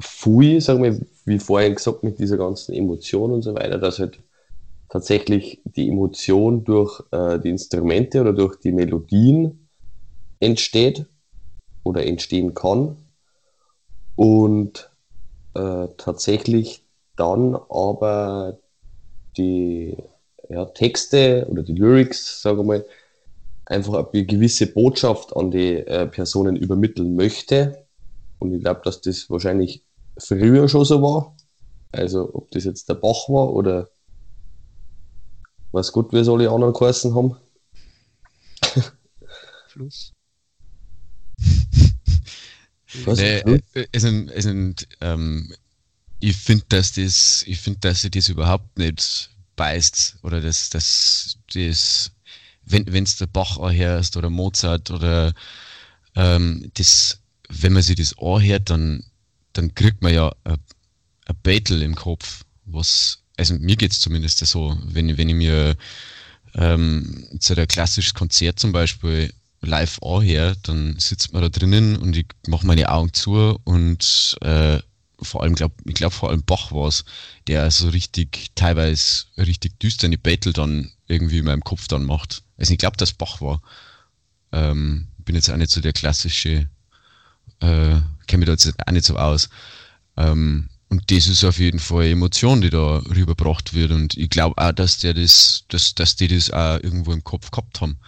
viel, 0.00 0.60
sagen 0.60 0.82
wir, 0.82 1.00
wie 1.24 1.38
vorhin 1.38 1.74
gesagt, 1.74 2.02
mit 2.02 2.18
dieser 2.18 2.36
ganzen 2.36 2.74
Emotion 2.74 3.32
und 3.32 3.42
so 3.42 3.54
weiter, 3.54 3.78
dass 3.78 3.98
halt 3.98 4.18
tatsächlich 4.88 5.60
die 5.64 5.88
Emotion 5.88 6.64
durch 6.64 7.02
äh, 7.10 7.38
die 7.38 7.50
Instrumente 7.50 8.20
oder 8.20 8.32
durch 8.32 8.56
die 8.60 8.72
Melodien 8.72 9.68
entsteht 10.40 11.06
oder 11.82 12.04
entstehen 12.04 12.54
kann. 12.54 12.96
Und 14.14 14.90
äh, 15.54 15.88
tatsächlich 15.96 16.84
dann 17.16 17.54
aber 17.54 18.58
die 19.36 19.96
ja, 20.48 20.64
Texte 20.66 21.46
oder 21.50 21.62
die 21.62 21.74
Lyrics, 21.74 22.42
sagen 22.42 22.58
wir 22.58 22.64
mal, 22.64 22.84
einfach 23.64 24.12
eine 24.12 24.24
gewisse 24.24 24.66
Botschaft 24.66 25.34
an 25.36 25.50
die 25.50 25.74
äh, 25.74 26.06
Personen 26.06 26.56
übermitteln 26.56 27.16
möchte. 27.16 27.84
Und 28.38 28.54
ich 28.54 28.60
glaube, 28.60 28.80
dass 28.84 29.00
das 29.00 29.28
wahrscheinlich 29.28 29.82
früher 30.18 30.68
schon 30.68 30.84
so 30.84 31.02
war. 31.02 31.36
Also 31.92 32.30
ob 32.32 32.50
das 32.50 32.64
jetzt 32.64 32.88
der 32.88 32.94
Bach 32.94 33.28
war 33.28 33.52
oder 33.52 33.88
was 35.76 35.92
gut, 35.92 36.12
wie 36.12 36.18
es 36.18 36.28
alle 36.28 36.50
anderen 36.50 36.72
geheißen 36.72 37.14
haben. 37.14 37.36
Fluss. 39.68 40.12
Was? 43.04 43.18
Nee, 43.18 43.60
es 43.92 44.02
sind, 44.02 44.30
es 44.30 44.44
sind, 44.44 44.88
ähm, 45.02 45.54
ich 46.20 46.34
finde, 46.34 46.64
dass 46.70 46.92
das, 46.92 47.44
ich 47.46 47.60
finde, 47.60 47.80
dass 47.80 48.00
sie 48.00 48.10
das 48.10 48.30
überhaupt 48.30 48.78
nicht 48.78 49.28
beißt 49.56 50.20
oder 50.22 50.40
das, 50.40 50.70
das, 50.70 51.36
das, 51.52 52.10
wenn 52.64 53.04
es 53.04 53.18
der 53.18 53.26
Bach 53.26 53.58
anhörst 53.58 54.16
oder 54.16 54.30
Mozart 54.30 54.90
oder 54.90 55.34
ähm, 56.14 56.70
das, 56.72 57.20
wenn 57.50 57.74
man 57.74 57.82
sich 57.82 57.96
das 57.96 58.16
anhört, 58.18 58.70
dann, 58.70 59.04
dann 59.52 59.74
kriegt 59.74 60.00
man 60.00 60.14
ja 60.14 60.34
ein 60.44 60.56
Battle 61.42 61.84
im 61.84 61.94
Kopf, 61.94 62.44
was, 62.64 63.18
also 63.36 63.54
mir 63.54 63.76
geht 63.76 63.92
es 63.92 64.00
zumindest 64.00 64.44
so, 64.46 64.76
wenn, 64.84 65.16
wenn 65.18 65.28
ich 65.28 65.34
mir 65.34 65.76
ähm, 66.54 67.28
zu 67.38 67.54
der 67.54 67.66
klassisches 67.66 68.14
Konzert 68.14 68.58
zum 68.58 68.72
Beispiel 68.72 69.32
live 69.60 70.00
anhöre, 70.02 70.56
dann 70.62 70.98
sitzt 70.98 71.32
man 71.32 71.42
da 71.42 71.48
drinnen 71.48 71.96
und 71.96 72.16
ich 72.16 72.26
mache 72.46 72.66
meine 72.66 72.90
Augen 72.90 73.12
zu 73.12 73.58
und 73.64 74.36
äh, 74.42 74.80
vor 75.20 75.42
allem, 75.42 75.54
glaub, 75.54 75.72
ich 75.84 75.94
glaube 75.94 76.14
vor 76.14 76.30
allem 76.30 76.42
Bach 76.42 76.72
war 76.72 76.88
es, 76.88 77.04
der 77.46 77.70
so 77.70 77.88
richtig, 77.88 78.50
teilweise 78.54 79.24
richtig 79.38 79.78
düsterne 79.80 80.18
Battle 80.18 80.52
dann 80.52 80.92
irgendwie 81.06 81.38
in 81.38 81.46
meinem 81.46 81.64
Kopf 81.64 81.88
dann 81.88 82.04
macht. 82.04 82.42
Also 82.58 82.72
ich 82.72 82.78
glaube, 82.78 82.96
dass 82.96 83.14
Bach 83.14 83.40
war. 83.40 83.62
Ähm, 84.52 85.08
bin 85.18 85.34
jetzt 85.34 85.50
auch 85.50 85.56
nicht 85.56 85.70
so 85.70 85.80
der 85.80 85.92
klassische, 85.92 86.68
äh, 87.60 88.00
kenne 88.26 88.38
mich 88.38 88.46
da 88.46 88.52
jetzt 88.52 88.74
auch 88.86 88.92
nicht 88.92 89.06
so 89.06 89.16
aus. 89.16 89.48
Ähm, 90.16 90.68
und 90.88 91.10
das 91.10 91.26
ist 91.26 91.44
auf 91.44 91.58
jeden 91.58 91.80
Fall 91.80 92.02
eine 92.02 92.12
Emotion, 92.12 92.60
die 92.60 92.70
da 92.70 92.98
rübergebracht 92.98 93.74
wird. 93.74 93.90
Und 93.90 94.16
ich 94.16 94.30
glaube 94.30 94.56
auch, 94.56 94.72
dass 94.72 94.98
der 94.98 95.14
das, 95.14 95.64
dass, 95.68 95.94
dass 95.94 96.16
die 96.16 96.28
das 96.28 96.50
auch 96.50 96.80
irgendwo 96.80 97.12
im 97.12 97.24
Kopf 97.24 97.50
gehabt 97.50 97.80
haben. 97.80 97.98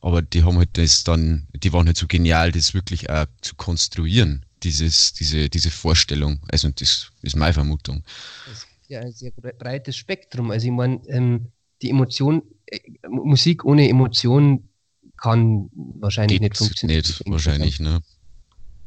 Aber 0.00 0.22
die 0.22 0.42
haben 0.42 0.58
halt 0.58 0.70
das 0.78 1.04
dann, 1.04 1.46
die 1.52 1.72
waren 1.72 1.86
halt 1.86 1.96
so 1.96 2.06
genial, 2.06 2.50
das 2.50 2.74
wirklich 2.74 3.10
auch 3.10 3.26
zu 3.42 3.54
konstruieren 3.54 4.44
dieses, 4.62 5.12
diese, 5.12 5.48
diese 5.48 5.70
Vorstellung. 5.70 6.40
Also 6.50 6.70
das 6.70 7.12
ist 7.22 7.36
meine 7.36 7.52
Vermutung. 7.52 8.02
Das 8.46 8.58
ist 8.58 8.66
ja 8.88 9.00
ein 9.00 9.12
sehr 9.12 9.30
breites 9.30 9.96
Spektrum. 9.96 10.50
Also 10.50 10.66
ich 10.66 10.72
meine, 10.72 11.00
ähm, 11.08 11.48
die 11.82 11.90
Emotion, 11.90 12.42
äh, 12.66 12.78
Musik 13.08 13.64
ohne 13.64 13.88
Emotion 13.88 14.68
kann 15.16 15.70
wahrscheinlich 15.74 16.40
Geht 16.40 16.50
nicht 16.50 16.58
funktionieren. 16.58 16.98
Nicht, 16.98 17.22
wahrscheinlich, 17.26 17.80
ne? 17.80 18.02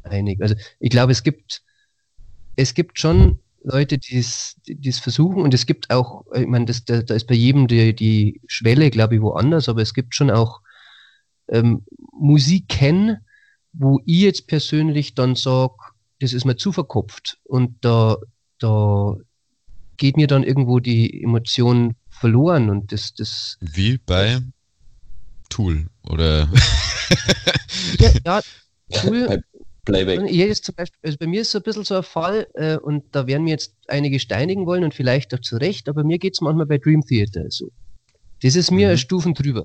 Einig. 0.02 0.40
Also 0.40 0.54
ich 0.80 0.90
glaube, 0.90 1.12
es 1.12 1.22
gibt, 1.22 1.62
es 2.56 2.74
gibt 2.74 2.98
schon 2.98 3.38
Leute, 3.62 3.98
die 3.98 4.18
es 4.18 4.98
versuchen 5.00 5.42
und 5.42 5.52
es 5.52 5.66
gibt 5.66 5.90
auch, 5.90 6.24
ich 6.34 6.46
meine, 6.46 6.66
das, 6.66 6.84
da, 6.84 7.02
da 7.02 7.14
ist 7.14 7.26
bei 7.26 7.34
jedem 7.34 7.66
die, 7.66 7.94
die 7.94 8.40
Schwelle, 8.46 8.90
glaube 8.90 9.16
ich, 9.16 9.20
woanders, 9.20 9.68
aber 9.68 9.82
es 9.82 9.92
gibt 9.92 10.14
schon 10.14 10.30
auch 10.30 10.60
ähm, 11.48 11.84
Musiken, 12.12 13.18
wo 13.72 14.00
ich 14.06 14.20
jetzt 14.20 14.46
persönlich 14.46 15.14
dann 15.14 15.34
sage, 15.34 15.74
das 16.20 16.32
ist 16.32 16.44
mir 16.44 16.56
zu 16.56 16.72
verkopft 16.72 17.38
und 17.44 17.76
da, 17.82 18.16
da 18.58 19.16
geht 19.96 20.16
mir 20.16 20.28
dann 20.28 20.44
irgendwo 20.44 20.78
die 20.78 21.22
Emotion 21.22 21.96
verloren 22.08 22.70
und 22.70 22.92
das, 22.92 23.14
das. 23.14 23.58
Wie 23.60 23.98
bei 23.98 24.40
Tool 25.48 25.88
oder? 26.04 26.48
ja, 27.98 28.10
ja, 28.24 28.40
Tool. 29.00 29.42
Playback. 29.86 30.28
Hier 30.28 30.48
ist 30.48 30.64
zum 30.64 30.74
Beispiel, 30.74 30.98
also 31.02 31.16
bei 31.18 31.26
mir 31.26 31.40
ist 31.40 31.52
so 31.52 31.58
ein 31.58 31.62
bisschen 31.62 31.84
so 31.84 31.96
ein 31.96 32.02
Fall, 32.02 32.46
äh, 32.54 32.76
und 32.76 33.04
da 33.12 33.26
werden 33.26 33.44
mir 33.44 33.50
jetzt 33.50 33.74
einige 33.88 34.20
steinigen 34.20 34.66
wollen 34.66 34.84
und 34.84 34.92
vielleicht 34.92 35.32
auch 35.32 35.40
zu 35.40 35.56
Recht, 35.56 35.88
aber 35.88 36.04
mir 36.04 36.18
geht 36.18 36.34
es 36.34 36.42
manchmal 36.42 36.66
bei 36.66 36.76
Dream 36.76 37.02
Theater 37.02 37.46
so. 37.48 37.70
Das 38.42 38.54
ist 38.54 38.70
mir 38.70 38.90
mhm. 38.90 38.96
Stufen 38.98 39.32
drüber. 39.32 39.64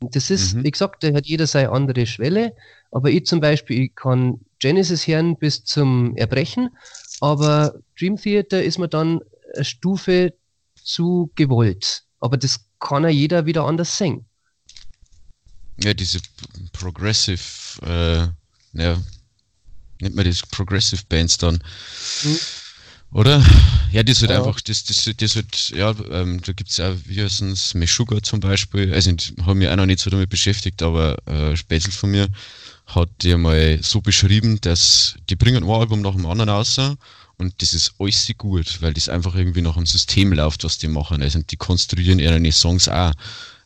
Das 0.00 0.30
ist, 0.30 0.54
mhm. 0.54 0.64
wie 0.64 0.70
gesagt, 0.70 1.02
da 1.02 1.12
hat 1.14 1.26
jeder 1.26 1.46
seine 1.46 1.70
andere 1.70 2.06
Schwelle. 2.06 2.54
Aber 2.90 3.10
ich 3.10 3.26
zum 3.26 3.40
Beispiel, 3.40 3.84
ich 3.84 3.94
kann 3.94 4.40
Genesis 4.58 5.06
hören 5.06 5.36
bis 5.36 5.64
zum 5.64 6.16
Erbrechen, 6.16 6.70
aber 7.20 7.74
Dream 7.98 8.16
Theater 8.16 8.62
ist 8.62 8.78
mir 8.78 8.88
dann 8.88 9.20
eine 9.54 9.64
Stufe 9.64 10.34
zu 10.74 11.30
gewollt. 11.34 12.04
Aber 12.18 12.36
das 12.36 12.66
kann 12.78 13.04
ja 13.04 13.10
jeder 13.10 13.46
wieder 13.46 13.64
anders 13.64 13.96
singen. 13.96 14.26
Ja, 15.82 15.94
diese 15.94 16.18
Progressive, 16.72 17.40
äh, 17.82 18.78
ja, 18.78 18.98
nennt 20.00 20.16
man 20.16 20.24
das 20.24 20.42
Progressive 20.42 21.02
Bands 21.08 21.38
dann. 21.38 21.62
Mhm. 22.24 22.38
Oder? 23.12 23.44
Ja, 23.90 24.04
das 24.04 24.20
wird 24.20 24.30
ja. 24.30 24.38
einfach, 24.38 24.60
das, 24.60 24.84
das, 24.84 25.10
das 25.16 25.34
wird, 25.34 25.70
ja, 25.70 25.92
ähm, 26.12 26.40
da 26.42 26.52
gibt 26.52 26.70
es 26.70 26.76
ja, 26.76 26.94
wie 27.06 27.20
heißt 27.20 27.42
es, 27.42 27.74
Meshuga 27.74 28.22
zum 28.22 28.38
Beispiel, 28.38 28.94
also 28.94 29.10
haben 29.44 29.58
mich 29.58 29.68
auch 29.68 29.76
noch 29.76 29.86
nicht 29.86 29.98
so 29.98 30.10
damit 30.10 30.30
beschäftigt, 30.30 30.80
aber 30.82 31.16
äh, 31.26 31.56
Spätzl 31.56 31.90
von 31.90 32.12
mir 32.12 32.28
hat 32.86 33.08
die 33.22 33.34
mal 33.34 33.80
so 33.82 34.00
beschrieben, 34.00 34.60
dass 34.60 35.16
die 35.28 35.34
bringen 35.34 35.64
ein 35.64 35.70
Album 35.70 36.02
nach 36.02 36.14
dem 36.14 36.26
anderen 36.26 36.50
raus 36.50 36.78
und 37.40 37.62
das 37.62 37.72
ist 37.72 37.94
alles 37.98 38.30
gut, 38.36 38.82
weil 38.82 38.92
das 38.92 39.08
einfach 39.08 39.34
irgendwie 39.34 39.62
nach 39.62 39.76
einem 39.76 39.86
System 39.86 40.32
läuft, 40.32 40.62
was 40.62 40.76
die 40.76 40.88
machen. 40.88 41.22
Also 41.22 41.40
die 41.40 41.56
konstruieren 41.56 42.18
ihre 42.18 42.52
Songs 42.52 42.86
auch. 42.86 43.12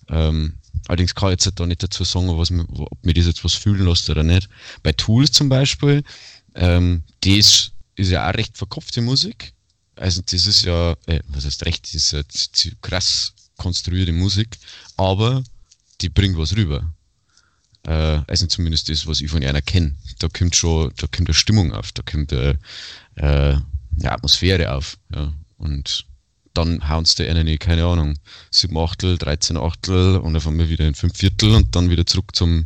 Ähm, 0.09 0.55
allerdings 0.89 1.15
kann 1.15 1.29
ich 1.29 1.45
jetzt 1.45 1.59
da 1.59 1.67
nicht 1.67 1.83
dazu 1.83 2.05
sagen, 2.05 2.37
was, 2.37 2.51
ob 2.51 3.05
mir 3.05 3.15
das 3.15 3.27
jetzt 3.27 3.45
was 3.45 3.55
fühlen 3.55 3.87
lässt 3.87 4.09
oder 4.11 4.23
nicht. 4.23 4.49
Bei 4.83 4.93
Tools 4.93 5.33
zum 5.33 5.49
Beispiel, 5.49 6.03
ähm, 6.55 7.03
das 7.21 7.73
ist 7.97 8.11
ja 8.11 8.29
auch 8.29 8.35
recht 8.35 8.57
verkopfte 8.57 9.01
Musik. 9.01 9.53
Also 9.97 10.23
das 10.23 10.47
ist 10.47 10.65
ja, 10.65 10.93
äh, 11.07 11.21
was 11.29 11.45
heißt 11.45 11.65
recht, 11.67 11.85
das 11.85 11.95
ist 11.95 12.65
ja 12.65 12.73
krass 12.83 13.33
konstruierte 13.57 14.13
Musik, 14.13 14.59
aber 14.97 15.45
die 16.01 16.09
bringt 16.09 16.37
was 16.37 16.57
rüber. 16.57 16.93
Äh, 17.87 18.21
also 18.27 18.47
zumindest 18.47 18.89
das, 18.89 19.07
was 19.07 19.21
ich 19.21 19.31
von 19.31 19.45
einer 19.45 19.63
kenne. 19.63 19.95
Da 20.19 20.29
kommt 20.29 20.57
schon, 20.57 20.93
da 20.97 21.07
kommt 21.07 21.29
eine 21.29 21.35
Stimmung 21.35 21.73
auf, 21.73 21.93
da 21.93 22.03
kommt 22.03 22.33
eine, 22.33 22.59
äh, 23.17 23.57
eine 24.01 24.13
Atmosphäre 24.13 24.73
auf. 24.73 24.99
Ja. 25.15 25.33
Und 25.59 26.07
dann 26.55 26.89
hauen 26.89 27.05
sie 27.05 27.29
eine, 27.29 27.59
keine 27.59 27.85
Ahnung, 27.85 28.15
sieben 28.51 28.79
Achtel, 28.79 29.19
13 29.19 29.57
Achtel 29.57 30.17
und 30.17 30.37
auf 30.37 30.47
einmal 30.47 30.69
wieder 30.69 30.87
in 30.87 30.95
fünf 30.95 31.19
Viertel 31.19 31.55
und 31.55 31.75
dann 31.75 31.91
wieder 31.91 32.07
zurück 32.07 32.35
zum, 32.35 32.65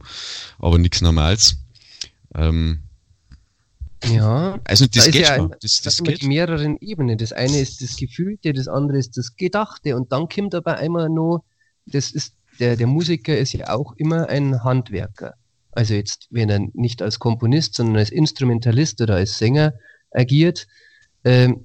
aber 0.58 0.78
nichts 0.78 1.00
Normals. 1.00 1.56
Ähm, 2.34 2.80
ja, 4.04 4.60
also 4.64 4.86
das 4.86 5.06
da 5.06 5.10
geht 5.10 5.22
ja 5.22 5.34
ein, 5.34 5.54
das, 5.60 5.80
das 5.80 5.98
geht. 5.98 6.06
mit 6.06 6.22
mehreren 6.22 6.76
Ebenen. 6.80 7.18
Das 7.18 7.32
eine 7.32 7.58
ist 7.58 7.82
das 7.82 7.96
Gefühlte, 7.96 8.52
das 8.52 8.68
andere 8.68 8.98
ist 8.98 9.16
das 9.16 9.34
Gedachte 9.36 9.96
und 9.96 10.12
dann 10.12 10.28
kommt 10.28 10.54
aber 10.54 10.76
einmal 10.76 11.08
noch, 11.08 11.42
das 11.86 12.12
ist, 12.12 12.34
der, 12.60 12.76
der 12.76 12.86
Musiker 12.86 13.36
ist 13.36 13.52
ja 13.54 13.70
auch 13.74 13.94
immer 13.96 14.28
ein 14.28 14.62
Handwerker. 14.62 15.34
Also 15.72 15.94
jetzt, 15.94 16.28
wenn 16.30 16.48
er 16.48 16.60
nicht 16.74 17.02
als 17.02 17.18
Komponist, 17.18 17.74
sondern 17.74 17.96
als 17.96 18.10
Instrumentalist 18.10 19.00
oder 19.00 19.16
als 19.16 19.38
Sänger 19.38 19.74
agiert, 20.10 20.66
ähm, 21.24 21.64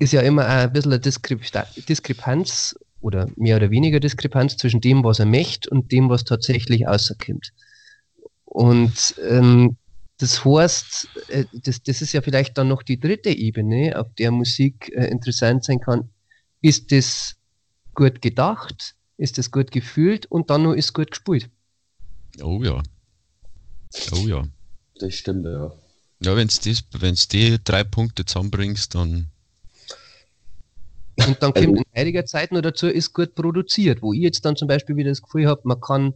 ist 0.00 0.12
ja 0.12 0.22
immer 0.22 0.46
ein 0.46 0.72
bisschen 0.72 0.92
eine 0.92 1.00
Diskrepanz 1.00 2.74
oder 3.00 3.28
mehr 3.36 3.56
oder 3.56 3.70
weniger 3.70 4.00
Diskrepanz 4.00 4.56
zwischen 4.56 4.80
dem, 4.80 5.04
was 5.04 5.18
er 5.18 5.26
möchte 5.26 5.70
und 5.70 5.92
dem, 5.92 6.08
was 6.08 6.24
tatsächlich 6.24 6.86
rauskommt. 6.86 7.52
Und 8.44 9.14
ähm, 9.28 9.76
das 10.18 10.44
heißt, 10.44 11.08
äh, 11.28 11.44
das, 11.52 11.82
das 11.82 12.02
ist 12.02 12.12
ja 12.12 12.22
vielleicht 12.22 12.58
dann 12.58 12.68
noch 12.68 12.82
die 12.82 12.98
dritte 12.98 13.30
Ebene, 13.30 13.98
auf 13.98 14.08
der 14.18 14.30
Musik 14.30 14.90
äh, 14.94 15.06
interessant 15.06 15.64
sein 15.64 15.80
kann. 15.80 16.10
Ist 16.60 16.92
das 16.92 17.36
gut 17.94 18.20
gedacht? 18.20 18.96
Ist 19.18 19.38
das 19.38 19.50
gut 19.50 19.70
gefühlt? 19.70 20.26
Und 20.26 20.50
dann 20.50 20.62
noch 20.62 20.74
ist 20.74 20.94
gut 20.94 21.10
gespielt? 21.10 21.50
Oh 22.42 22.62
ja. 22.62 22.82
Oh 24.12 24.26
ja. 24.26 24.44
Das 24.98 25.14
stimmt, 25.14 25.44
ja. 25.44 25.72
Ja, 26.22 26.36
wenn 26.36 26.48
du 26.48 27.26
die 27.32 27.58
drei 27.64 27.84
Punkte 27.84 28.24
zusammenbringst, 28.24 28.94
dann. 28.94 29.28
Und 31.26 31.42
dann 31.42 31.52
kommt 31.52 31.78
in 31.78 31.84
heiliger 31.96 32.24
Zeit 32.24 32.52
noch 32.52 32.60
dazu, 32.60 32.86
ist 32.88 33.12
gut 33.12 33.34
produziert, 33.34 34.02
wo 34.02 34.12
ich 34.12 34.20
jetzt 34.20 34.44
dann 34.44 34.56
zum 34.56 34.68
Beispiel 34.68 34.96
wieder 34.96 35.10
das 35.10 35.22
Gefühl 35.22 35.46
habe, 35.46 35.62
man 35.64 35.80
kann. 35.80 36.14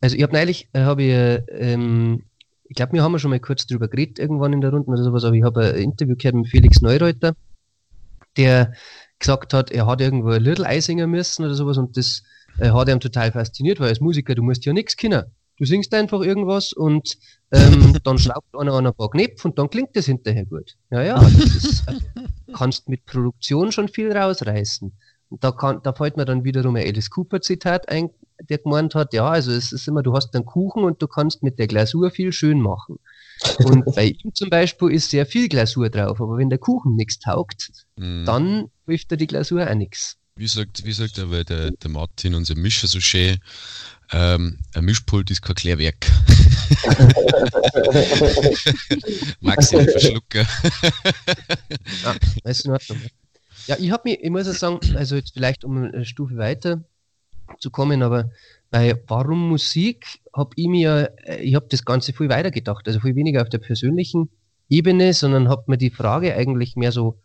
Also 0.00 0.16
ich 0.16 0.22
habe 0.22 0.32
neulich, 0.32 0.68
äh, 0.72 0.80
habe 0.80 1.02
ich, 1.02 1.42
ähm, 1.48 2.24
ich 2.64 2.76
glaube, 2.76 2.92
wir 2.92 3.02
haben 3.02 3.18
schon 3.18 3.30
mal 3.30 3.40
kurz 3.40 3.66
drüber 3.66 3.88
geredet, 3.88 4.18
irgendwann 4.18 4.52
in 4.52 4.60
der 4.60 4.70
Runde 4.70 4.88
oder 4.88 5.02
sowas, 5.02 5.24
aber 5.24 5.34
ich 5.34 5.42
habe 5.42 5.74
ein 5.74 5.76
Interview 5.76 6.14
gehört 6.16 6.36
mit 6.36 6.48
Felix 6.48 6.80
Neureuter, 6.80 7.34
der 8.36 8.72
gesagt 9.18 9.54
hat, 9.54 9.70
er 9.70 9.86
hat 9.86 10.00
irgendwo 10.00 10.30
ein 10.30 10.42
Little 10.42 10.66
Eisinger 10.66 11.06
müssen 11.06 11.44
oder 11.44 11.54
sowas 11.54 11.78
und 11.78 11.96
das 11.96 12.22
äh, 12.58 12.70
hat 12.70 12.88
ihm 12.88 13.00
total 13.00 13.32
fasziniert, 13.32 13.80
weil 13.80 13.88
als 13.88 14.00
Musiker, 14.00 14.34
du 14.34 14.42
musst 14.42 14.64
ja 14.64 14.72
nichts 14.72 14.96
kennen. 14.96 15.24
Du 15.58 15.64
singst 15.64 15.92
einfach 15.92 16.20
irgendwas 16.20 16.72
und 16.72 17.18
ähm, 17.50 17.96
dann 18.04 18.18
schnaubt 18.18 18.54
einer 18.56 18.72
an 18.74 18.86
ein 18.86 18.94
paar 18.94 19.10
Knöpfe 19.10 19.48
und 19.48 19.58
dann 19.58 19.70
klingt 19.70 19.96
das 19.96 20.06
hinterher 20.06 20.46
gut. 20.46 20.76
Ja, 20.90 21.02
ja, 21.02 21.18
das 21.18 21.34
ist, 21.34 21.84
also, 21.88 22.00
kannst 22.54 22.88
mit 22.88 23.04
Produktion 23.06 23.72
schon 23.72 23.88
viel 23.88 24.12
rausreißen. 24.12 24.92
Und 25.30 25.44
da, 25.44 25.52
kann, 25.52 25.80
da 25.82 25.92
fällt 25.92 26.16
mir 26.16 26.24
dann 26.24 26.44
wiederum 26.44 26.76
ein 26.76 26.86
Alice 26.86 27.10
Cooper 27.10 27.40
Zitat 27.40 27.88
ein, 27.88 28.10
der 28.48 28.58
gemeint 28.58 28.94
hat, 28.94 29.12
ja, 29.12 29.28
also 29.28 29.52
es 29.52 29.72
ist 29.72 29.88
immer, 29.88 30.02
du 30.02 30.14
hast 30.14 30.34
einen 30.34 30.44
Kuchen 30.44 30.84
und 30.84 31.02
du 31.02 31.08
kannst 31.08 31.42
mit 31.42 31.58
der 31.58 31.66
Glasur 31.66 32.10
viel 32.10 32.32
schön 32.32 32.60
machen. 32.60 32.98
Und 33.58 33.84
bei 33.94 34.06
ihm 34.06 34.34
zum 34.34 34.48
Beispiel 34.48 34.90
ist 34.90 35.10
sehr 35.10 35.26
viel 35.26 35.48
Glasur 35.48 35.90
drauf, 35.90 36.20
aber 36.20 36.38
wenn 36.38 36.50
der 36.50 36.58
Kuchen 36.58 36.94
nichts 36.94 37.18
taugt, 37.18 37.70
mm. 37.96 38.24
dann 38.24 38.70
hilft 38.86 39.10
er 39.10 39.16
die 39.16 39.26
Glasur 39.26 39.68
auch 39.68 39.74
nichts. 39.74 40.17
Wie 40.38 40.46
sagt, 40.46 40.84
wie 40.84 40.92
sagt 40.92 41.18
aber 41.18 41.42
der, 41.42 41.72
der 41.72 41.90
Martin, 41.90 42.36
unser 42.36 42.54
Mischer, 42.54 42.86
so 42.86 43.00
schön, 43.00 43.38
ähm, 44.12 44.60
ein 44.72 44.84
Mischpult 44.84 45.32
ist 45.32 45.42
kein 45.42 45.56
Klärwerk. 45.56 45.96
Maxi 49.40 49.82
Verschlucker. 49.82 50.46
ja, 52.04 52.14
ist 52.44 52.66
in 52.66 52.70
Ordnung. 52.70 52.98
Ja, 53.66 53.76
ich 53.80 53.90
habe 53.90 54.08
mir, 54.08 54.22
ich 54.22 54.30
muss 54.30 54.46
ja 54.46 54.52
sagen, 54.52 54.78
also 54.94 55.16
jetzt 55.16 55.32
vielleicht 55.32 55.64
um 55.64 55.76
eine 55.76 56.04
Stufe 56.04 56.36
weiter 56.36 56.84
zu 57.58 57.72
kommen, 57.72 58.04
aber 58.04 58.30
bei 58.70 58.96
Warum 59.08 59.48
Musik 59.48 60.20
habe 60.32 60.50
ich 60.54 60.68
mir, 60.68 61.16
ich 61.40 61.56
habe 61.56 61.66
das 61.68 61.84
Ganze 61.84 62.12
viel 62.12 62.28
weiter 62.28 62.52
gedacht, 62.52 62.86
also 62.86 63.00
viel 63.00 63.16
weniger 63.16 63.42
auf 63.42 63.48
der 63.48 63.58
persönlichen 63.58 64.28
Ebene, 64.68 65.14
sondern 65.14 65.48
habe 65.48 65.64
mir 65.66 65.78
die 65.78 65.90
Frage 65.90 66.36
eigentlich 66.36 66.76
mehr 66.76 66.92
so, 66.92 67.20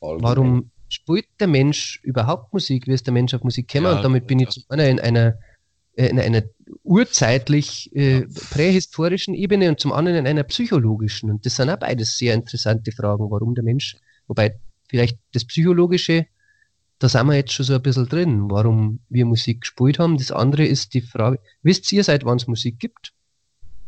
warum 0.00 0.70
spielt 0.88 1.26
der 1.38 1.46
Mensch 1.46 2.00
überhaupt 2.02 2.52
Musik, 2.52 2.86
wie 2.86 2.92
ist 2.92 3.06
der 3.06 3.12
Mensch 3.12 3.34
auf 3.34 3.42
Musik 3.42 3.68
gekommen? 3.68 3.90
Ja, 3.92 3.96
und 3.96 4.02
damit 4.02 4.26
bin 4.26 4.40
ich 4.40 4.50
zum 4.50 4.64
einen 4.68 4.98
in 4.98 5.00
einer, 5.00 5.38
äh, 5.96 6.08
in 6.08 6.18
einer 6.18 6.42
urzeitlich 6.82 7.94
äh, 7.94 8.26
prähistorischen 8.50 9.34
Ebene 9.34 9.68
und 9.68 9.80
zum 9.80 9.92
anderen 9.92 10.18
in 10.18 10.26
einer 10.26 10.44
psychologischen. 10.44 11.30
Und 11.30 11.46
das 11.46 11.56
sind 11.56 11.70
auch 11.70 11.78
beides 11.78 12.16
sehr 12.16 12.34
interessante 12.34 12.92
Fragen, 12.92 13.30
warum 13.30 13.54
der 13.54 13.64
Mensch, 13.64 13.96
wobei 14.26 14.58
vielleicht 14.88 15.18
das 15.32 15.44
Psychologische, 15.44 16.26
da 16.98 17.08
sind 17.08 17.26
wir 17.26 17.36
jetzt 17.36 17.52
schon 17.52 17.66
so 17.66 17.74
ein 17.74 17.82
bisschen 17.82 18.08
drin, 18.08 18.50
warum 18.50 19.00
wir 19.08 19.24
Musik 19.24 19.60
gespielt 19.60 19.98
haben. 19.98 20.16
Das 20.16 20.32
andere 20.32 20.64
ist 20.64 20.94
die 20.94 21.02
Frage, 21.02 21.38
wisst 21.62 21.92
ihr, 21.92 22.02
seit 22.02 22.24
wann 22.24 22.38
es 22.38 22.46
Musik 22.46 22.80
gibt? 22.80 23.12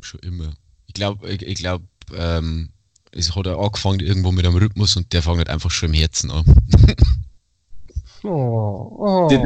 Schon 0.00 0.20
immer. 0.20 0.54
Ich 0.86 0.94
glaube, 0.94 1.28
ich, 1.28 1.42
ich 1.42 1.56
glaube, 1.56 1.84
ähm, 2.14 2.70
es 3.12 3.34
hat 3.34 3.46
er 3.46 3.58
angefangen 3.58 4.00
irgendwo 4.00 4.32
mit 4.32 4.46
einem 4.46 4.56
Rhythmus 4.56 4.96
und 4.96 5.12
der 5.12 5.22
fängt 5.22 5.38
halt 5.38 5.50
einfach 5.50 5.70
schon 5.70 5.90
im 5.90 5.94
Herzen 5.94 6.30
an. 6.30 6.44
oh, 8.22 8.28
oh. 8.28 9.28
Die 9.30 9.38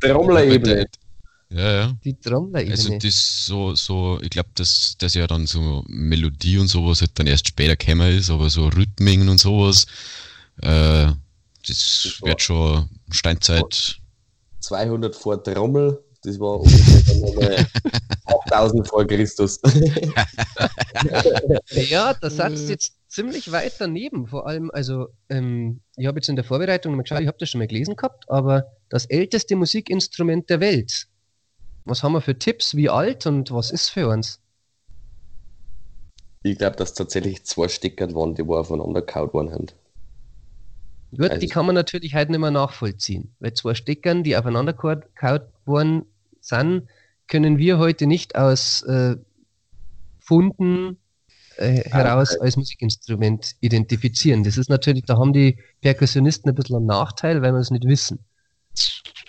Trommler-Ebene. 0.00 0.86
Ja, 1.50 1.72
ja. 1.72 1.96
Die 2.04 2.14
Trommler-Ebene. 2.14 2.74
Also 2.74 2.98
das 2.98 3.46
so, 3.46 3.74
so, 3.74 4.18
ich 4.22 4.30
glaube, 4.30 4.48
dass 4.54 4.96
das 4.98 5.14
ja 5.14 5.26
dann 5.26 5.46
so 5.46 5.84
Melodie 5.86 6.58
und 6.58 6.68
sowas 6.68 7.00
halt 7.00 7.12
dann 7.14 7.26
erst 7.26 7.48
später 7.48 7.76
gekommen 7.76 8.16
ist, 8.16 8.30
aber 8.30 8.50
so 8.50 8.68
Rhythmingen 8.68 9.28
und 9.28 9.38
sowas, 9.38 9.86
äh, 10.62 11.06
das, 11.06 11.16
das 11.66 12.18
wird 12.22 12.42
schon 12.42 12.88
Steinzeit. 13.10 14.00
200 14.60 15.14
vor 15.14 15.42
Trommel, 15.42 16.02
das 16.22 16.40
war 16.40 16.60
ungefähr 16.60 17.66
8000 18.24 18.88
vor 18.88 19.06
Christus. 19.06 19.60
ja, 21.70 22.14
da 22.14 22.30
satzt 22.30 22.68
jetzt 22.68 22.94
ziemlich 23.08 23.52
weit 23.52 23.74
daneben. 23.78 24.26
Vor 24.26 24.46
allem, 24.46 24.70
also, 24.72 25.08
ähm, 25.28 25.80
ich 25.96 26.06
habe 26.06 26.18
jetzt 26.18 26.28
in 26.28 26.36
der 26.36 26.44
Vorbereitung 26.44 26.94
mal 26.94 27.02
geschaut, 27.02 27.20
ich 27.20 27.26
habe 27.26 27.38
das 27.38 27.50
schon 27.50 27.58
mal 27.58 27.66
gelesen 27.66 27.96
gehabt, 27.96 28.28
aber 28.28 28.72
das 28.88 29.06
älteste 29.06 29.56
Musikinstrument 29.56 30.48
der 30.48 30.60
Welt. 30.60 31.08
Was 31.84 32.02
haben 32.02 32.12
wir 32.12 32.22
für 32.22 32.38
Tipps? 32.38 32.74
Wie 32.74 32.88
alt 32.88 33.26
und 33.26 33.50
was 33.52 33.70
ist 33.70 33.90
für 33.90 34.08
uns? 34.08 34.40
Ich 36.42 36.58
glaube, 36.58 36.76
dass 36.76 36.94
tatsächlich 36.94 37.44
zwei 37.44 37.68
Stecker 37.68 38.14
waren, 38.14 38.34
die 38.34 38.46
wo 38.46 38.56
aufeinander 38.56 39.02
gehauen 39.02 39.32
worden 39.32 39.50
sind. 39.50 39.74
Gut, 41.10 41.30
also, 41.30 41.40
die 41.40 41.48
kann 41.48 41.66
man 41.66 41.74
natürlich 41.74 42.14
heute 42.14 42.32
nicht 42.32 42.40
mehr 42.40 42.50
nachvollziehen, 42.50 43.34
weil 43.38 43.54
zwei 43.54 43.74
Steckern, 43.74 44.22
die 44.24 44.36
aufeinander 44.36 44.72
gehauen 44.72 45.42
worden 45.64 46.06
sind, 46.40 46.88
können 47.28 47.58
wir 47.58 47.78
heute 47.78 48.06
nicht 48.06 48.36
aus 48.36 48.82
äh, 48.82 49.16
Funden 50.18 50.98
äh, 51.56 51.88
heraus 51.90 52.36
als 52.38 52.56
Musikinstrument 52.56 53.54
identifizieren. 53.60 54.42
Das 54.44 54.56
ist 54.56 54.68
natürlich, 54.68 55.04
da 55.04 55.16
haben 55.18 55.32
die 55.32 55.58
Perkussionisten 55.80 56.50
ein 56.50 56.54
bisschen 56.54 56.76
einen 56.76 56.86
Nachteil, 56.86 57.42
weil 57.42 57.52
wir 57.52 57.60
es 57.60 57.70
nicht 57.70 57.86
wissen. 57.86 58.18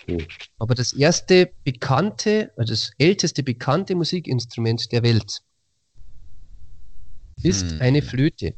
Hm. 0.07 0.25
Aber 0.57 0.75
das 0.75 0.93
erste 0.93 1.51
bekannte, 1.63 2.51
also 2.57 2.73
das 2.73 2.91
älteste 2.97 3.43
bekannte 3.43 3.95
Musikinstrument 3.95 4.91
der 4.91 5.03
Welt 5.03 5.41
ist 7.43 7.71
hm. 7.71 7.81
eine 7.81 8.01
Flöte. 8.01 8.55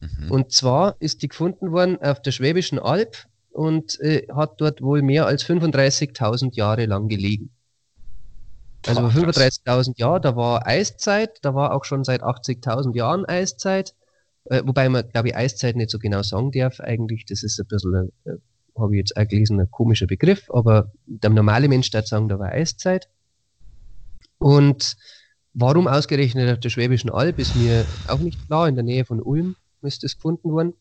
Mhm. 0.00 0.30
Und 0.30 0.52
zwar 0.52 0.96
ist 1.00 1.22
die 1.22 1.28
gefunden 1.28 1.72
worden 1.72 2.00
auf 2.00 2.22
der 2.22 2.32
Schwäbischen 2.32 2.78
Alb 2.78 3.26
und 3.50 4.00
äh, 4.00 4.26
hat 4.34 4.60
dort 4.60 4.80
wohl 4.80 5.02
mehr 5.02 5.26
als 5.26 5.44
35.000 5.44 6.56
Jahre 6.56 6.86
lang 6.86 7.08
gelegen. 7.08 7.50
Also 8.86 9.02
vor 9.02 9.10
35.000 9.10 9.98
Jahren, 9.98 10.22
da 10.22 10.36
war 10.36 10.66
Eiszeit, 10.66 11.38
da 11.42 11.54
war 11.54 11.74
auch 11.74 11.84
schon 11.84 12.04
seit 12.04 12.22
80.000 12.22 12.94
Jahren 12.96 13.26
Eiszeit, 13.26 13.94
äh, 14.44 14.62
wobei 14.64 14.88
man, 14.88 15.08
glaube 15.08 15.28
ich, 15.28 15.36
Eiszeit 15.36 15.76
nicht 15.76 15.90
so 15.90 15.98
genau 15.98 16.22
sagen 16.22 16.50
darf 16.50 16.80
eigentlich, 16.80 17.26
das 17.26 17.42
ist 17.42 17.60
ein 17.60 17.66
bisschen, 17.66 18.12
äh, 18.24 18.30
habe 18.78 18.94
ich 18.94 18.98
jetzt 18.98 19.16
auch 19.16 19.28
gelesen, 19.28 19.60
ein 19.60 19.70
komischer 19.70 20.06
Begriff, 20.06 20.50
aber 20.50 20.92
der 21.06 21.30
normale 21.30 21.68
Mensch 21.68 21.90
darf 21.90 22.06
sagen, 22.06 22.28
da 22.28 22.38
war 22.38 22.52
Eiszeit. 22.52 23.08
Und 24.38 24.96
warum 25.52 25.86
ausgerechnet 25.86 26.50
auf 26.50 26.60
der 26.60 26.70
Schwäbischen 26.70 27.10
Alb 27.10 27.38
ist 27.38 27.54
mir 27.56 27.84
auch 28.08 28.20
nicht 28.20 28.46
klar, 28.46 28.68
in 28.68 28.76
der 28.76 28.84
Nähe 28.84 29.04
von 29.04 29.20
Ulm 29.20 29.56
müsste 29.82 30.06
es 30.06 30.16
gefunden 30.16 30.50
worden. 30.52 30.74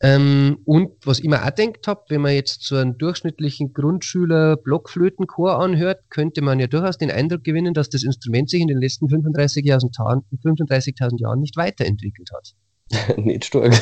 Ähm, 0.00 0.58
und 0.64 0.90
was 1.04 1.20
ich 1.20 1.26
mir 1.26 1.42
auch 1.42 1.54
gedacht 1.54 1.86
habe, 1.86 2.02
wenn 2.08 2.20
man 2.20 2.34
jetzt 2.34 2.62
so 2.62 2.76
einen 2.76 2.98
durchschnittlichen 2.98 3.72
Grundschüler 3.72 4.56
Blockflötenchor 4.56 5.58
anhört, 5.58 6.00
könnte 6.10 6.42
man 6.42 6.60
ja 6.60 6.66
durchaus 6.66 6.98
den 6.98 7.10
Eindruck 7.10 7.44
gewinnen, 7.44 7.72
dass 7.72 7.88
das 7.88 8.02
Instrument 8.02 8.50
sich 8.50 8.60
in 8.60 8.68
den 8.68 8.80
letzten 8.80 9.06
35.000 9.06 10.22
35 10.42 10.94
Jahren 11.18 11.40
nicht 11.40 11.56
weiterentwickelt 11.56 12.30
hat. 12.34 13.16
nicht 13.16 13.46
stark. 13.46 13.74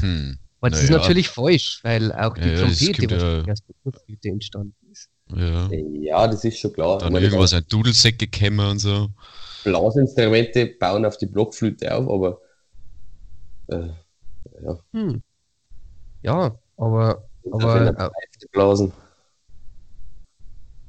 hm. 0.00 0.38
Aber 0.60 0.70
das 0.70 0.82
naja. 0.82 0.94
ist 0.94 1.02
natürlich 1.02 1.28
falsch, 1.28 1.80
weil 1.82 2.12
auch 2.12 2.34
die 2.34 2.48
ja, 2.48 2.60
Trompete 2.60 3.10
wahrscheinlich 3.10 3.46
ja. 3.46 3.48
erst 3.48 3.66
mit 3.66 3.82
Blockflöte 3.82 4.28
entstanden 4.28 4.76
ist. 4.92 5.08
Ja. 5.34 5.68
ja, 5.72 6.28
das 6.28 6.44
ist 6.44 6.58
schon 6.58 6.72
klar. 6.72 6.98
Dann 6.98 7.16
irgendwas 7.16 7.52
ein 7.52 7.64
Dudelsäcke 7.68 8.28
gekommen 8.28 8.70
und 8.70 8.78
so. 8.78 9.08
Blasinstrumente 9.64 10.66
bauen 10.78 11.04
auf 11.04 11.16
die 11.16 11.26
Blockflöte 11.26 11.92
auf, 11.92 12.08
aber 12.08 12.40
äh, 13.68 13.88
ja. 14.62 14.78
Hm. 14.92 15.22
Ja, 16.22 16.58
aber. 16.76 17.24
aber 17.50 17.92
Blasen. 18.52 18.92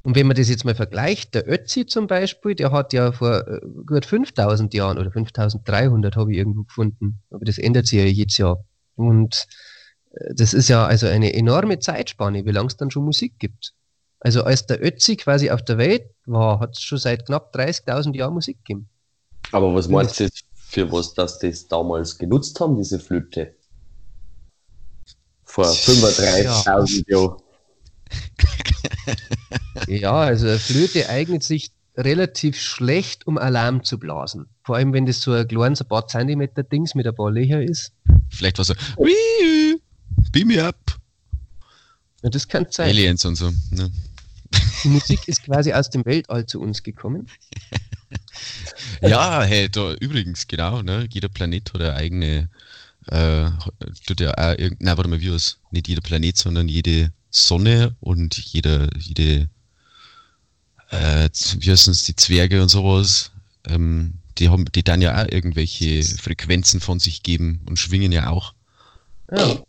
Und 0.03 0.17
wenn 0.17 0.27
man 0.27 0.35
das 0.35 0.49
jetzt 0.49 0.65
mal 0.65 0.75
vergleicht, 0.75 1.33
der 1.33 1.49
Ötzi 1.49 1.85
zum 1.85 2.07
Beispiel, 2.07 2.55
der 2.55 2.71
hat 2.71 2.91
ja 2.91 3.13
vor 3.13 3.47
äh, 3.47 3.61
gut 3.85 4.05
5000 4.05 4.73
Jahren 4.73 4.97
oder 4.97 5.11
5300 5.11 6.17
habe 6.17 6.33
ich 6.33 6.37
irgendwo 6.37 6.63
gefunden, 6.63 7.21
aber 7.31 7.45
das 7.45 7.57
ändert 7.57 7.87
sich 7.87 7.99
ja 7.99 8.05
jedes 8.05 8.37
Jahr. 8.37 8.65
Und 8.95 9.47
äh, 10.11 10.33
das 10.35 10.53
ist 10.53 10.67
ja 10.67 10.85
also 10.85 11.07
eine 11.07 11.33
enorme 11.33 11.79
Zeitspanne, 11.79 12.45
wie 12.45 12.51
lange 12.51 12.67
es 12.67 12.75
dann 12.75 12.91
schon 12.91 13.05
Musik 13.05 13.39
gibt. 13.39 13.73
Also 14.19 14.43
als 14.43 14.65
der 14.65 14.83
Ötzi 14.83 15.15
quasi 15.15 15.49
auf 15.49 15.63
der 15.63 15.77
Welt 15.77 16.09
war, 16.25 16.59
hat 16.59 16.75
es 16.75 16.81
schon 16.81 16.97
seit 16.97 17.25
knapp 17.25 17.55
30.000 17.55 18.15
Jahren 18.15 18.33
Musik 18.33 18.57
gegeben. 18.65 18.89
Aber 19.51 19.73
was 19.73 19.87
meinst 19.87 20.19
du 20.19 20.25
für 20.73 20.91
was, 20.91 21.13
dass 21.13 21.39
das 21.39 21.67
damals 21.67 22.17
genutzt 22.17 22.59
haben, 22.59 22.77
diese 22.77 22.99
Flöte? 22.99 23.55
Vor 25.45 25.65
35.000 25.65 27.03
ja. 27.07 27.17
Jahren. 27.17 27.38
Ja, 29.88 30.13
also 30.13 30.47
eine 30.47 30.59
Flöte 30.59 31.09
eignet 31.09 31.43
sich 31.43 31.71
relativ 31.97 32.59
schlecht, 32.59 33.27
um 33.27 33.38
Alarm 33.38 33.83
zu 33.83 33.99
blasen. 33.99 34.47
Vor 34.63 34.75
allem, 34.75 34.93
wenn 34.93 35.05
das 35.05 35.21
so 35.21 35.33
ein 35.33 35.47
kleines, 35.47 35.81
ein 35.81 35.88
paar 35.88 36.07
Zentimeter 36.07 36.63
Dings 36.63 36.95
mit 36.95 37.07
ein 37.07 37.15
paar 37.15 37.31
Löcher 37.31 37.62
ist. 37.62 37.93
Vielleicht 38.29 38.59
was 38.59 38.67
so, 38.67 38.73
Wii, 38.97 39.81
beam 40.31 40.47
me 40.47 40.63
up. 40.63 40.77
Ja, 42.23 42.29
das 42.29 42.47
kann 42.47 42.65
sein. 42.69 42.89
Aliens 42.89 43.25
und 43.25 43.36
so. 43.36 43.51
Ne? 43.71 43.91
Die 44.83 44.89
Musik 44.89 45.27
ist 45.27 45.43
quasi 45.43 45.73
aus 45.73 45.89
dem 45.89 46.05
Weltall 46.05 46.45
zu 46.45 46.62
uns 46.62 46.81
gekommen. 46.81 47.27
Ja, 49.02 49.43
hey, 49.43 49.69
da 49.69 49.93
übrigens, 49.95 50.47
genau, 50.47 50.82
ne? 50.82 51.08
Jeder 51.12 51.30
Planet 51.30 51.73
hat 51.73 51.82
eine 51.82 51.93
eigene, 51.93 52.49
äh, 53.08 53.49
tut 54.06 54.19
ja 54.21 54.32
auch 54.32 54.56
nein, 54.58 54.97
warte 54.97 55.10
mal, 55.10 55.21
wie 55.21 55.32
was? 55.32 55.60
Nicht 55.71 55.88
jeder 55.88 56.02
Planet, 56.02 56.38
sondern 56.38 56.67
jede 56.67 57.12
Sonne 57.30 57.95
und 57.99 58.38
jeder, 58.38 58.89
jede, 58.97 59.49
äh, 60.91 61.30
wie 61.58 61.71
heißen 61.71 61.91
es, 61.91 62.04
die 62.04 62.15
Zwerge 62.15 62.62
und 62.62 62.69
sowas, 62.69 63.32
ähm, 63.67 64.15
die 64.38 64.49
haben, 64.49 64.65
die 64.73 64.84
dann 64.84 65.02
ja 65.02 65.21
auch 65.23 65.28
irgendwelche 65.30 66.04
Frequenzen 66.04 66.80
von 66.80 66.99
sich 66.99 67.23
geben 67.23 67.62
und 67.67 67.78
schwingen 67.80 68.12
ja 68.12 68.30
auch. 68.30 68.54
Ja. 69.32 69.63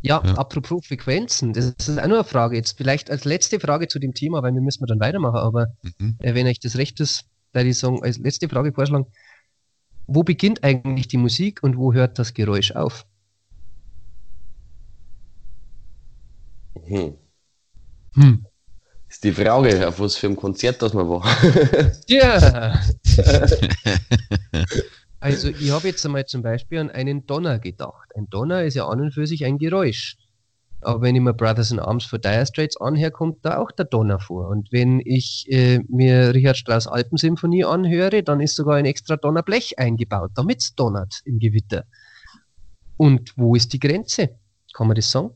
Ja, 0.00 0.22
Ja. 0.24 0.34
apropos 0.34 0.86
Frequenzen, 0.86 1.52
das 1.52 1.74
ist 1.76 1.98
auch 1.98 2.06
nur 2.06 2.18
eine 2.18 2.24
Frage. 2.24 2.56
Jetzt 2.56 2.76
vielleicht 2.76 3.10
als 3.10 3.24
letzte 3.24 3.58
Frage 3.58 3.88
zu 3.88 3.98
dem 3.98 4.14
Thema, 4.14 4.42
weil 4.42 4.54
wir 4.54 4.60
müssen 4.60 4.86
dann 4.86 5.00
weitermachen, 5.00 5.38
aber 5.38 5.66
Mhm. 5.82 6.16
äh, 6.20 6.34
wenn 6.34 6.46
euch 6.46 6.60
das 6.60 6.76
recht 6.76 7.00
ist, 7.00 7.24
da 7.52 7.62
ich 7.62 7.78
sagen, 7.78 8.02
als 8.02 8.18
letzte 8.18 8.48
Frage 8.48 8.72
vorschlagen, 8.72 9.06
wo 10.06 10.22
beginnt 10.22 10.64
eigentlich 10.64 11.08
die 11.08 11.18
Musik 11.18 11.62
und 11.62 11.76
wo 11.76 11.92
hört 11.92 12.18
das 12.18 12.34
Geräusch 12.34 12.72
auf? 12.72 13.06
Hm. 16.86 17.14
Hm. 18.14 18.46
Ist 19.08 19.24
die 19.24 19.32
Frage, 19.32 19.88
auf 19.88 20.00
was 20.00 20.16
für 20.16 20.26
ein 20.26 20.36
Konzert 20.36 20.82
das 20.82 20.92
man 20.92 21.08
war. 21.08 21.24
Ja. 22.08 22.78
also 25.20 25.48
ich 25.48 25.70
habe 25.70 25.88
jetzt 25.88 26.04
einmal 26.04 26.26
zum 26.26 26.42
Beispiel 26.42 26.78
an 26.78 26.90
einen 26.90 27.26
Donner 27.26 27.58
gedacht. 27.58 28.10
Ein 28.14 28.28
Donner 28.28 28.64
ist 28.64 28.74
ja 28.74 28.86
an 28.86 29.00
und 29.00 29.12
für 29.12 29.26
sich 29.26 29.44
ein 29.44 29.58
Geräusch. 29.58 30.16
Aber 30.80 31.02
wenn 31.02 31.16
ich 31.16 31.20
mir 31.20 31.34
Brothers 31.34 31.72
in 31.72 31.80
Arms 31.80 32.04
for 32.04 32.18
Dire 32.18 32.46
Straits 32.46 32.80
anhöre, 32.80 33.10
kommt 33.10 33.44
da 33.44 33.58
auch 33.58 33.72
der 33.72 33.84
Donner 33.84 34.20
vor. 34.20 34.48
Und 34.48 34.70
wenn 34.70 35.00
ich 35.04 35.46
äh, 35.48 35.80
mir 35.88 36.32
Richard 36.34 36.56
Strauss 36.56 36.86
Alpensymphonie 36.86 37.64
anhöre, 37.64 38.22
dann 38.22 38.40
ist 38.40 38.54
sogar 38.54 38.76
ein 38.76 38.84
extra 38.84 39.16
Donnerblech 39.16 39.78
eingebaut, 39.78 40.30
damit 40.34 40.58
es 40.60 40.74
donnert 40.74 41.20
im 41.24 41.40
Gewitter. 41.40 41.84
Und 42.96 43.32
wo 43.36 43.56
ist 43.56 43.72
die 43.72 43.80
Grenze? 43.80 44.38
Kann 44.72 44.86
man 44.86 44.94
das 44.94 45.10
sagen? 45.10 45.30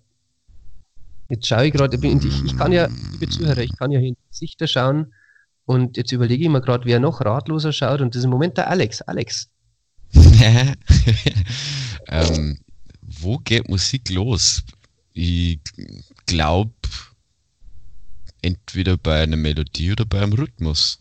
Jetzt 1.28 1.46
schaue 1.46 1.66
ich 1.66 1.72
gerade, 1.72 1.96
ich, 1.96 2.44
ich 2.44 2.57
kann 2.57 2.72
ja, 2.72 2.88
liebe 3.12 3.28
Zuhörer, 3.28 3.62
ich 3.62 3.76
kann 3.76 3.90
ja 3.90 3.98
hier 3.98 4.11
in 4.11 4.14
die 4.14 4.28
Gesichter 4.28 4.66
schauen 4.66 5.12
und 5.64 5.96
jetzt 5.96 6.12
überlege 6.12 6.44
ich 6.44 6.50
mir 6.50 6.61
gerade, 6.61 6.85
wer 6.85 7.00
noch 7.00 7.20
ratloser 7.22 7.72
schaut 7.72 8.00
und 8.00 8.14
das 8.14 8.20
ist 8.20 8.24
im 8.24 8.31
Moment 8.31 8.59
der 8.59 8.68
Alex. 8.68 9.00
Alex. 9.02 9.48
ähm, 12.09 12.59
wo 13.02 13.38
geht 13.38 13.68
Musik 13.68 14.11
los? 14.11 14.62
Ich 15.12 15.61
glaube, 16.27 16.72
entweder 18.40 18.96
bei 18.96 19.22
einer 19.22 19.37
Melodie 19.37 19.92
oder 19.92 20.05
bei 20.05 20.20
einem 20.22 20.33
Rhythmus. 20.33 20.98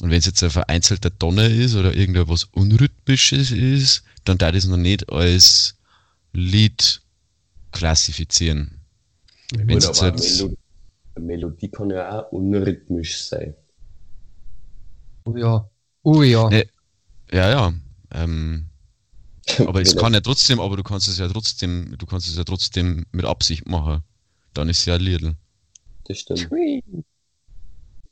Und 0.00 0.10
wenn 0.10 0.18
es 0.18 0.26
jetzt 0.26 0.42
ein 0.42 0.50
vereinzelter 0.50 1.10
Donner 1.10 1.48
ist 1.48 1.74
oder 1.76 1.94
irgendwas 1.94 2.44
Unrhythmisches 2.44 3.52
ist, 3.52 4.02
dann 4.24 4.38
darf 4.38 4.52
ich 4.52 4.64
es 4.64 4.70
noch 4.70 4.76
nicht 4.76 5.10
als 5.10 5.76
Lied 6.32 7.00
klassifizieren. 7.72 8.80
Wenn 9.54 9.78
es 9.78 9.86
Gut, 9.86 9.94
jetzt 9.96 10.02
halt- 10.02 10.18
Melo 10.18 10.56
eine 11.16 11.26
Melodie 11.26 11.68
kann 11.68 11.90
ja 11.90 12.22
auch 12.22 12.32
unrhythmisch 12.32 13.18
sein. 13.18 13.54
Oh 15.24 15.36
ja. 15.36 15.70
Oh 16.02 16.22
ja. 16.22 16.48
Ne. 16.48 16.66
Ja, 17.30 17.50
ja. 17.50 17.74
Ähm, 18.10 18.66
aber 19.58 19.82
es 19.82 19.94
Wenn 19.94 20.02
kann 20.02 20.14
ja 20.14 20.20
trotzdem, 20.20 20.60
aber 20.60 20.76
du 20.76 20.82
kannst 20.82 21.08
es 21.08 21.18
ja 21.18 21.28
trotzdem, 21.28 21.96
du 21.98 22.06
kannst 22.06 22.28
es 22.28 22.36
ja 22.36 22.44
trotzdem 22.44 23.04
mit 23.12 23.24
Absicht 23.24 23.66
machen. 23.66 24.02
Dann 24.54 24.68
ist 24.68 24.80
es 24.80 24.84
ja 24.86 24.94
ein 24.94 25.00
Liedl. 25.00 25.34
Das 26.06 26.18
stimmt. 26.18 26.48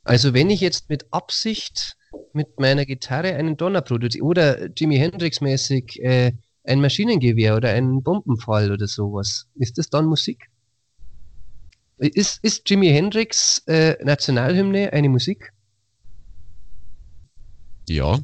Also 0.03 0.33
wenn 0.33 0.49
ich 0.49 0.59
jetzt 0.61 0.89
mit 0.89 1.11
Absicht 1.11 1.95
mit 2.33 2.59
meiner 2.59 2.85
Gitarre 2.85 3.35
einen 3.35 3.57
Donner 3.57 3.81
produziere 3.81 4.25
oder 4.25 4.69
Jimi 4.71 4.97
Hendrix 4.97 5.39
mäßig 5.41 6.01
äh, 6.01 6.33
ein 6.65 6.81
Maschinengewehr 6.81 7.55
oder 7.55 7.69
einen 7.69 8.03
Bombenfall 8.03 8.71
oder 8.71 8.87
sowas, 8.87 9.47
ist 9.55 9.77
das 9.77 9.89
dann 9.89 10.05
Musik? 10.05 10.49
Ist, 11.97 12.43
ist 12.43 12.69
Jimi 12.69 12.89
Hendrix 12.89 13.59
äh, 13.67 13.95
Nationalhymne 14.03 14.91
eine 14.91 15.09
Musik? 15.09 15.53
Ja, 17.87 18.19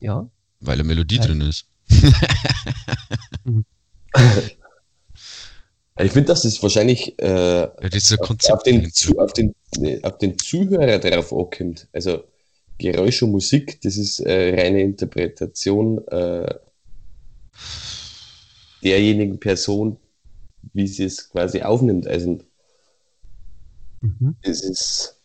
Ja. 0.00 0.28
weil 0.60 0.74
eine 0.74 0.84
Melodie 0.84 1.16
Ja. 1.16 1.26
drin 1.26 1.40
ist. 1.40 1.69
Ich 6.02 6.12
finde, 6.12 6.28
dass 6.28 6.42
das 6.42 6.62
wahrscheinlich 6.62 7.18
äh, 7.20 7.26
Ja, 7.26 7.66
das 7.90 8.10
ist 8.10 8.20
auf, 8.20 8.30
auf, 8.30 8.62
den, 8.62 8.90
auf, 9.18 9.32
den, 9.34 9.54
nee, 9.78 10.00
auf 10.02 10.18
den 10.18 10.38
Zuhörer 10.38 10.98
drauf 10.98 11.32
ankommt. 11.32 11.88
Also 11.92 12.24
Geräusch 12.78 13.22
und 13.22 13.32
Musik, 13.32 13.80
das 13.82 13.98
ist 13.98 14.20
äh, 14.20 14.54
reine 14.58 14.80
Interpretation 14.80 15.98
äh, 16.08 16.54
derjenigen 18.82 19.38
Person, 19.38 19.98
wie 20.72 20.86
sie 20.86 21.04
es 21.04 21.30
quasi 21.30 21.62
aufnimmt. 21.62 22.06
Also 22.06 22.38
Mhm. 24.02 24.34
es 24.42 24.62
ist 24.62 25.20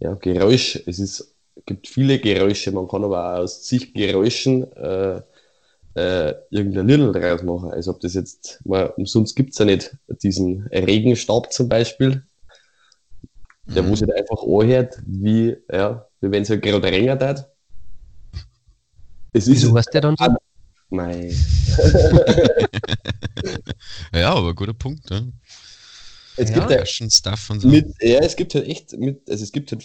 ja 0.00 0.14
Geräusch, 0.14 0.76
es 0.86 0.98
ist 0.98 1.35
gibt 1.64 1.88
viele 1.88 2.18
Geräusche, 2.18 2.72
man 2.72 2.88
kann 2.88 3.04
aber 3.04 3.34
auch 3.34 3.38
aus 3.42 3.62
zig 3.62 3.94
Geräuschen 3.94 4.70
äh, 4.72 5.22
äh, 5.94 6.34
irgendein 6.50 6.88
Liedl 6.88 7.12
draus 7.12 7.42
machen. 7.42 7.70
Also 7.72 7.92
ob 7.92 8.00
das 8.00 8.14
jetzt 8.14 8.60
mal 8.66 8.92
umsonst 8.96 9.36
gibt 9.36 9.52
es 9.52 9.58
ja 9.58 9.64
nicht 9.64 9.96
diesen 10.22 10.66
Regenstab 10.68 11.52
zum 11.52 11.68
Beispiel, 11.68 12.24
der 13.74 13.82
Mhm. 13.82 13.88
wo 13.90 13.96
sich 13.96 14.08
einfach 14.14 14.42
anhört, 14.42 14.98
wie, 15.06 15.56
ja, 15.70 16.06
wie 16.20 16.30
wenn 16.30 16.42
es 16.42 16.48
ja 16.48 16.56
gerade 16.56 16.88
regnet 16.88 17.22
hat. 17.22 17.50
Es 19.32 19.46
ist 19.46 19.62
Wieso 19.62 19.76
heißt 19.76 19.92
der 19.94 20.00
dann 20.00 20.16
so? 20.16 20.26
Mei. 20.90 21.32
Ja, 24.12 24.34
aber 24.34 24.54
guter 24.54 24.74
Punkt. 24.74 25.10
Ja. 25.10 25.22
Es 26.36 26.50
Ja. 26.50 26.54
gibt 26.58 26.70
ja 26.70 26.78
Fashion 26.78 27.10
Stuff 27.10 27.50
und 27.50 27.60
so. 27.60 27.68
Mit, 27.68 27.86
ja, 28.00 28.18
es 28.20 28.36
gibt 28.36 28.54
halt 28.54 28.66
echt, 28.68 28.92
mit, 28.98 29.28
also 29.28 29.42
es 29.42 29.52
gibt 29.52 29.72
halt 29.72 29.84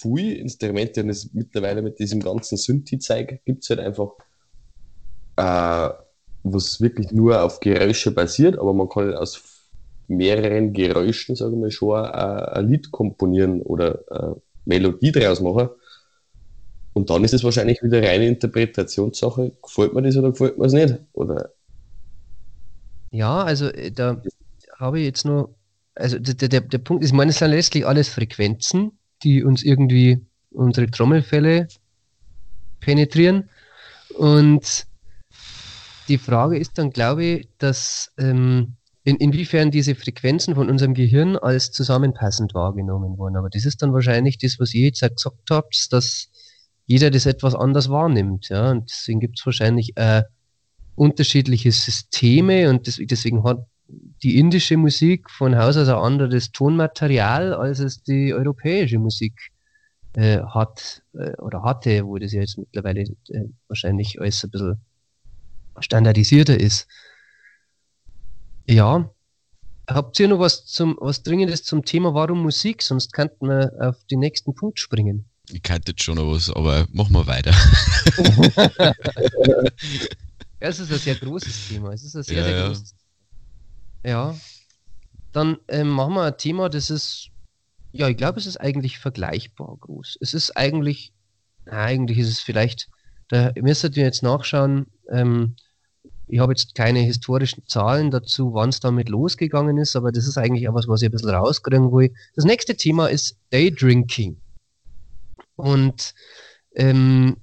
viele 0.00 0.34
Instrumente 0.34 1.02
und 1.02 1.10
es 1.10 1.32
mittlerweile 1.34 1.82
mit 1.82 1.98
diesem 1.98 2.20
ganzen 2.20 2.56
Synthi-Zeug 2.56 3.40
gibt 3.44 3.62
es 3.64 3.70
halt 3.70 3.80
einfach, 3.80 4.10
äh, 5.36 5.90
was 6.42 6.80
wirklich 6.80 7.12
nur 7.12 7.42
auf 7.42 7.60
Geräusche 7.60 8.12
basiert, 8.12 8.58
aber 8.58 8.72
man 8.72 8.88
kann 8.88 9.14
aus 9.14 9.42
mehreren 10.08 10.72
Geräuschen, 10.72 11.36
sagen 11.36 11.62
wir 11.62 11.70
schon, 11.70 12.04
äh, 12.04 12.08
ein 12.08 12.68
Lied 12.68 12.90
komponieren 12.90 13.62
oder 13.62 14.00
äh, 14.10 14.34
Melodie 14.64 15.12
draus 15.12 15.40
machen. 15.40 15.70
Und 16.92 17.08
dann 17.10 17.24
ist 17.24 17.34
es 17.34 17.44
wahrscheinlich 17.44 17.82
wieder 17.82 18.02
reine 18.02 18.26
Interpretationssache. 18.26 19.52
Gefällt 19.62 19.94
mir 19.94 20.02
das 20.02 20.16
oder 20.16 20.30
gefällt 20.32 20.58
mir 20.58 20.66
es 20.66 20.72
nicht? 20.72 20.98
Oder 21.12 21.50
Ja, 23.10 23.42
also 23.42 23.66
äh, 23.68 23.92
da 23.92 24.20
habe 24.78 24.98
ich 24.98 25.06
jetzt 25.06 25.24
nur, 25.24 25.54
also 25.94 26.18
der, 26.18 26.48
der, 26.48 26.60
der 26.62 26.78
Punkt 26.78 27.04
ist, 27.04 27.10
ich 27.10 27.16
meine, 27.16 27.32
sind 27.32 27.50
letztlich 27.50 27.86
alles 27.86 28.08
Frequenzen, 28.08 28.98
die 29.22 29.44
uns 29.44 29.62
irgendwie 29.62 30.24
unsere 30.50 30.90
Trommelfälle 30.90 31.68
penetrieren. 32.80 33.48
Und 34.16 34.86
die 36.08 36.18
Frage 36.18 36.58
ist 36.58 36.78
dann, 36.78 36.90
glaube 36.90 37.24
ich, 37.24 37.48
dass 37.58 38.12
ähm, 38.18 38.74
in, 39.04 39.16
inwiefern 39.16 39.70
diese 39.70 39.94
Frequenzen 39.94 40.54
von 40.54 40.68
unserem 40.68 40.94
Gehirn 40.94 41.36
als 41.36 41.70
zusammenpassend 41.70 42.54
wahrgenommen 42.54 43.16
wurden. 43.16 43.36
Aber 43.36 43.48
das 43.48 43.64
ist 43.64 43.82
dann 43.82 43.92
wahrscheinlich 43.92 44.38
das, 44.38 44.58
was 44.58 44.74
ihr 44.74 44.86
jetzt 44.86 45.00
gesagt 45.00 45.50
habt, 45.50 45.92
dass 45.92 46.28
jeder 46.86 47.10
das 47.10 47.26
etwas 47.26 47.54
anders 47.54 47.88
wahrnimmt. 47.88 48.48
Ja? 48.48 48.72
Und 48.72 48.90
deswegen 48.90 49.20
gibt 49.20 49.38
es 49.38 49.46
wahrscheinlich 49.46 49.96
äh, 49.96 50.24
unterschiedliche 50.96 51.72
Systeme 51.72 52.68
und 52.68 52.86
des, 52.86 53.00
deswegen 53.00 53.44
hat 53.44 53.64
die 54.22 54.38
indische 54.38 54.76
Musik 54.76 55.30
von 55.30 55.56
Haus 55.56 55.76
aus 55.76 55.88
ein 55.88 55.94
anderes 55.94 56.52
Tonmaterial, 56.52 57.54
als 57.54 57.78
es 57.78 58.02
die 58.02 58.34
europäische 58.34 58.98
Musik 58.98 59.52
äh, 60.14 60.40
hat 60.42 61.02
äh, 61.14 61.36
oder 61.36 61.62
hatte, 61.62 62.04
wo 62.06 62.18
das 62.18 62.32
ja 62.32 62.40
jetzt 62.40 62.58
mittlerweile 62.58 63.02
äh, 63.02 63.44
wahrscheinlich 63.68 64.20
alles 64.20 64.44
ein 64.44 64.50
bisschen 64.50 64.80
standardisierter 65.78 66.58
ist. 66.58 66.86
Ja. 68.68 69.10
Habt 69.88 70.20
ihr 70.20 70.28
noch 70.28 70.38
was 70.38 70.66
zum 70.66 70.96
was 71.00 71.22
Dringendes 71.22 71.64
zum 71.64 71.84
Thema 71.84 72.14
Warum 72.14 72.42
Musik? 72.42 72.82
Sonst 72.82 73.12
könnten 73.12 73.48
wir 73.48 73.72
auf 73.80 73.96
den 74.04 74.20
nächsten 74.20 74.54
Punkt 74.54 74.78
springen. 74.78 75.24
Ich 75.48 75.62
kannte 75.62 75.92
jetzt 75.92 76.04
schon 76.04 76.14
noch 76.16 76.32
was, 76.32 76.48
aber 76.48 76.86
machen 76.92 77.12
wir 77.12 77.26
weiter. 77.26 77.52
Ja, 80.60 80.68
es 80.68 80.78
ist 80.78 80.92
ein 80.92 80.98
sehr 80.98 81.14
großes 81.14 81.68
Thema. 81.68 81.92
Es 81.92 82.04
ist 82.04 82.14
ein 82.14 82.22
sehr, 82.22 82.36
Ja, 82.36 82.44
sehr 82.44 82.66
großes 82.66 82.94
Ja. 84.04 84.36
Dann 85.32 85.58
ähm, 85.68 85.88
machen 85.88 86.14
wir 86.14 86.24
ein 86.24 86.38
Thema, 86.38 86.68
das 86.68 86.90
ist 86.90 87.30
Ja, 87.92 88.08
ich 88.08 88.16
glaube, 88.16 88.38
es 88.38 88.46
ist 88.46 88.56
eigentlich 88.56 88.98
vergleichbar 88.98 89.76
groß. 89.80 90.18
Es 90.20 90.34
ist 90.34 90.56
eigentlich, 90.56 91.12
na, 91.66 91.84
eigentlich 91.84 92.18
ist 92.18 92.28
es 92.28 92.40
vielleicht, 92.40 92.88
da 93.28 93.52
müsstet 93.60 93.96
ihr 93.96 94.04
jetzt 94.04 94.22
nachschauen, 94.22 94.86
ähm, 95.08 95.56
ich 96.32 96.38
habe 96.38 96.52
jetzt 96.52 96.76
keine 96.76 97.00
historischen 97.00 97.66
Zahlen 97.66 98.12
dazu, 98.12 98.54
wann 98.54 98.68
es 98.68 98.78
damit 98.78 99.08
losgegangen 99.08 99.78
ist, 99.78 99.96
aber 99.96 100.12
das 100.12 100.28
ist 100.28 100.38
eigentlich 100.38 100.68
auch 100.68 100.74
was, 100.74 100.86
was 100.86 101.02
ich 101.02 101.08
ein 101.08 101.12
bisschen 101.12 101.30
rauskriegen 101.30 101.90
will. 101.90 102.14
Das 102.36 102.44
nächste 102.44 102.76
Thema 102.76 103.08
ist 103.08 103.36
Daydrinking. 103.50 104.40
Und 105.56 106.14
ähm, 106.76 107.36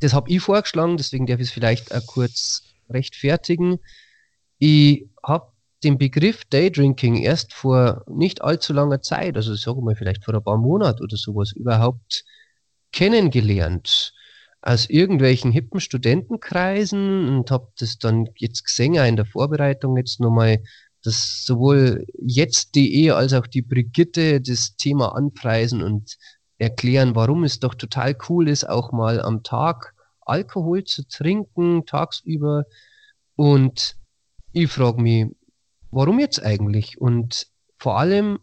das 0.00 0.14
habe 0.14 0.30
ich 0.30 0.40
vorgeschlagen, 0.40 0.96
deswegen 0.96 1.26
darf 1.26 1.40
ich 1.40 1.48
es 1.48 1.52
vielleicht 1.52 1.94
auch 1.94 2.04
kurz 2.06 2.62
rechtfertigen. 2.88 3.78
Ich 4.58 5.06
habe 5.22 5.49
den 5.82 5.98
Begriff 5.98 6.44
Daydrinking 6.46 7.16
erst 7.16 7.54
vor 7.54 8.04
nicht 8.08 8.42
allzu 8.42 8.72
langer 8.72 9.00
Zeit, 9.00 9.36
also 9.36 9.54
ich 9.54 9.62
sage 9.62 9.80
mal 9.80 9.96
vielleicht 9.96 10.24
vor 10.24 10.34
ein 10.34 10.44
paar 10.44 10.58
Monaten 10.58 11.02
oder 11.02 11.16
sowas, 11.16 11.52
überhaupt 11.52 12.24
kennengelernt 12.92 14.12
aus 14.62 14.90
irgendwelchen 14.90 15.52
hippen 15.52 15.80
Studentenkreisen 15.80 17.28
und 17.28 17.50
habe 17.50 17.68
das 17.78 17.98
dann 17.98 18.28
jetzt 18.36 18.64
gesehen, 18.64 18.94
in 18.94 19.16
der 19.16 19.24
Vorbereitung 19.24 19.96
jetzt 19.96 20.20
nochmal, 20.20 20.62
dass 21.02 21.44
sowohl 21.46 22.06
jetzt.de 22.18 23.10
als 23.10 23.32
auch 23.32 23.46
die 23.46 23.62
Brigitte 23.62 24.40
das 24.40 24.76
Thema 24.76 25.14
anpreisen 25.14 25.82
und 25.82 26.18
erklären, 26.58 27.14
warum 27.14 27.44
es 27.44 27.58
doch 27.58 27.74
total 27.74 28.14
cool 28.28 28.48
ist, 28.48 28.68
auch 28.68 28.92
mal 28.92 29.22
am 29.22 29.42
Tag 29.42 29.94
Alkohol 30.20 30.84
zu 30.84 31.08
trinken, 31.08 31.86
tagsüber. 31.86 32.64
Und 33.34 33.96
ich 34.52 34.70
frage 34.70 35.00
mich, 35.00 35.26
warum 35.90 36.18
jetzt 36.18 36.42
eigentlich? 36.42 37.00
Und 37.00 37.46
vor 37.78 37.98
allem, 37.98 38.40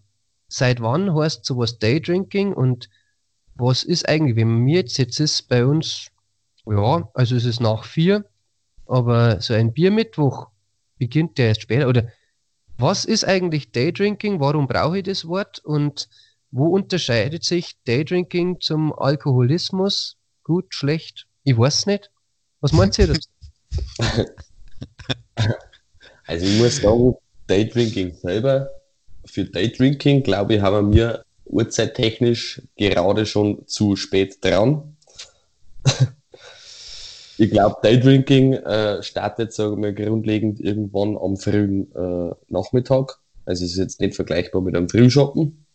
seit 0.47 0.81
wann 0.81 1.13
heißt 1.15 1.45
sowas 1.45 1.79
Daydrinking 1.79 2.53
und 2.53 2.89
was 3.55 3.83
ist 3.83 4.07
eigentlich, 4.07 4.35
wenn 4.35 4.59
mir 4.59 4.81
jetzt, 4.81 4.97
jetzt 4.97 5.19
ist 5.19 5.47
bei 5.49 5.65
uns, 5.65 6.09
ja, 6.65 7.09
also 7.13 7.35
es 7.35 7.45
ist 7.45 7.59
nach 7.59 7.85
vier, 7.85 8.25
aber 8.85 9.41
so 9.41 9.53
ein 9.53 9.73
Biermittwoch 9.73 10.47
beginnt 10.97 11.37
der 11.37 11.49
erst 11.49 11.61
später, 11.61 11.87
oder 11.87 12.07
was 12.77 13.05
ist 13.05 13.25
eigentlich 13.25 13.71
Daydrinking? 13.71 14.39
Warum 14.39 14.67
brauche 14.67 14.99
ich 14.99 15.03
das 15.03 15.27
Wort? 15.27 15.59
Und 15.59 16.09
wo 16.51 16.67
unterscheidet 16.67 17.43
sich 17.43 17.81
Daydrinking 17.85 18.61
zum 18.61 18.93
Alkoholismus? 18.93 20.17
Gut, 20.43 20.75
schlecht? 20.75 21.27
Ich 21.43 21.57
weiß 21.57 21.87
nicht. 21.87 22.11
Was 22.61 22.73
meint 22.73 22.97
ihr 22.99 23.07
dazu? 23.07 23.29
Also 26.29 26.45
ich 26.45 26.59
muss 26.59 26.75
sagen, 26.75 27.15
Daydrinking 27.47 28.15
selber, 28.15 28.69
für 29.25 29.45
Daydrinking, 29.45 30.23
glaube 30.23 30.55
ich, 30.55 30.61
haben 30.61 30.93
wir 30.93 31.23
uhrzeittechnisch 31.45 32.61
gerade 32.75 33.25
schon 33.25 33.67
zu 33.67 33.95
spät 33.95 34.43
dran. 34.43 34.97
ich 37.37 37.49
glaube, 37.51 37.77
Daydrinking 37.81 38.53
äh, 38.53 39.03
startet, 39.03 39.53
sagen 39.53 39.81
wir, 39.81 39.93
grundlegend 39.93 40.59
irgendwann 40.59 41.17
am 41.17 41.37
frühen 41.37 41.93
äh, 41.95 42.35
Nachmittag. 42.49 43.19
Also 43.45 43.63
es 43.63 43.71
ist 43.71 43.77
jetzt 43.77 44.01
nicht 44.01 44.15
vergleichbar 44.15 44.61
mit 44.61 44.75
einem 44.75 44.89
Frühschoppen, 44.89 45.65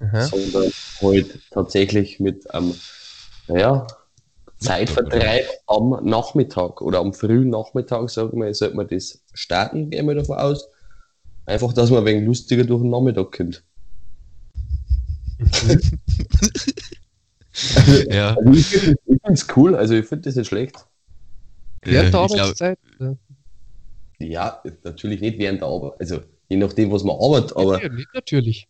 Aha. 0.00 0.22
sondern 0.22 0.72
halt 1.00 1.38
tatsächlich 1.50 2.18
mit 2.18 2.52
einem, 2.52 2.74
naja, 3.46 3.86
Zeitvertreib 4.58 5.46
am 5.66 6.00
Nachmittag 6.02 6.82
oder 6.82 6.98
am 6.98 7.14
frühen 7.14 7.48
Nachmittag, 7.48 8.10
sagen 8.10 8.38
wir, 8.42 8.52
sollte 8.52 8.76
man 8.76 8.88
das 8.88 9.22
starten, 9.32 9.88
gehen 9.88 10.06
wir 10.06 10.14
davon 10.14 10.36
aus. 10.36 10.68
Einfach, 11.50 11.72
dass 11.72 11.90
man 11.90 12.00
ein 12.00 12.06
wenig 12.06 12.26
lustiger 12.26 12.62
durch 12.62 12.80
den 12.80 12.90
Nachmittag 12.90 13.32
kommt. 13.32 13.64
also, 15.40 15.78
ja. 18.08 18.36
Also 18.36 18.52
ich 18.52 18.66
finde 18.66 18.96
es 19.24 19.46
cool, 19.56 19.74
also 19.74 19.94
ich 19.94 20.06
finde 20.06 20.28
das 20.28 20.36
nicht 20.36 20.46
schlecht. 20.46 20.86
Während 21.82 22.14
der 22.14 22.20
Arbeitszeit? 22.20 22.78
Ja, 24.20 24.62
natürlich 24.84 25.20
nicht 25.20 25.40
während 25.40 25.60
der 25.60 25.68
Arbeit. 25.68 25.94
Also 25.98 26.20
je 26.48 26.56
nachdem, 26.56 26.92
was 26.92 27.02
man 27.02 27.16
arbeitet, 27.16 27.56
aber. 27.56 27.82
Ja, 27.82 27.90
natürlich. 28.14 28.68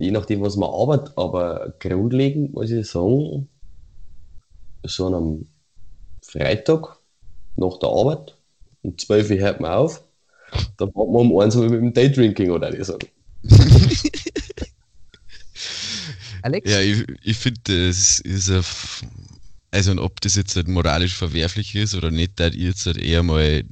Je 0.00 0.10
nachdem, 0.10 0.40
was 0.40 0.56
man 0.56 0.68
arbeitet, 0.68 1.16
aber 1.16 1.74
grundlegend 1.78 2.54
muss 2.54 2.72
ich 2.72 2.88
sagen, 2.88 3.48
so 4.82 5.06
an 5.06 5.14
einem 5.14 5.48
Freitag 6.22 6.98
nach 7.54 7.78
der 7.78 7.88
Arbeit, 7.88 8.36
um 8.82 8.98
12 8.98 9.30
Uhr 9.30 9.36
hört 9.36 9.60
man 9.60 9.70
auf, 9.70 10.02
dann 10.76 10.92
fährt 10.92 11.08
man 11.08 11.30
um 11.30 11.38
1 11.38 11.56
Uhr 11.56 11.68
mit 11.68 11.80
dem 11.80 11.92
Daydrinking, 11.92 12.50
oder 12.50 12.84
sagen. 12.84 13.08
Alex? 16.42 16.70
Ja, 16.70 16.80
ich, 16.80 17.04
ich 17.22 17.36
finde, 17.36 17.60
das 17.88 18.18
ist 18.18 18.50
ein, 18.50 18.64
also 19.70 19.92
ob 20.02 20.20
das 20.20 20.34
jetzt 20.36 20.56
halt 20.56 20.68
moralisch 20.68 21.14
verwerflich 21.14 21.74
ist 21.74 21.94
oder 21.94 22.10
nicht, 22.10 22.32
da 22.36 22.48
ich 22.48 22.56
jetzt 22.56 22.86
halt 22.86 22.98
eher 22.98 23.22
mal 23.22 23.64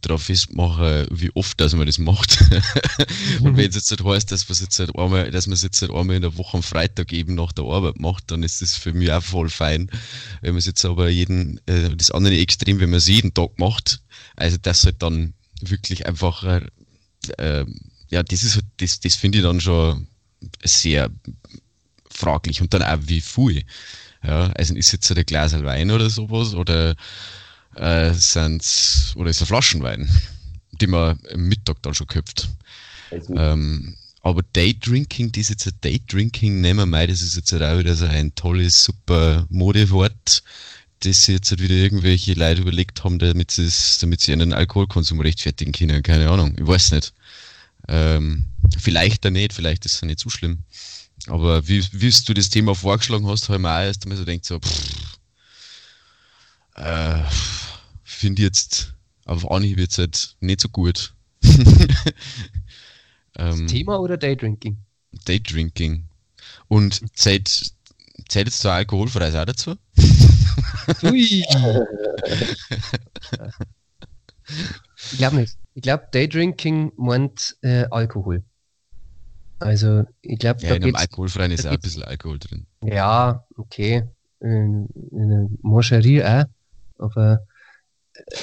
darauf 0.00 0.24
festmachen, 0.24 1.06
wie 1.10 1.30
oft 1.34 1.60
dass 1.60 1.74
man 1.74 1.86
das 1.86 1.98
macht. 1.98 2.38
und 3.40 3.56
wenn 3.56 3.68
es 3.68 3.74
jetzt 3.74 3.90
halt 3.90 4.04
heißt, 4.04 4.30
dass 4.30 4.48
man 4.48 4.52
es 4.52 4.60
jetzt 4.60 4.78
halt 4.78 4.96
einmal, 4.96 5.30
dass 5.30 5.46
man 5.46 5.54
es 5.54 5.62
jetzt 5.62 5.80
halt 5.80 5.92
einmal 5.92 6.16
in 6.16 6.22
der 6.22 6.36
Woche 6.36 6.58
am 6.58 6.62
Freitag 6.62 7.12
eben 7.12 7.34
nach 7.34 7.52
der 7.52 7.64
Arbeit 7.64 7.98
macht, 7.98 8.30
dann 8.30 8.42
ist 8.42 8.62
das 8.62 8.76
für 8.76 8.92
mich 8.92 9.10
auch 9.10 9.22
voll 9.22 9.48
fein. 9.48 9.90
Wenn 10.40 10.52
man 10.52 10.58
es 10.58 10.66
jetzt 10.66 10.84
aber 10.84 11.08
jeden, 11.08 11.60
äh, 11.66 11.96
das 11.96 12.10
andere 12.10 12.36
Extrem, 12.36 12.80
wenn 12.80 12.90
man 12.90 12.98
es 12.98 13.08
jeden 13.08 13.34
Tag 13.34 13.58
macht, 13.58 14.02
also 14.36 14.56
das 14.60 14.84
halt 14.84 15.02
dann 15.02 15.34
wirklich 15.62 16.06
einfach, 16.06 16.44
äh, 16.44 16.66
äh, 17.38 17.66
ja, 18.08 18.22
das 18.22 18.42
ist 18.42 18.60
das, 18.78 19.00
das 19.00 19.14
finde 19.14 19.38
ich 19.38 19.44
dann 19.44 19.60
schon 19.60 20.06
sehr 20.64 21.10
fraglich 22.10 22.60
und 22.60 22.72
dann 22.74 22.82
auch 22.82 22.98
wie 23.02 23.20
viel. 23.20 23.64
Ja, 24.24 24.50
also 24.52 24.74
ist 24.74 24.92
jetzt 24.92 25.08
halt 25.10 25.18
ein 25.18 25.26
Glas 25.26 25.52
Wein 25.62 25.90
oder 25.90 26.10
sowas 26.10 26.54
oder 26.54 26.96
äh, 27.76 28.12
sind's, 28.12 29.12
oder 29.14 29.30
ist 29.30 29.40
ein 29.40 29.46
Flaschenwein, 29.46 30.08
die 30.80 30.86
man 30.86 31.18
am 31.32 31.42
Mittag 31.42 31.82
dann 31.82 31.94
schon 31.94 32.08
köpft. 32.08 32.48
Also. 33.10 33.34
Ähm, 33.36 33.96
aber 34.22 34.42
Daydrinking, 34.52 35.32
das 35.32 35.48
jetzt 35.48 35.66
ein 35.66 35.74
Daydrinking 35.80 36.60
nehmen 36.60 36.90
wir 36.90 37.06
das 37.06 37.22
ist 37.22 37.36
jetzt 37.36 37.54
auch 37.54 37.78
wieder 37.78 37.94
so 37.94 38.06
ein 38.06 38.34
tolles, 38.34 38.82
super 38.82 39.46
Modewort, 39.48 40.42
das 41.00 41.22
sie 41.22 41.32
jetzt 41.32 41.50
halt 41.50 41.62
wieder 41.62 41.74
irgendwelche 41.74 42.34
Leute 42.34 42.62
überlegt 42.62 43.04
haben, 43.04 43.18
damit 43.18 43.50
sie, 43.50 43.68
damit 44.00 44.20
sie 44.20 44.32
einen 44.32 44.52
Alkoholkonsum 44.52 45.20
rechtfertigen 45.20 45.72
können. 45.72 46.02
Keine 46.02 46.30
Ahnung, 46.30 46.56
ich 46.58 46.66
weiß 46.66 46.92
nicht. 46.92 47.12
Ähm, 47.88 48.46
vielleicht 48.78 49.24
da 49.24 49.30
nicht, 49.30 49.52
vielleicht 49.52 49.86
ist 49.86 49.94
es 49.94 50.02
nicht 50.02 50.20
so 50.20 50.28
schlimm. 50.28 50.64
Aber 51.26 51.66
wie, 51.68 51.84
wie 51.92 52.12
du 52.26 52.34
das 52.34 52.50
Thema 52.50 52.74
vorgeschlagen 52.74 53.26
hast, 53.26 53.48
habe 53.48 53.56
ich 53.56 53.62
mir 53.62 53.74
auch 53.74 53.80
erst 53.80 54.04
einmal 54.04 54.18
so 54.18 54.24
gedacht, 54.24 54.44
so, 54.44 54.58
pff, 54.58 55.18
äh, 56.76 57.22
finde 58.04 58.42
jetzt 58.42 58.94
auf 59.24 59.50
Anhieb 59.50 59.78
jetzt 59.78 59.98
halt 59.98 60.36
nicht 60.40 60.60
so 60.60 60.68
gut. 60.68 61.12
ähm, 63.36 63.66
Thema 63.66 63.98
oder 64.00 64.16
Daydrinking? 64.16 64.78
Daydrinking. 65.24 66.04
Und 66.68 67.02
zählt, 67.16 67.48
zählt 68.28 68.48
jetzt 68.48 68.60
zwar 68.60 68.74
alkoholfreies 68.74 69.34
auch 69.34 69.44
dazu? 69.44 69.76
Ui. 71.02 71.44
ich 75.12 75.18
glaube 75.18 75.36
nicht. 75.36 75.56
Ich 75.74 75.82
glaube, 75.82 76.08
Daydrinking 76.10 76.92
meint 76.96 77.56
äh, 77.62 77.84
Alkohol. 77.90 78.42
Also, 79.60 80.04
ich 80.22 80.38
glaube, 80.38 80.60
ja, 80.62 80.70
da 80.70 80.74
in 80.76 80.84
einem 80.84 80.96
alkoholfreien 80.96 81.50
ist 81.52 81.66
auch 81.66 81.72
ein 81.72 81.80
bisschen 81.80 82.04
Alkohol 82.04 82.38
drin. 82.38 82.66
Ja, 82.82 83.44
okay. 83.56 84.04
In, 84.40 84.88
in 85.10 85.22
einer 85.22 85.48
Moscherie 85.62 86.22
auch. 86.24 86.44
Aber 86.98 87.40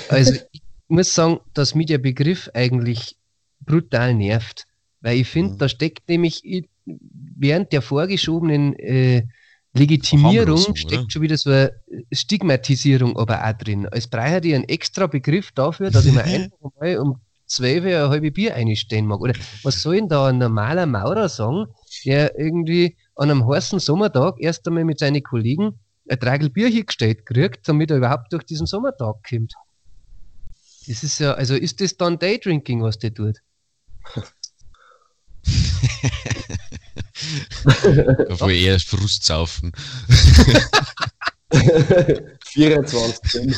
also 0.09 0.33
ich 0.51 0.61
muss 0.87 1.13
sagen, 1.13 1.39
dass 1.53 1.75
mich 1.75 1.87
der 1.87 1.97
Begriff 1.97 2.49
eigentlich 2.53 3.17
brutal 3.61 4.13
nervt. 4.13 4.65
Weil 5.01 5.17
ich 5.19 5.27
finde, 5.27 5.53
mhm. 5.53 5.57
da 5.57 5.69
steckt 5.69 6.09
nämlich 6.09 6.69
während 6.85 7.71
der 7.71 7.81
vorgeschobenen 7.81 8.75
äh, 8.79 9.27
Legitimierung 9.75 10.75
steckt 10.75 11.11
schon 11.11 11.21
wieder 11.21 11.37
so 11.37 11.49
eine 11.49 11.71
Stigmatisierung 12.11 13.17
aber 13.17 13.45
auch 13.45 13.53
drin. 13.53 13.87
Als 13.87 14.07
brauche 14.07 14.39
ich 14.41 14.55
einen 14.55 14.63
extra 14.63 15.07
Begriff 15.07 15.51
dafür, 15.51 15.91
dass 15.91 16.05
ich 16.05 16.13
mir 16.13 16.23
einfach 16.23 16.71
mal 16.79 16.97
um 16.97 17.19
12 17.47 17.83
Uhr 17.83 18.03
ein 18.03 18.09
halbes 18.09 18.33
Bier 18.33 18.55
einstellen 18.55 19.05
mag. 19.05 19.19
Oder 19.19 19.33
was 19.63 19.81
soll 19.81 19.97
denn 19.97 20.09
da 20.09 20.27
ein 20.27 20.37
normaler 20.37 20.85
Maurer 20.85 21.27
sagen, 21.27 21.67
der 22.05 22.39
irgendwie 22.39 22.95
an 23.15 23.29
einem 23.29 23.47
heißen 23.47 23.79
Sommertag 23.79 24.35
erst 24.39 24.65
einmal 24.67 24.85
mit 24.85 24.99
seinen 24.99 25.21
Kollegen 25.21 25.79
ein 26.09 26.19
Tragel 26.19 26.49
Bier 26.49 26.69
hingestellt 26.69 27.25
kriegt, 27.25 27.67
damit 27.67 27.91
er 27.91 27.97
überhaupt 27.97 28.31
durch 28.31 28.43
diesen 28.43 28.67
Sommertag 28.67 29.15
kommt. 29.27 29.53
Das 30.87 31.03
ist 31.03 31.19
ja, 31.19 31.33
also 31.33 31.55
ist 31.55 31.81
das 31.81 31.97
dann 31.97 32.19
Daydrinking, 32.19 32.81
was 32.81 32.99
der 32.99 33.13
tut? 33.13 33.39
Obwohl 38.29 38.51
eher 38.53 38.79
Frustsaufen. 38.79 39.71
24 42.45 43.55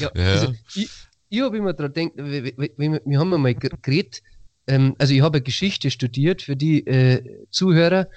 ja, 0.00 0.10
ja. 0.14 0.32
Also 0.32 0.54
ich, 0.74 0.88
ich 1.28 1.40
habe 1.40 1.58
immer 1.58 1.72
daran 1.72 1.92
gedacht, 1.92 2.12
wir, 2.16 2.44
wir, 2.44 3.02
wir 3.04 3.18
haben 3.18 3.34
einmal 3.34 3.54
geredet, 3.54 4.22
ähm, 4.66 4.94
also 4.98 5.12
ich 5.12 5.20
habe 5.20 5.42
Geschichte 5.42 5.90
studiert 5.90 6.42
für 6.42 6.56
die 6.56 6.86
äh, 6.86 7.46
Zuhörer. 7.50 8.08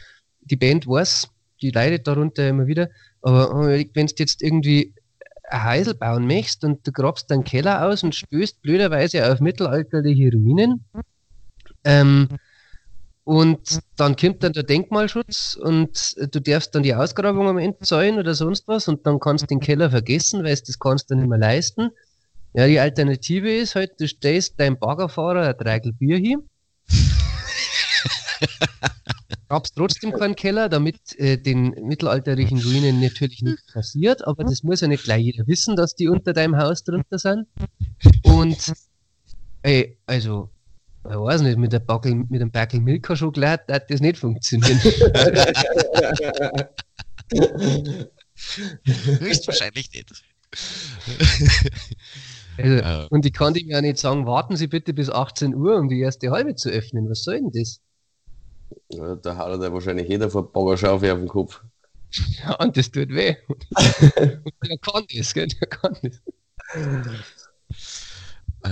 Die 0.41 0.55
Band 0.55 0.87
weiß, 0.87 1.29
die 1.61 1.71
leidet 1.71 2.07
darunter 2.07 2.47
immer 2.47 2.67
wieder. 2.67 2.89
Aber 3.21 3.67
wenn 3.67 4.07
du 4.07 4.13
jetzt 4.17 4.41
irgendwie 4.41 4.93
ein 5.49 5.63
Heisel 5.63 5.95
bauen 5.95 6.27
möchtest 6.27 6.63
und 6.63 6.85
du 6.85 6.91
grabst 6.91 7.31
deinen 7.31 7.43
Keller 7.43 7.87
aus 7.87 8.03
und 8.03 8.15
stößt 8.15 8.61
blöderweise 8.61 9.31
auf 9.31 9.39
mittelalterliche 9.39 10.31
Ruinen, 10.31 10.85
ähm, 11.87 12.27
und 13.23 13.79
dann 13.95 14.17
kommt 14.17 14.43
dann 14.43 14.51
der 14.51 14.63
Denkmalschutz 14.63 15.57
und 15.59 16.15
du 16.33 16.41
darfst 16.41 16.75
dann 16.75 16.83
die 16.83 16.93
Ausgrabung 16.93 17.47
am 17.47 17.57
Ende 17.57 17.79
zahlen 17.79 18.19
oder 18.19 18.35
sonst 18.35 18.67
was 18.67 18.89
und 18.89 19.05
dann 19.05 19.19
kannst 19.19 19.43
du 19.43 19.47
den 19.47 19.61
Keller 19.61 19.89
vergessen, 19.89 20.43
weil 20.43 20.55
das 20.55 20.79
kannst 20.79 21.09
du 21.09 21.15
nicht 21.15 21.29
mehr 21.29 21.37
leisten. 21.37 21.91
Ja, 22.53 22.67
die 22.67 22.79
Alternative 22.79 23.53
ist 23.55 23.75
halt, 23.75 23.99
du 23.99 24.07
stehst 24.07 24.59
deinem 24.59 24.77
Baggerfahrer 24.77 25.47
ein 25.47 25.57
Dreigel 25.57 25.93
Bier 25.93 26.17
hin, 26.17 26.49
grabst 29.47 29.75
trotzdem 29.75 30.11
keinen 30.11 30.35
Keller, 30.35 30.67
damit 30.67 31.17
äh, 31.17 31.37
den 31.37 31.69
mittelalterlichen 31.83 32.59
Ruinen 32.61 32.99
natürlich 32.99 33.41
nichts 33.43 33.71
passiert, 33.71 34.27
aber 34.27 34.43
das 34.43 34.63
muss 34.63 34.81
ja 34.81 34.89
nicht 34.89 35.05
gleich 35.05 35.23
jeder 35.23 35.47
wissen, 35.47 35.77
dass 35.77 35.95
die 35.95 36.09
unter 36.09 36.33
deinem 36.33 36.57
Haus 36.57 36.83
drunter 36.83 37.17
sind. 37.17 37.47
Und 38.23 38.73
ey, 39.61 39.97
also 40.05 40.49
ich 41.09 41.15
weiß 41.15 41.41
nicht, 41.41 41.57
mit, 41.57 41.73
der 41.73 41.79
Backel, 41.79 42.15
mit 42.15 42.41
einem 42.41 42.51
Backel 42.51 42.79
Milka-Schokolade 42.79 43.73
hat 43.73 43.89
das 43.89 44.01
nicht 44.01 44.17
funktionieren. 44.17 44.79
Höchstwahrscheinlich 49.19 49.91
nicht. 49.91 50.23
Also, 52.57 52.75
ja. 52.75 53.05
Und 53.09 53.25
ich 53.25 53.33
kann 53.33 53.53
dem 53.53 53.69
ja 53.69 53.81
nicht 53.81 53.97
sagen, 53.97 54.25
warten 54.25 54.55
Sie 54.55 54.67
bitte 54.67 54.93
bis 54.93 55.09
18 55.09 55.53
Uhr, 55.55 55.77
um 55.77 55.89
die 55.89 55.99
erste 55.99 56.31
halbe 56.31 56.55
zu 56.55 56.69
öffnen. 56.69 57.09
Was 57.09 57.23
soll 57.23 57.35
denn 57.35 57.51
das? 57.51 57.81
Ja, 58.89 59.15
da 59.15 59.37
haut 59.37 59.61
er 59.61 59.73
wahrscheinlich 59.73 60.07
jeder 60.09 60.29
vor 60.29 60.51
Baggerschaufel 60.51 61.11
auf 61.11 61.19
den 61.19 61.27
Kopf. 61.27 61.61
Ja, 62.39 62.55
und 62.55 62.77
das 62.77 62.89
tut 62.89 63.09
weh. 63.09 63.35
und 63.47 64.69
der 64.69 64.77
kann 64.79 65.05
das, 65.15 65.33
gell? 65.33 65.47
Der 65.47 65.67
kann 65.67 65.97
das. 66.01 66.21
Äh, 68.63 68.69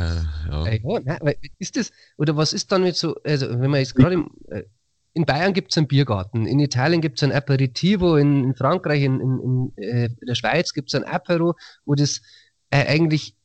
ja. 0.50 0.66
Äh, 0.66 0.82
ja 0.84 1.18
nein, 1.22 1.36
ist 1.60 1.78
das, 1.78 1.92
oder 2.18 2.36
was 2.36 2.54
ist 2.54 2.72
dann 2.72 2.84
mit 2.84 2.96
so, 2.96 3.16
also 3.24 3.50
wenn 3.50 3.70
man 3.70 3.80
jetzt 3.80 3.96
gerade 3.96 4.26
äh, 4.50 4.64
in 5.14 5.26
Bayern 5.26 5.54
gibt 5.54 5.72
es 5.72 5.78
einen 5.78 5.88
Biergarten, 5.88 6.46
in 6.46 6.60
Italien 6.60 7.02
gibt 7.02 7.20
es 7.20 7.24
ein 7.24 7.32
Aperitivo, 7.32 8.18
in, 8.18 8.44
in 8.44 8.56
Frankreich, 8.56 9.04
in, 9.04 9.22
in, 9.22 9.72
in 9.78 9.84
äh, 9.84 10.10
der 10.28 10.36
Schweiz 10.36 10.74
gibt 10.74 10.94
es 10.94 10.96
ein 10.96 11.06
Apero, 11.06 11.56
wo 11.86 11.96
das 11.96 12.22
äh, 12.70 12.86
eigentlich 12.86 13.36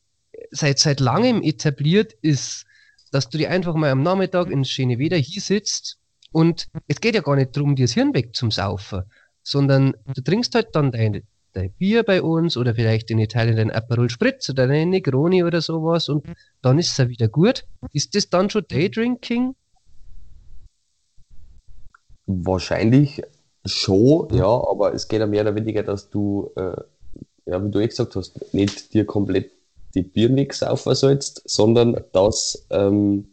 seit, 0.51 0.79
seit 0.79 0.99
langem 0.99 1.41
etabliert 1.41 2.13
ist, 2.21 2.65
dass 3.11 3.29
du 3.29 3.37
dir 3.37 3.49
einfach 3.49 3.75
mal 3.75 3.89
am 3.89 4.03
Nachmittag 4.03 4.49
ins 4.49 4.69
schöne 4.69 4.99
Wetter 4.99 5.17
hier 5.17 5.41
sitzt 5.41 5.97
und 6.31 6.67
es 6.87 6.99
geht 6.99 7.15
ja 7.15 7.21
gar 7.21 7.35
nicht 7.35 7.55
darum, 7.55 7.75
dir 7.75 7.85
das 7.85 7.93
Hirn 7.93 8.13
weg 8.13 8.35
zum 8.35 8.51
Saufen, 8.51 9.03
sondern 9.43 9.95
du 10.13 10.21
trinkst 10.21 10.55
halt 10.55 10.75
dann 10.75 10.91
deine, 10.91 11.23
dein 11.53 11.71
Bier 11.73 12.03
bei 12.03 12.21
uns 12.21 12.57
oder 12.57 12.75
vielleicht 12.75 13.11
in 13.11 13.19
Italien 13.19 13.55
dein 13.55 13.71
Aperol 13.71 14.09
Spritz 14.09 14.49
oder 14.49 14.67
dein 14.67 14.89
Negroni 14.89 15.43
oder 15.43 15.61
sowas 15.61 16.09
und 16.09 16.25
dann 16.61 16.79
ist 16.79 16.91
es 16.91 16.97
ja 16.97 17.09
wieder 17.09 17.27
gut. 17.27 17.65
Ist 17.93 18.15
das 18.15 18.29
dann 18.29 18.49
schon 18.49 18.65
Daydrinking? 18.67 19.55
Wahrscheinlich 22.25 23.21
schon, 23.65 24.33
ja, 24.33 24.45
aber 24.45 24.93
es 24.93 25.07
geht 25.07 25.19
ja 25.19 25.27
mehr 25.27 25.41
oder 25.41 25.55
weniger, 25.55 25.83
dass 25.83 26.09
du, 26.09 26.51
äh, 26.55 26.75
ja, 27.45 27.63
wie 27.63 27.71
du 27.71 27.79
eh 27.79 27.87
gesagt 27.87 28.15
hast, 28.15 28.53
nicht 28.53 28.93
dir 28.93 29.05
komplett 29.05 29.51
die 29.93 30.03
Biermix 30.03 30.63
aufversalzt, 30.63 31.41
sondern 31.45 32.01
dass 32.13 32.65
ähm, 32.69 33.31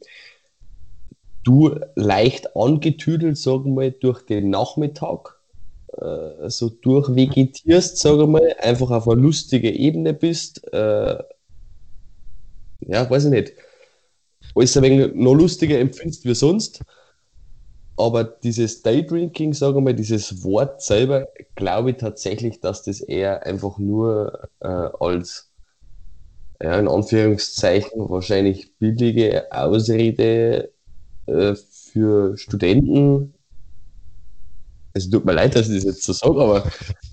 du 1.45 1.79
leicht 1.95 2.57
angetüdelt, 2.57 3.39
sagen 3.39 3.67
wir 3.67 3.73
mal, 3.73 3.93
durch 3.93 4.23
den 4.23 4.51
Nachmittag 4.51 5.38
äh, 5.97 6.51
so 6.51 6.69
durchvegetierst, 6.69 7.99
sage 7.99 8.23
ich 8.23 8.29
mal, 8.29 8.55
einfach 8.61 8.91
auf 8.91 9.09
eine 9.09 9.21
lustige 9.21 9.71
Ebene 9.71 10.15
bist, 10.15 10.63
äh, 10.73 11.19
ja, 12.81 13.09
weiß 13.09 13.27
ich 13.27 13.31
nicht, 13.31 13.53
alles 14.55 14.77
ein 14.77 14.83
wenig 14.83 15.15
noch 15.15 15.35
lustiger 15.35 15.79
empfindest 15.79 16.25
wie 16.25 16.35
sonst. 16.35 16.83
Aber 17.97 18.23
dieses 18.23 18.83
Daydrinking, 18.83 19.55
sage 19.55 19.79
ich 19.79 19.85
mal, 19.85 19.95
dieses 19.95 20.45
Wort 20.45 20.83
selber, 20.83 21.27
glaube 21.57 21.91
ich 21.91 21.97
tatsächlich, 21.97 22.61
dass 22.61 22.85
das 22.85 23.01
eher 23.01 23.45
einfach 23.45 23.79
nur 23.79 24.49
äh, 24.61 24.69
als, 24.69 25.51
ja, 26.63 26.79
in 26.79 26.87
Anführungszeichen, 26.87 28.09
wahrscheinlich 28.09 28.77
billige 28.79 29.51
Ausrede 29.51 30.71
äh, 31.27 31.55
für 31.57 32.37
Studenten 32.37 33.35
es 34.93 35.09
tut 35.11 35.25
mir 35.25 35.33
leid, 35.33 35.55
dass 35.55 35.69
ich 35.69 35.77
das 35.77 35.85
jetzt 35.85 36.03
so 36.03 36.13
sage, 36.13 36.41
aber 36.41 36.71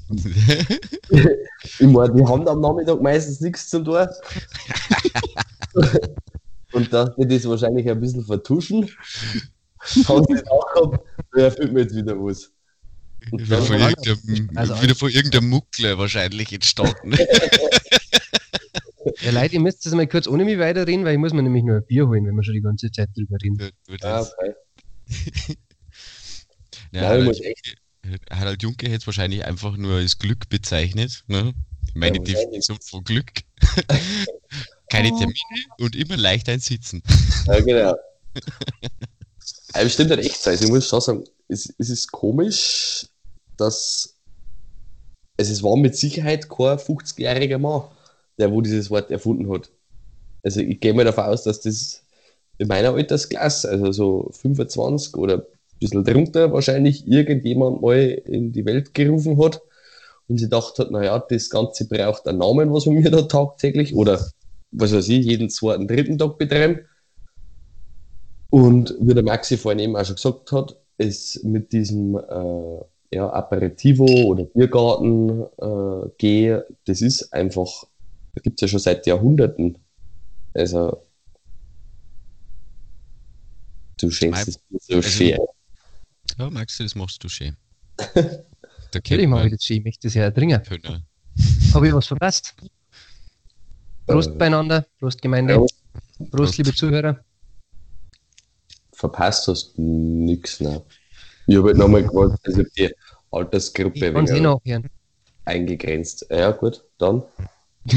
ich 1.10 1.88
meine, 1.88 2.14
die 2.14 2.26
haben 2.26 2.48
am 2.48 2.62
Nachmittag 2.62 3.02
meistens 3.02 3.42
nichts 3.42 3.70
zum 3.70 3.86
tun. 3.86 4.08
Und 6.72 6.92
dass 6.92 7.16
die 7.16 7.28
das 7.28 7.48
wahrscheinlich 7.48 7.90
ein 7.90 8.00
bisschen 8.00 8.26
vertuschen, 8.26 8.90
haben 10.08 10.26
sie 10.28 10.48
auch 10.48 10.74
gehabt, 10.74 11.06
da 11.34 11.42
erfüllt 11.42 11.74
mir 11.74 11.82
jetzt 11.82 11.96
wieder 11.96 12.16
was. 12.16 12.52
Wieder 13.32 13.62
von, 13.62 13.82
also 14.56 14.82
wieder 14.82 14.96
von 14.96 15.10
irgendeinem 15.10 15.50
Muckler 15.50 15.98
wahrscheinlich 15.98 16.52
entstanden. 16.54 17.14
ja, 19.22 19.32
Leute, 19.32 19.56
ihr 19.56 19.62
müsst 19.62 19.86
das 19.86 19.94
mal 19.94 20.06
kurz 20.08 20.28
ohne 20.28 20.46
mich 20.46 20.60
weiterreden, 20.60 21.06
weil 21.06 21.14
ich 21.14 21.20
muss 21.20 21.34
mir 21.34 21.44
nämlich 21.44 21.64
nur 21.64 21.78
ein 21.78 21.86
Bier 21.86 22.08
holen, 22.08 22.26
wenn 22.26 22.36
wir 22.36 22.44
schon 22.44 22.54
die 22.54 22.62
ganze 22.62 22.92
Zeit 22.92 23.10
drüber 23.16 23.38
reden. 23.42 23.72
Ah, 24.04 24.22
okay. 24.22 24.54
Ja, 26.96 27.02
ja 27.02 27.10
Harald, 27.10 27.42
echt... 27.42 27.76
Harald 28.32 28.64
Junke 28.64 28.88
hätte 28.88 28.98
es 28.98 29.08
wahrscheinlich 29.08 29.44
einfach 29.44 29.76
nur 29.76 29.98
als 29.98 30.18
Glück 30.18 30.48
bezeichnet. 30.50 31.24
Ne? 31.28 31.54
Meine 31.94 32.18
ja, 32.18 32.24
Definition 32.24 32.78
von 32.82 33.04
Glück. 33.04 33.32
Keine. 34.90 35.10
Termine 35.10 35.36
und 35.80 35.96
immer 35.96 36.16
leicht 36.16 36.48
ein 36.48 36.60
Sitzen. 36.60 37.04
Ja, 37.48 37.60
genau. 37.60 37.96
Aber 39.74 39.90
stimmt 39.90 40.12
halt 40.12 40.22
echt 40.22 40.42
so. 40.42 40.52
Also 40.52 40.66
ich 40.66 40.72
muss 40.72 40.88
schon 40.88 41.02
sagen, 41.02 41.24
es, 41.50 41.74
es 41.78 41.90
ist 41.90 42.12
komisch, 42.12 43.08
dass 43.58 44.16
also 45.38 45.52
es 45.52 45.64
war 45.64 45.76
mit 45.76 45.98
Sicherheit 45.98 46.48
kein 46.48 46.78
50-jähriger 46.78 47.58
Mann, 47.58 47.84
der 48.38 48.52
wo 48.52 48.62
dieses 48.62 48.90
Wort 48.90 49.12
erfunden 49.12 49.52
hat. 49.52 49.70
Also 50.44 50.62
ich 50.62 50.80
gehe 50.80 50.94
mal 50.94 51.04
davon 51.04 51.26
aus, 51.26 51.44
dass 51.44 51.60
das 51.60 52.04
in 52.58 52.68
meiner 52.68 52.94
Altersklasse, 52.94 53.70
also 53.70 53.92
so 53.92 54.30
25 54.32 55.16
oder 55.16 55.46
bisschen 55.80 56.04
drunter 56.04 56.52
wahrscheinlich 56.52 57.08
irgendjemand 57.08 57.82
mal 57.82 58.00
in 58.00 58.52
die 58.52 58.66
Welt 58.66 58.94
gerufen 58.94 59.42
hat 59.44 59.62
und 60.28 60.40
sie 60.40 60.50
dachte 60.50 60.84
hat, 60.84 60.92
naja, 60.92 61.20
das 61.20 61.50
Ganze 61.50 61.88
braucht 61.88 62.28
einen 62.28 62.40
Namen, 62.40 62.74
was 62.74 62.86
wir 62.86 63.12
da 63.12 63.22
tagtäglich 63.24 63.96
oder 63.96 64.26
was 64.72 64.94
weiß 64.94 65.10
ich, 65.10 65.26
jeden 65.26 65.50
zweiten, 65.50 65.88
dritten 65.88 66.18
Tag 66.18 66.38
betreiben. 66.38 66.80
Und 68.50 68.96
wie 69.00 69.14
der 69.14 69.24
Maxi 69.24 69.58
vorhin 69.58 69.80
eben 69.80 69.96
auch 69.96 70.06
schon 70.06 70.16
gesagt 70.16 70.52
hat, 70.52 70.78
ist 70.98 71.44
mit 71.44 71.72
diesem 71.72 72.16
äh, 72.16 73.16
ja, 73.16 73.30
Aperitivo 73.32 74.06
oder 74.06 74.46
Biergarten 74.46 75.44
äh, 75.58 76.10
gehe, 76.18 76.66
das 76.86 77.02
ist 77.02 77.34
einfach, 77.34 77.86
das 78.34 78.44
gibt 78.44 78.58
es 78.58 78.62
ja 78.62 78.68
schon 78.68 78.80
seit 78.80 79.06
Jahrhunderten. 79.06 79.78
Also, 80.54 81.04
du 84.00 84.10
schenkst 84.10 84.48
es 84.48 84.60
so 84.88 84.96
also, 84.96 85.46
Ja, 86.38 86.50
Maxi, 86.50 86.84
das 86.84 86.96
machst 86.96 87.24
du 87.24 87.30
schön. 87.30 87.56
Mache 89.28 89.48
ich 89.48 89.54
das 89.54 89.64
schön, 89.64 89.78
ich 89.78 89.84
möchte 89.84 90.08
das 90.08 90.14
ja 90.14 90.30
dringend. 90.32 90.70
Habe 91.74 91.88
ich 91.88 91.94
was 91.94 92.08
verpasst? 92.08 92.56
Prost 94.06 94.32
äh, 94.32 94.36
beieinander, 94.36 94.86
Prost 95.00 95.22
Gemeinde, 95.22 95.54
ja. 95.54 95.60
Prost, 95.60 95.76
Prost, 96.32 96.58
liebe 96.58 96.74
Zuhörer. 96.74 97.20
Verpasst 98.94 99.48
hast 99.48 99.78
du 99.78 99.82
nichts, 99.82 100.60
ne? 100.60 100.82
Ich 101.48 101.58
habe 101.58 101.68
halt 101.68 101.78
nochmal 101.78 102.04
gewollt, 102.04 102.38
dass 102.44 102.58
ich 102.58 102.68
die 102.78 102.94
Altersgruppe 103.32 103.98
ich 103.98 104.04
eh 104.04 104.40
nachhören. 104.40 104.90
eingegrenzt. 105.46 106.26
Ja, 106.30 106.52
gut, 106.52 106.84
dann. 106.98 107.24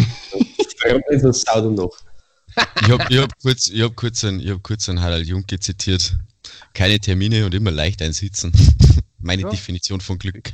das 1.23 1.41
Sau 1.43 1.71
noch. 1.71 1.97
Ich 2.83 2.91
habe 2.91 3.05
ich 3.09 3.19
hab 3.19 3.39
kurz, 3.41 3.71
hab 3.71 3.97
kurz, 3.97 4.25
einen, 4.25 4.41
hab 4.49 4.63
kurz 4.63 4.89
einen 4.89 5.01
Harald 5.01 5.27
Junke 5.27 5.59
zitiert. 5.61 6.17
Keine 6.75 7.01
Termine 7.01 7.45
und 7.47 7.55
immer 7.55 7.71
leicht 7.71 8.03
einsitzen. 8.03 8.53
Meine 9.19 9.43
ja. 9.43 9.51
Definition 9.51 10.01
von 10.01 10.19
Glück. 10.19 10.53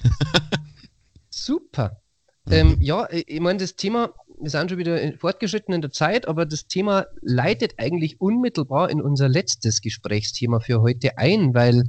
Super. 1.31 2.01
Mhm. 2.47 2.53
Ähm, 2.53 2.77
ja, 2.81 3.09
ich 3.11 3.41
meine, 3.41 3.59
das 3.59 3.77
Thema, 3.77 4.15
wir 4.41 4.51
sind 4.51 4.71
schon 4.71 4.79
wieder 4.79 5.13
fortgeschritten 5.19 5.75
in 5.75 5.81
der 5.81 5.93
Zeit, 5.93 6.27
aber 6.29 6.47
das 6.47 6.67
Thema 6.67 7.07
leitet 7.21 7.75
eigentlich 7.79 8.21
unmittelbar 8.21 8.91
in 8.91 9.01
unser 9.01 9.29
letztes 9.29 9.81
Gesprächsthema 9.81 10.61
für 10.61 10.81
heute 10.81 11.19
ein, 11.19 11.55
weil 11.55 11.85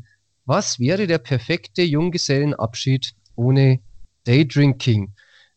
was 0.45 0.79
wäre 0.79 1.07
der 1.07 1.17
perfekte 1.17 1.81
Junggesellenabschied 1.81 3.13
ohne 3.35 3.79
Daydrinking? 4.25 5.13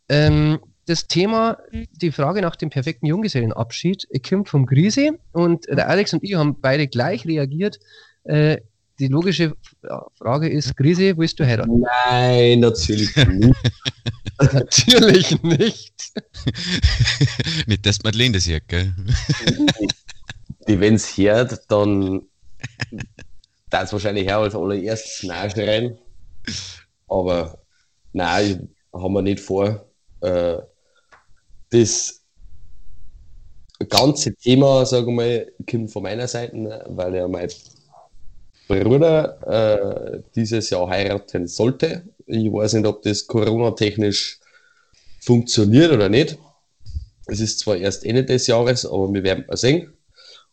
Ähm, 0.09 0.59
das 0.87 1.07
Thema, 1.07 1.59
die 1.93 2.11
Frage 2.11 2.41
nach 2.41 2.57
dem 2.57 2.71
perfekten 2.71 3.07
Junggesellenabschied, 3.07 4.09
kommt 4.27 4.49
vom 4.49 4.65
Grise 4.65 5.19
und 5.33 5.67
der 5.67 5.89
Alex 5.89 6.15
und 6.15 6.25
ich 6.25 6.35
haben 6.35 6.61
beide 6.61 6.89
gleich 6.89 7.27
reagiert. 7.27 7.79
Äh, 8.29 8.61
die 8.99 9.09
logische 9.09 9.57
Frage 10.19 10.49
ist, 10.49 10.77
Grise, 10.77 11.17
willst 11.17 11.39
du 11.41 11.47
heiraten? 11.47 11.81
Nein, 11.81 12.61
natürlich 12.61 13.15
nicht. 13.17 13.55
natürlich 14.53 15.43
nicht. 15.43 16.13
nicht, 17.67 17.87
dass 17.87 18.03
Madeleine 18.03 18.35
das 18.35 18.49
hört, 18.49 18.69
gell? 18.69 18.93
Die, 20.67 20.79
wenn 20.79 20.95
es 20.95 21.17
hört, 21.17 21.59
dann 21.69 22.23
das 23.71 23.93
wahrscheinlich 23.93 24.31
auch 24.33 24.43
als 24.43 24.55
allererstes 24.55 25.23
nachschreien. 25.23 25.97
Aber 27.09 27.59
nein, 28.13 28.69
haben 28.93 29.13
wir 29.15 29.23
nicht 29.23 29.41
vor. 29.41 29.87
Äh, 30.21 30.59
das 31.71 32.23
ganze 33.89 34.35
Thema, 34.35 34.85
sage 34.85 35.09
ich 35.09 35.17
mal, 35.17 35.53
kommt 35.71 35.93
von 35.93 36.03
meiner 36.03 36.27
Seite, 36.27 36.85
weil 36.89 37.15
ja 37.15 37.29
mein 37.29 37.49
Bruder 38.69 39.41
äh, 39.47 40.21
dieses 40.37 40.71
Jahr 40.71 40.89
heiraten 40.89 41.47
sollte. 41.47 42.05
Ich 42.27 42.53
weiß 42.53 42.75
nicht, 42.75 42.87
ob 42.87 43.03
das 43.03 43.27
Corona-technisch 43.27 44.39
funktioniert 45.21 45.91
oder 45.93 46.09
nicht. 46.09 46.39
Es 47.27 47.41
ist 47.41 47.61
zwar 47.61 47.77
erst 47.77 48.05
Ende 48.05 48.25
des 48.25 48.47
Jahres, 48.47 48.87
aber 48.87 49.13
wir 49.13 49.23
werden 49.23 49.45
mal 49.49 49.57
sehen. 49.57 49.93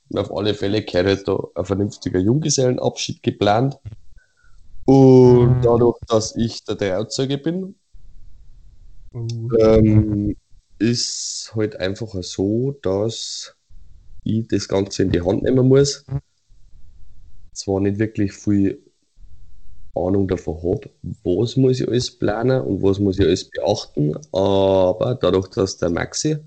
Und 0.10 0.20
auf 0.20 0.36
alle 0.36 0.54
Fälle 0.54 0.84
gehört 0.84 1.08
halt 1.08 1.28
da 1.28 1.38
ein 1.56 1.66
vernünftiger 1.66 2.20
Junggesellenabschied 2.20 3.22
geplant. 3.24 3.78
Und 4.86 5.62
dadurch, 5.62 5.98
dass 6.08 6.36
ich 6.36 6.64
der 6.64 6.78
Trauzeuge 6.78 7.38
bin, 7.38 7.76
ähm, 9.60 10.36
ist 10.78 11.52
halt 11.56 11.80
einfach 11.80 12.14
so, 12.22 12.78
dass 12.82 13.56
ich 14.24 14.48
das 14.48 14.68
Ganze 14.68 15.04
in 15.04 15.12
die 15.12 15.22
Hand 15.22 15.44
nehmen 15.44 15.68
muss. 15.68 16.06
Zwar 17.56 17.80
nicht 17.80 18.00
wirklich 18.00 18.34
viel 18.34 18.84
Ahnung 19.96 20.28
davon 20.28 20.58
habe, 20.58 20.90
was 21.24 21.56
muss 21.56 21.80
ich 21.80 21.88
alles 21.88 22.12
planen 22.18 22.62
und 22.62 22.84
was 22.84 23.00
muss 23.00 23.18
ich 23.18 23.26
alles 23.26 23.50
beachten, 23.50 24.16
aber 24.34 25.18
dadurch, 25.20 25.48
dass 25.50 25.78
der 25.78 25.90
Maxi, 25.90 26.38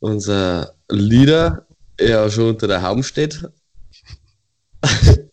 unser 0.00 0.74
Leader, 0.90 1.66
ja 2.00 2.28
schon 2.28 2.50
unter 2.50 2.66
der 2.66 2.82
Haum 2.82 3.02
steht. 3.02 3.48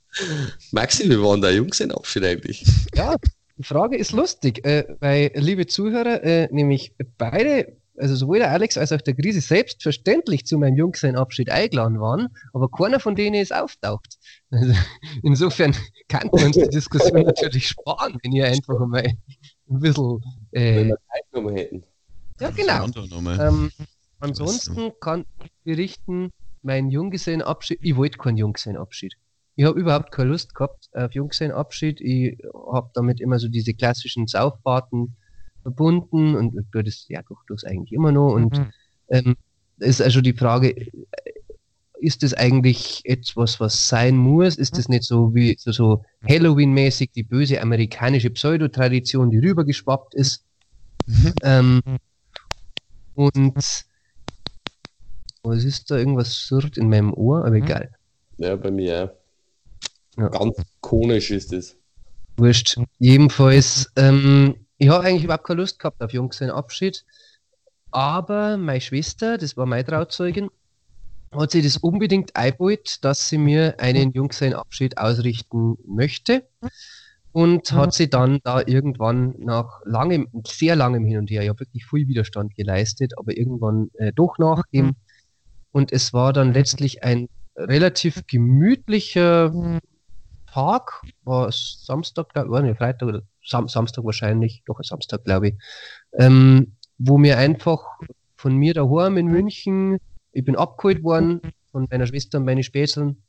Maxi, 0.72 1.10
wie 1.10 1.22
war 1.22 1.34
denn 1.34 1.42
der 1.42 1.54
Jungsenabschied 1.54 2.24
eigentlich? 2.24 2.66
Ja, 2.94 3.16
die 3.58 3.64
Frage 3.64 3.98
ist 3.98 4.12
lustig, 4.12 4.66
äh, 4.66 4.86
weil, 5.00 5.32
liebe 5.36 5.66
Zuhörer, 5.66 6.24
äh, 6.24 6.48
nämlich 6.52 6.94
beide, 7.18 7.78
also 7.98 8.16
sowohl 8.16 8.40
der 8.40 8.52
Alex 8.52 8.78
als 8.78 8.92
auch 8.92 9.02
der 9.02 9.16
Krise 9.16 9.42
selbstverständlich 9.42 10.46
zu 10.46 10.58
meinem 10.58 10.76
Jungsenabschied 10.76 11.50
eingeladen 11.50 12.00
waren, 12.00 12.28
aber 12.54 12.70
keiner 12.70 13.00
von 13.00 13.16
denen 13.16 13.36
ist 13.36 13.54
auftaucht. 13.54 14.19
Also, 14.52 14.74
insofern 15.24 15.76
kann 16.08 16.30
man 16.32 16.46
uns 16.46 16.58
die 16.58 16.70
Diskussion 16.70 17.24
natürlich 17.24 17.68
sparen, 17.68 18.18
wenn 18.24 18.32
ihr 18.32 18.46
einfach 18.46 18.80
mal 18.86 19.06
ein 19.06 19.80
bisschen. 19.80 20.22
Äh, 20.52 20.76
wenn 20.76 20.88
wir 20.88 20.98
Zeit 20.98 21.34
nochmal 21.34 21.56
hätten. 21.56 21.84
Ja, 22.40 22.50
genau. 22.52 22.86
Ähm, 23.40 23.72
ansonsten 24.20 24.92
kann 25.00 25.26
ich 25.44 25.52
berichten, 25.64 26.32
mein 26.62 26.90
Junggesellenabschied, 26.90 27.80
ich 27.82 27.96
wollte 27.96 28.18
keinen 28.18 28.38
Junggesellenabschied 28.38 29.16
ich 29.60 29.66
habe 29.66 29.78
überhaupt 29.78 30.14
keine 30.14 30.30
Lust 30.30 30.56
gehabt 30.56 30.90
auf 30.94 31.14
Junggesellenabschied. 31.14 32.00
Ich 32.00 32.38
habe 32.72 32.92
damit 32.94 33.20
immer 33.20 33.40
so 33.40 33.50
diese 33.50 33.74
klassischen 33.74 34.26
Sauffahrten 34.26 35.18
verbunden 35.64 36.38
und 36.38 36.56
tue 36.72 36.82
das 36.82 37.06
ja 37.10 37.22
durchaus 37.24 37.66
eigentlich 37.66 37.92
immer 37.92 38.14
noch. 38.14 38.36
Und 38.36 38.58
mhm. 38.58 38.72
ähm, 39.10 39.36
ist 39.80 40.02
also 40.02 40.22
die 40.22 40.32
Frage, 40.32 40.74
ist 42.00 42.24
das 42.24 42.34
eigentlich 42.34 43.02
etwas, 43.04 43.60
was 43.60 43.88
sein 43.88 44.16
muss? 44.16 44.56
Ist 44.56 44.78
das 44.78 44.90
nicht 44.90 45.04
so 45.04 45.34
wie 45.36 45.56
so, 45.60 45.72
so 45.72 46.04
Halloween-mäßig 46.28 47.12
die 47.12 47.24
böse 47.24 47.62
amerikanische 47.62 48.30
Pseudotradition, 48.30 49.30
die 49.30 49.40
rübergeschwappt 49.40 50.16
ist? 50.16 50.44
Mhm. 51.06 51.34
Ähm, 51.44 51.82
und 53.16 53.86
was 55.44 55.64
ist 55.64 55.92
da 55.92 55.98
irgendwas 55.98 56.48
surrt 56.48 56.78
in 56.78 56.90
meinem 56.90 57.14
Ohr? 57.14 57.46
Aber 57.46 57.56
egal. 57.56 57.92
Ja, 58.38 58.56
bei 58.56 58.72
mir 58.72 59.14
ja. 60.18 60.28
Ganz 60.30 60.58
konisch 60.82 61.32
ist 61.32 61.54
es. 61.54 61.78
Wurscht. 62.38 62.78
Jedenfalls, 62.98 63.92
ähm, 63.96 64.56
ich 64.78 64.90
habe 64.90 65.04
eigentlich 65.04 65.24
überhaupt 65.24 65.46
keine 65.46 65.62
Lust 65.62 65.80
gehabt 65.80 66.02
auf 66.02 66.12
Junggesellenabschied. 66.12 67.06
Aber 67.92 68.58
meine 68.58 68.82
Schwester, 68.82 69.38
das 69.38 69.58
war 69.58 69.66
meine 69.66 69.86
Trauzeugin, 69.86 70.50
hat 71.32 71.52
sich 71.52 71.64
das 71.64 71.78
unbedingt 71.78 72.36
eingebaut, 72.36 72.98
dass 73.02 73.30
sie 73.30 73.38
mir 73.38 73.80
einen 73.80 74.12
Junggesellenabschied 74.12 74.98
ausrichten 74.98 75.78
möchte. 75.86 76.48
Und 77.32 77.72
hat 77.74 77.94
sie 77.94 78.10
dann 78.10 78.40
da 78.44 78.62
irgendwann 78.66 79.36
nach 79.38 79.82
langem, 79.86 80.28
sehr 80.48 80.76
langem 80.76 81.06
Hin 81.06 81.20
und 81.20 81.30
Her, 81.30 81.44
ja 81.44 81.58
wirklich 81.60 81.86
viel 81.86 82.08
Widerstand 82.08 82.56
geleistet, 82.56 83.14
aber 83.18 83.38
irgendwann 83.38 83.92
äh, 83.94 84.12
doch 84.14 84.40
nachgegeben. 84.40 84.96
Und 85.72 85.94
es 85.94 86.12
war 86.12 86.34
dann 86.34 86.54
letztlich 86.54 87.04
ein 87.04 87.30
relativ 87.56 88.26
gemütlicher 88.26 89.80
Tag, 90.52 91.02
war 91.24 91.52
Samstag, 91.52 92.34
war 92.34 92.62
nicht 92.64 92.78
Freitag 92.78 93.08
oder 93.08 93.22
Sam 93.46 93.68
Samstag 93.68 94.06
wahrscheinlich, 94.06 94.64
doch 94.66 94.80
Samstag, 94.82 95.24
glaube 95.24 95.50
ich, 95.50 95.54
ähm, 96.18 96.76
wo 96.98 97.18
mir 97.18 97.38
einfach 97.38 97.86
von 98.38 98.56
mir 98.56 98.74
daheim 98.74 99.18
in 99.18 99.28
München, 99.28 100.00
ich 100.32 100.46
bin 100.46 100.56
abgeholt 100.56 101.04
worden 101.04 101.42
von 101.72 101.88
meiner 101.90 102.08
Schwester 102.08 102.38
und 102.38 102.46
meinen 102.46 102.64
Spätzeln, 102.64 103.22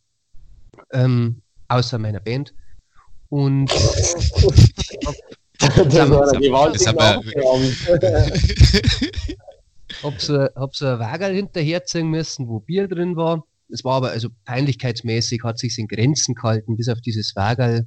ähm, 0.92 1.42
außer 1.68 1.98
meiner 1.98 2.20
Band. 2.20 2.55
Und 3.28 3.70
hab, 3.70 3.78
das 5.90 6.11
war 6.11 6.26
hab 10.03 10.20
so, 10.20 10.48
hab 10.55 10.74
so 10.74 10.86
ein 10.86 10.98
Wagerl 10.98 11.34
hinterherziehen 11.34 12.09
müssen, 12.09 12.48
wo 12.48 12.61
Bier 12.61 12.88
drin 12.88 13.16
war 13.16 13.44
es 13.72 13.84
war 13.84 13.94
aber 13.94 14.11
also 14.11 14.28
peinlichkeitsmäßig, 14.44 15.42
hat 15.44 15.59
sich 15.59 15.78
in 15.78 15.88
Grenzen 15.88 16.34
gehalten, 16.34 16.76
bis 16.76 16.88
auf 16.88 17.01
dieses 17.01 17.34
Wagerl. 17.36 17.86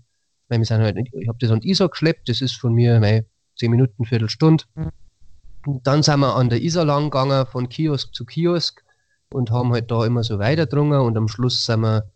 Ich, 0.49 0.57
wir 0.57 0.65
sind 0.65 0.81
halt 0.81 0.97
ich 1.11 1.27
habe 1.27 1.37
das 1.39 1.51
an 1.51 1.61
die 1.61 1.69
Isar 1.69 1.89
geschleppt, 1.89 2.29
das 2.29 2.41
ist 2.41 2.55
von 2.55 2.73
mir 2.73 2.99
meine, 2.99 3.25
10 3.57 3.71
Minuten, 3.71 4.05
Viertelstunde. 4.05 4.63
Und 5.65 5.87
dann 5.87 6.03
sind 6.03 6.19
wir 6.19 6.35
an 6.35 6.49
der 6.49 6.61
Isar 6.61 6.85
lang 6.85 7.05
gegangen, 7.05 7.45
von 7.47 7.69
Kiosk 7.69 8.13
zu 8.13 8.25
Kiosk 8.25 8.82
und 9.33 9.51
haben 9.51 9.73
halt 9.73 9.91
da 9.91 10.05
immer 10.05 10.23
so 10.23 10.39
weitergedrungen 10.39 11.01
und 11.01 11.17
am 11.17 11.27
Schluss 11.27 11.65
sind 11.65 11.81
wir 11.81 12.09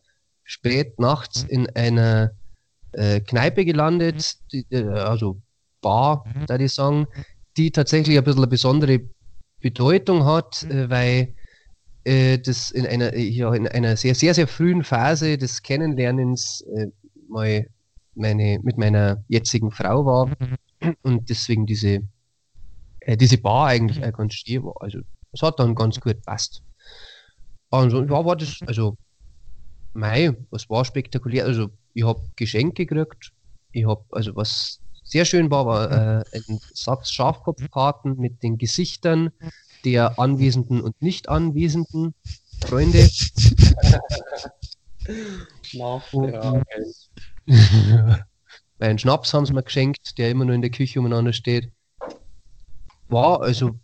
spät 0.43 0.99
nachts 0.99 1.43
in 1.43 1.69
einer 1.75 2.31
äh, 2.93 3.19
Kneipe 3.19 3.65
gelandet, 3.65 4.37
die, 4.51 4.65
äh, 4.69 4.87
also 4.87 5.41
Bar, 5.81 6.25
da 6.47 6.57
ich 6.57 6.73
sagen, 6.73 7.07
die 7.57 7.71
tatsächlich 7.71 8.17
ein 8.17 8.23
bisschen 8.23 8.39
eine 8.39 8.47
besondere 8.47 9.01
Bedeutung 9.59 10.25
hat, 10.25 10.63
äh, 10.63 10.89
weil 10.89 11.35
äh, 12.03 12.39
das 12.39 12.71
in 12.71 12.87
einer, 12.87 13.13
äh, 13.13 13.21
ja, 13.21 13.53
in 13.53 13.67
einer 13.67 13.97
sehr, 13.97 14.15
sehr, 14.15 14.33
sehr 14.33 14.47
frühen 14.47 14.83
Phase 14.83 15.37
des 15.37 15.61
Kennenlernens 15.61 16.61
äh, 16.75 16.87
mal 17.27 17.67
meine, 18.15 18.59
mit 18.63 18.77
meiner 18.77 19.23
jetzigen 19.27 19.71
Frau 19.71 20.05
war 20.05 20.31
und 21.03 21.29
deswegen 21.29 21.65
diese, 21.65 21.99
diese 23.05 23.37
Bar 23.37 23.67
eigentlich 23.67 24.03
auch 24.03 24.13
ganz 24.13 24.33
schön 24.33 24.63
war. 24.63 24.75
Also, 24.79 24.99
es 25.33 25.41
hat 25.41 25.59
dann 25.59 25.75
ganz 25.75 25.99
gut 25.99 26.21
passt. 26.25 26.63
Also, 27.69 28.03
ja, 28.03 28.25
war 28.25 28.35
das, 28.35 28.59
also, 28.65 28.97
mei, 29.93 30.35
was 30.49 30.69
war 30.69 30.85
spektakulär? 30.85 31.45
Also, 31.45 31.69
ich 31.93 32.03
habe 32.03 32.21
Geschenke 32.35 32.85
gekriegt. 32.85 33.33
Ich 33.71 33.85
habe, 33.85 34.03
also, 34.11 34.35
was 34.35 34.79
sehr 35.03 35.25
schön 35.25 35.49
war, 35.51 35.65
war 35.65 35.91
äh, 35.91 36.23
ein 36.33 36.59
Satz 36.73 37.11
Schafkopfkarten 37.11 38.17
mit 38.17 38.43
den 38.43 38.57
Gesichtern 38.57 39.31
der 39.85 40.19
anwesenden 40.19 40.81
und 40.81 41.01
nicht 41.01 41.29
anwesenden 41.29 42.13
Freunde. 42.65 43.07
Meinen 48.79 48.99
Schnaps 48.99 49.33
haben 49.33 49.45
sie 49.45 49.53
mir 49.53 49.63
geschenkt, 49.63 50.17
der 50.17 50.31
immer 50.31 50.43
nur 50.45 50.55
in 50.55 50.61
der 50.61 50.71
Küche 50.71 50.99
umeinander 50.99 51.33
steht. 51.33 51.71
War 53.07 53.41
also 53.41 53.79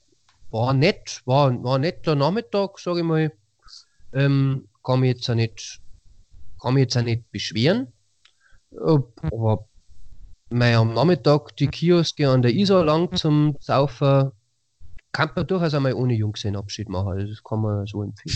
war 0.51 0.73
nett, 0.73 1.21
war, 1.25 1.63
war 1.63 1.79
netter 1.79 2.15
Nachmittag, 2.15 2.77
sage 2.79 2.99
ich 2.99 3.05
mal. 3.05 3.31
Ähm, 4.13 4.67
kann 4.83 4.99
mich 4.99 5.15
jetzt 5.15 5.29
auch 5.29 5.35
nicht, 5.35 5.81
kann 6.61 6.73
mich 6.73 6.81
jetzt 6.81 6.97
auch 6.97 7.03
nicht 7.03 7.29
beschweren. 7.31 7.87
Aber 8.75 9.67
mein, 10.49 10.75
am 10.75 10.93
Nachmittag 10.93 11.55
die 11.57 11.67
Kioske 11.67 12.29
an 12.29 12.41
der 12.41 12.53
Isar 12.53 12.85
lang 12.85 13.15
zum 13.15 13.55
Saufen 13.59 14.31
kann 15.11 15.29
man 15.35 15.47
durchaus 15.47 15.73
einmal 15.73 15.93
ohne 15.93 16.13
Junggesellenabschied 16.15 16.89
machen. 16.89 17.13
Also 17.13 17.27
das 17.27 17.43
kann 17.43 17.61
man 17.61 17.85
so 17.85 18.03
empfehlen. 18.03 18.35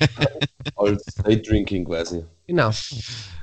Als 0.76 1.04
Daydrinking 1.24 1.86
quasi. 1.86 2.24
Genau. 2.46 2.70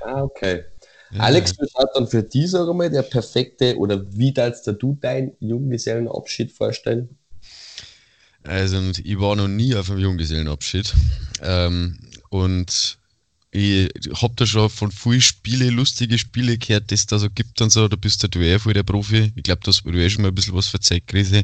Ah, 0.04 0.22
okay. 0.22 0.64
Ja. 1.10 1.22
Alex, 1.22 1.58
was 1.58 1.74
hat 1.74 1.90
dann 1.94 2.06
für 2.06 2.22
dich, 2.22 2.50
sag 2.50 2.72
mal, 2.72 2.88
der 2.88 3.02
perfekte, 3.02 3.76
oder 3.76 4.04
wie 4.12 4.32
darfst 4.32 4.68
du 4.68 4.94
deinen 5.00 5.32
Junggesellenabschied 5.40 6.52
vorstellen? 6.52 7.18
Also, 8.42 8.80
ich 9.02 9.20
war 9.20 9.36
noch 9.36 9.48
nie 9.48 9.74
auf 9.74 9.90
einem 9.90 10.00
Junggesellenabschied. 10.00 10.94
Ähm, 11.42 11.98
und 12.30 12.98
ich 13.52 13.90
hab 14.14 14.36
da 14.36 14.46
schon 14.46 14.70
von 14.70 14.92
vielen 14.92 15.20
Spiele, 15.20 15.70
lustige 15.70 16.18
Spiele 16.18 16.56
gehört, 16.56 16.92
das 16.92 17.06
da 17.06 17.18
so 17.18 17.28
gibt 17.28 17.60
und 17.60 17.70
so, 17.70 17.88
da 17.88 17.96
bist 17.96 18.22
du 18.22 18.40
eh 18.40 18.58
voll 18.58 18.74
der 18.74 18.84
Profi. 18.84 19.32
Ich 19.34 19.42
glaube, 19.42 19.60
da 19.64 19.70
hast 19.70 19.84
eh 19.84 20.10
schon 20.10 20.22
mal 20.22 20.28
ein 20.28 20.34
bisschen 20.34 20.54
was 20.54 20.68
verzeiht, 20.68 21.08
Krise, 21.08 21.42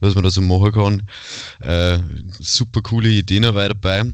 was 0.00 0.14
man 0.14 0.22
da 0.22 0.30
so 0.30 0.40
machen 0.40 0.72
kann. 0.72 1.02
Äh, 1.60 1.98
super 2.38 2.80
coole 2.82 3.08
Ideen 3.08 3.42
dabei 3.42 3.68
dabei. 3.68 4.04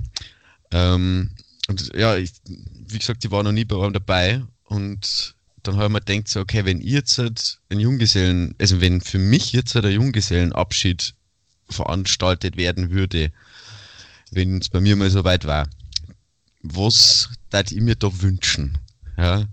Ähm, 0.70 1.30
und 1.68 1.92
ja, 1.94 2.16
ich, 2.16 2.32
wie 2.46 2.98
gesagt, 2.98 3.24
ich 3.24 3.30
war 3.30 3.42
noch 3.42 3.52
nie 3.52 3.64
bei 3.64 3.76
einem 3.76 3.92
dabei 3.92 4.42
und 4.64 5.34
dann 5.62 5.76
habe 5.76 5.86
ich 5.86 5.92
mir 5.92 6.00
gedacht, 6.00 6.28
so, 6.28 6.40
okay, 6.40 6.64
wenn 6.64 6.80
ich 6.80 6.92
jetzt 6.92 7.18
halt 7.18 7.58
einen 7.68 7.80
Junggesellen, 7.80 8.54
also 8.58 8.80
wenn 8.80 9.00
für 9.00 9.18
mich 9.18 9.52
jetzt 9.52 9.74
halt 9.74 9.84
ein 9.84 9.92
Junggesellenabschied 9.92 11.14
veranstaltet 11.74 12.56
werden 12.56 12.90
würde, 12.90 13.30
wenn 14.30 14.58
es 14.58 14.68
bei 14.68 14.80
mir 14.80 14.96
mal 14.96 15.10
so 15.10 15.24
weit 15.24 15.44
war, 15.44 15.68
was 16.62 17.28
darf 17.50 17.70
ich 17.70 17.80
mir 17.80 17.94
da 17.94 18.10
wünschen? 18.22 18.78
Ja? 19.16 19.46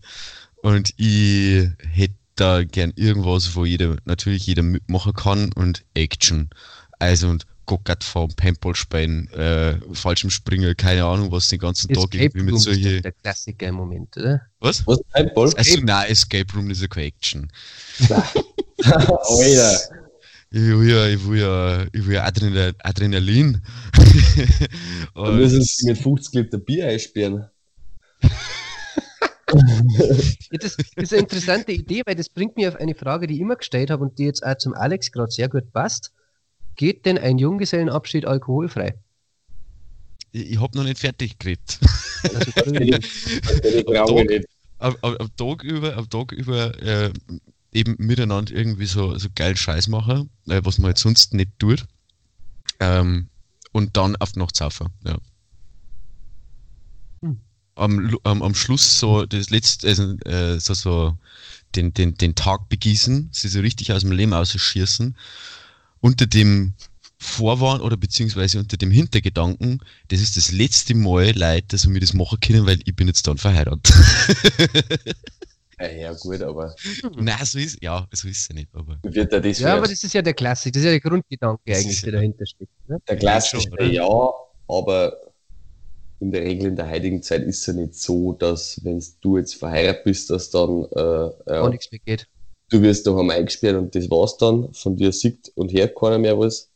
Und 0.62 0.94
ich 0.98 1.68
hätte 1.80 2.16
da 2.36 2.64
gern 2.64 2.94
irgendwas, 2.96 3.56
wo 3.56 3.66
jeder, 3.66 3.98
natürlich 4.06 4.46
jeder 4.46 4.64
mitmachen 4.64 5.14
kann 5.14 5.52
und 5.54 5.84
Action. 5.94 6.50
Also 7.00 7.30
und 7.30 7.46
Gockert 7.66 8.04
fahren, 8.04 8.34
Paintball 8.36 8.76
spielen, 8.76 9.30
äh, 9.32 9.78
falschem 9.94 10.30
Springen, 10.30 10.76
keine 10.76 11.06
Ahnung, 11.06 11.32
was 11.32 11.48
den 11.48 11.60
ganzen 11.60 11.94
Tag 11.94 12.14
irgendwie 12.14 12.44
mit 12.44 12.60
solche. 12.60 12.96
Das 12.96 13.02
der 13.04 13.12
Klassiker 13.14 13.68
im 13.68 13.76
Moment, 13.76 14.18
oder? 14.18 14.42
Was? 14.60 14.86
Was? 14.88 15.02
Paintball? 15.14 15.54
Also, 15.56 15.80
nein, 15.82 16.10
Escape 16.10 16.54
Room 16.54 16.70
ist 16.70 16.82
ja 16.82 16.88
keine 16.88 17.08
Action. 17.08 17.52
Alter. 18.84 20.01
Ich 20.54 20.60
will 20.60 20.90
ja, 20.90 21.08
ich 21.08 21.26
will 21.26 21.40
ja, 21.40 21.86
ich 21.94 22.06
will 22.06 22.16
ja 22.16 22.26
Adrenal, 22.26 22.74
Adrenalin. 22.80 23.62
Dann 25.16 25.38
müssen 25.38 25.62
sie 25.62 25.88
mit 25.88 25.98
50 25.98 26.34
Liter 26.34 26.58
Bier 26.58 26.90
einsperren. 26.90 27.50
ja, 28.22 28.30
das 30.60 30.76
ist 30.98 31.14
eine 31.14 31.22
interessante 31.22 31.72
Idee, 31.72 32.02
weil 32.06 32.16
das 32.16 32.28
bringt 32.28 32.58
mich 32.58 32.68
auf 32.68 32.76
eine 32.76 32.96
Frage, 32.96 33.28
die 33.28 33.36
ich 33.36 33.40
immer 33.40 33.56
gestellt 33.56 33.92
habe 33.92 34.04
und 34.04 34.20
die 34.20 34.26
jetzt 34.26 34.46
auch 34.46 34.58
zum 34.58 34.74
Alex 34.74 35.14
gerade 35.14 35.32
sehr 35.32 35.48
gut 35.48 35.72
passt. 35.72 36.12
Geht 36.76 37.06
denn 37.06 37.18
ein 37.18 37.38
Junggesellenabschied 37.38 38.26
alkoholfrei? 38.26 38.96
Ich, 40.34 40.52
ich 40.52 40.60
habe 40.60 40.78
noch 40.78 40.84
nicht 40.84 41.00
fertig 41.00 41.40
geredet. 41.40 41.80
am, 44.80 44.96
am, 45.02 45.16
am, 45.16 45.36
Tag 45.38 45.64
über, 45.64 45.96
am 45.96 46.10
Tag 46.10 46.34
über 46.34 46.78
äh, 46.82 47.10
eben 47.72 47.96
miteinander 47.98 48.54
irgendwie 48.54 48.86
so, 48.86 49.18
so 49.18 49.30
geil 49.34 49.56
Scheiß 49.56 49.88
machen, 49.88 50.30
äh, 50.48 50.62
was 50.64 50.78
man 50.78 50.92
jetzt 50.92 51.02
sonst 51.02 51.34
nicht 51.34 51.52
tut. 51.60 51.86
Ähm, 52.80 53.30
und 53.72 53.96
dann 53.96 54.16
auf 54.18 54.34
die 54.34 54.40
Nacht 54.40 54.56
saufen, 54.56 54.90
ja. 55.06 55.18
Hm. 57.22 57.40
Am, 57.76 58.18
am, 58.24 58.44
am 58.44 58.56
Schluss 58.56 59.00
so 59.00 59.26
das 59.26 59.50
letzte, 59.50 59.88
also, 59.88 60.18
äh, 60.26 60.60
so, 60.60 60.74
so 60.74 61.18
den, 61.76 61.94
den, 61.94 62.16
den 62.16 62.36
Tag 62.36 62.68
begießen, 62.68 63.30
sie 63.32 63.48
so 63.48 63.62
richtig 63.62 63.94
aus 63.94 64.02
dem 64.02 64.12
Leben 64.12 64.34
ausschießen, 64.34 65.16
unter 66.02 66.26
dem 66.26 66.74
Vorwand 67.18 67.82
oder 67.82 67.98
beziehungsweise 67.98 68.60
unter 68.60 68.78
dem 68.78 68.92
Hintergedanken, 68.92 69.82
das 70.10 70.22
ist 70.22 70.36
das 70.36 70.52
letzte 70.52 70.96
Mal, 70.96 71.38
Leute, 71.38 71.68
dass 71.68 71.88
wir 71.88 72.00
das 72.00 72.14
machen 72.14 72.40
können, 72.42 72.66
weil 72.66 72.80
ich 72.84 72.96
bin 72.96 73.08
jetzt 73.08 73.28
dann 73.28 73.38
verheiratet. 73.38 73.94
Ja, 75.82 76.14
gut, 76.14 76.42
aber. 76.42 76.76
Nein, 77.16 77.38
so 77.44 77.60
ist 77.60 77.82
ja, 77.82 78.08
so 78.12 78.28
ist 78.28 78.38
es 78.38 78.48
ja 78.50 78.56
nicht. 78.56 78.70
Aber. 78.74 78.98
Wird 79.04 79.34
das 79.34 79.60
ja, 79.60 79.76
aber 79.76 79.88
das 79.88 80.04
ist 80.04 80.14
ja 80.14 80.22
der 80.22 80.34
Klassik, 80.34 80.74
das 80.74 80.82
ist 80.82 80.86
ja 80.86 80.92
der 80.92 81.00
Grundgedanke 81.00 81.62
eigentlich, 81.68 82.02
der 82.02 82.14
dahinter 82.14 82.46
steckt. 82.46 82.72
Ne? 82.88 83.00
Der 83.08 83.18
klassische, 83.18 83.70
ja, 83.84 84.30
aber 84.68 85.18
in 86.22 86.32
der 86.32 86.44
Regel 86.44 86.68
in 86.68 86.76
der 86.76 86.90
heutigen 86.90 87.22
Zeit 87.24 87.42
ist 87.44 87.60
es 87.60 87.66
ja 87.66 87.74
nicht 87.74 87.96
so, 87.96 88.34
dass 88.34 88.80
wenn 88.84 89.04
du 89.22 89.38
jetzt 89.38 89.56
verheiratet 89.56 90.04
bist, 90.04 90.30
dass 90.30 90.52
dann 90.52 90.86
äh, 90.96 91.30
ja, 91.48 91.70
nichts 91.70 91.92
mehr 91.92 92.00
geht. 92.06 92.28
Du 92.70 92.82
wirst 92.82 93.06
daheim 93.06 93.30
eingesperrt 93.32 93.76
und 93.76 93.94
das 93.96 94.10
war's 94.10 94.38
dann. 94.38 94.72
Von 94.74 94.96
dir 94.96 95.12
sieht 95.12 95.52
und 95.56 95.74
hört 95.74 95.96
keiner 95.96 96.20
mehr 96.20 96.40
was. 96.40 96.70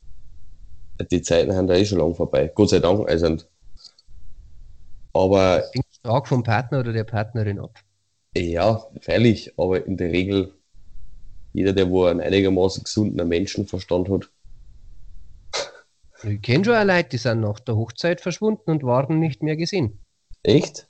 Die 1.12 1.22
Zeiten 1.22 1.56
haben 1.56 1.68
da 1.68 1.76
eh 1.76 1.86
schon 1.86 2.00
lang 2.00 2.16
vorbei. 2.16 2.52
Gott 2.54 2.72
sei 2.72 2.80
Dank. 2.80 3.08
Also, 3.08 3.38
aber. 5.14 5.64
Hängt 5.74 5.86
stark 5.94 6.28
vom 6.28 6.44
Partner 6.44 6.80
oder 6.80 6.92
der 6.92 7.04
Partnerin 7.04 7.60
ab. 7.60 7.72
Ja, 8.38 8.86
freilich, 9.02 9.54
aber 9.58 9.86
in 9.86 9.98
der 9.98 10.12
Regel, 10.12 10.54
jeder, 11.54 11.72
der 11.72 11.90
wo 11.90 12.06
einen 12.06 12.20
einigermaßen 12.20 12.84
gesunden 12.84 13.28
Menschenverstand 13.28 14.10
hat. 14.10 14.30
Ich 16.24 16.42
kenne 16.42 16.66
schon 16.66 16.76
auch 16.76 16.84
Leute, 16.84 17.10
die 17.10 17.18
sind 17.18 17.42
nach 17.42 17.60
der 17.60 17.76
Hochzeit 17.76 18.20
verschwunden 18.20 18.72
und 18.72 18.84
waren 18.84 19.20
nicht 19.20 19.42
mehr 19.42 19.56
gesehen. 19.56 20.00
Echt? 20.44 20.88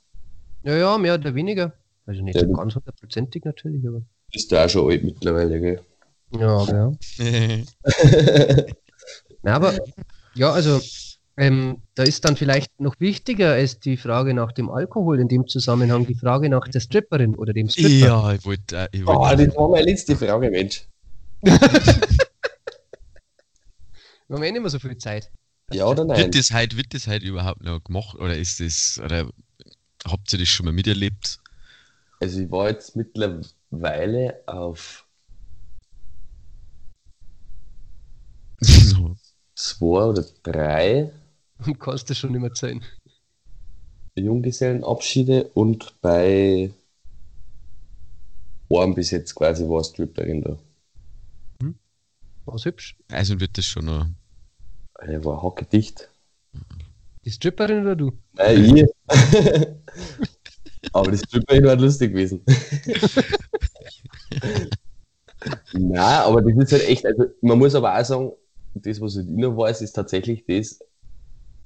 Ja, 0.62 0.76
ja, 0.76 0.98
mehr 0.98 1.14
oder 1.14 1.34
weniger. 1.34 1.74
Also 2.06 2.22
nicht 2.22 2.36
ja, 2.36 2.46
so 2.46 2.52
ganz 2.52 2.74
hundertprozentig 2.74 3.44
natürlich, 3.44 3.86
aber. 3.86 4.02
Bist 4.32 4.50
du 4.50 4.56
auch 4.56 4.68
schon 4.68 4.90
alt 4.90 5.04
mittlerweile, 5.04 5.60
gell? 5.60 5.80
Ja, 6.32 6.64
ja. 6.64 6.92
Na, 9.42 9.54
aber 9.54 9.78
ja, 10.34 10.50
also 10.50 10.80
ähm, 11.36 11.82
da 11.94 12.02
ist 12.02 12.24
dann 12.24 12.36
vielleicht 12.36 12.80
noch 12.80 12.98
wichtiger 12.98 13.52
als 13.52 13.78
die 13.78 13.96
Frage 13.98 14.32
nach 14.32 14.52
dem 14.52 14.70
Alkohol 14.70 15.20
in 15.20 15.28
dem 15.28 15.46
Zusammenhang 15.46 16.06
die 16.06 16.14
Frage 16.14 16.48
nach 16.48 16.66
der 16.68 16.80
Stripperin 16.80 17.34
oder 17.34 17.52
dem 17.52 17.68
Stripper. 17.68 17.88
Ja, 17.88 18.32
ich 18.32 18.44
wollte. 18.44 18.88
Äh, 18.92 19.04
wollt, 19.04 19.18
oh, 19.18 19.44
das 19.44 19.56
war 19.56 19.68
meine 19.68 19.84
letzte 19.84 20.16
Frage, 20.16 20.50
Mensch. 20.50 20.86
Wir 24.28 24.34
haben 24.34 24.42
eh 24.42 24.50
nicht 24.50 24.60
mehr 24.60 24.70
so 24.70 24.78
viel 24.78 24.96
Zeit. 24.96 25.30
Ja 25.72 25.86
oder 25.86 26.04
nein? 26.04 26.18
Wird 26.18 26.34
das 26.34 26.52
heute, 26.52 26.76
wird 26.76 26.94
das 26.94 27.06
heute 27.06 27.26
überhaupt 27.26 27.62
noch 27.62 27.82
gemacht 27.82 28.16
oder 28.16 28.36
ist 28.36 28.60
das, 28.60 29.00
oder 29.04 29.28
habt 30.04 30.32
ihr 30.32 30.38
das 30.38 30.48
schon 30.48 30.66
mal 30.66 30.72
miterlebt? 30.72 31.38
Also 32.20 32.40
ich 32.40 32.50
war 32.50 32.68
jetzt 32.70 32.96
mittlerweile 32.96 34.40
auf 34.46 35.06
zwei 39.54 40.04
oder 40.04 40.24
drei 40.42 41.12
und 41.66 41.78
kannst 41.80 42.10
du 42.10 42.14
schon 42.14 42.32
nicht 42.32 42.40
mehr 42.40 42.52
zählen. 42.52 42.82
Junggesellenabschiede 44.16 45.50
und 45.54 46.00
bei 46.00 46.70
einem 48.70 48.94
bis 48.94 49.10
jetzt 49.10 49.34
quasi 49.34 49.68
war 49.68 49.84
Stripperin 49.84 50.42
da. 50.42 50.58
Hm? 51.60 51.74
War's 52.46 52.64
hübsch? 52.64 52.96
Also 53.10 53.38
wird 53.38 53.58
das 53.58 53.66
schon 53.66 53.84
noch. 53.84 54.06
Er 54.98 55.24
war 55.24 55.42
hackedicht. 55.42 56.08
Die 57.24 57.30
Stripperin 57.30 57.82
oder 57.82 57.96
du? 57.96 58.12
Nein, 58.34 58.76
ich. 58.76 58.86
aber 60.92 61.10
die 61.10 61.18
Stripperin 61.18 61.64
war 61.64 61.76
lustig 61.76 62.12
gewesen. 62.12 62.40
Nein, 65.72 65.98
aber 65.98 66.42
das 66.42 66.56
ist 66.56 66.72
halt 66.72 66.88
echt, 66.88 67.06
also 67.06 67.24
man 67.40 67.58
muss 67.58 67.74
aber 67.74 67.98
auch 67.98 68.04
sagen, 68.04 68.32
das, 68.74 69.00
was 69.00 69.16
ich 69.16 69.26
noch 69.26 69.56
weiß, 69.56 69.82
ist 69.82 69.92
tatsächlich 69.92 70.44
das, 70.46 70.80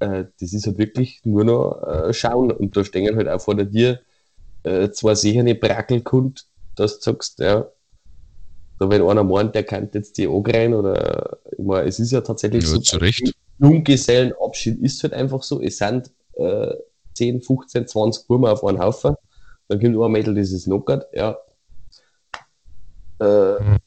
äh, 0.01 0.25
das 0.39 0.53
ist 0.53 0.65
halt 0.65 0.77
wirklich 0.77 1.21
nur 1.23 1.43
noch 1.43 1.81
äh, 1.83 2.13
schauen. 2.13 2.51
Und 2.51 2.75
da 2.75 2.83
stehen 2.83 3.15
halt 3.15 3.27
auch 3.27 3.39
vor 3.39 3.55
Tür 3.57 3.99
äh, 4.63 4.89
zwei 4.89 5.15
sichere 5.15 5.55
Brackelkund, 5.55 6.45
dass 6.75 6.99
du 6.99 7.11
sagst, 7.11 7.39
ja, 7.39 7.67
da 8.79 8.89
wenn 8.89 9.03
einer 9.03 9.23
meint, 9.23 9.53
der 9.55 9.63
kann 9.63 9.89
jetzt 9.93 10.17
die 10.17 10.27
angreifen 10.27 10.73
oder 10.73 11.37
ich 11.51 11.63
meine, 11.63 11.87
es 11.87 11.99
ist 11.99 12.11
ja 12.11 12.21
tatsächlich 12.21 12.63
ja, 12.63 12.69
so. 12.69 12.79
Zu 12.79 12.97
Recht. 12.97 13.33
Junggesellenabschied 13.59 14.81
ist 14.81 15.03
halt 15.03 15.13
einfach 15.13 15.43
so, 15.43 15.61
es 15.61 15.77
sind 15.77 16.11
äh, 16.33 16.73
10, 17.13 17.41
15, 17.41 17.87
20 17.87 18.27
Burmen 18.27 18.49
auf 18.49 18.63
einen 18.63 18.79
Haufen, 18.79 19.15
dann 19.67 19.79
kommt 19.79 19.95
ein 19.95 20.11
Mädel, 20.11 20.33
das 20.33 20.51
ist 20.51 20.65
knockert, 20.65 21.05
ja. 21.13 21.37
Äh, 23.19 23.61
mhm 23.61 23.77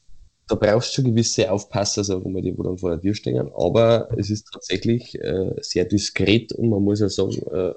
da 0.47 0.55
brauchst 0.55 0.91
du 0.91 1.01
schon 1.01 1.11
gewisse 1.11 1.51
Aufpasser, 1.51 2.03
sagen 2.03 2.33
wir, 2.33 2.41
die 2.41 2.57
wo 2.57 2.63
dann 2.63 2.77
vor 2.77 2.91
der 2.91 3.01
Tür 3.01 3.15
stehen. 3.15 3.51
Aber 3.55 4.09
es 4.17 4.29
ist 4.29 4.47
tatsächlich 4.51 5.15
äh, 5.19 5.51
sehr 5.61 5.85
diskret 5.85 6.51
und 6.53 6.69
man 6.69 6.83
muss 6.83 6.99
ja 6.99 7.09
sagen, 7.09 7.41
äh, 7.51 7.73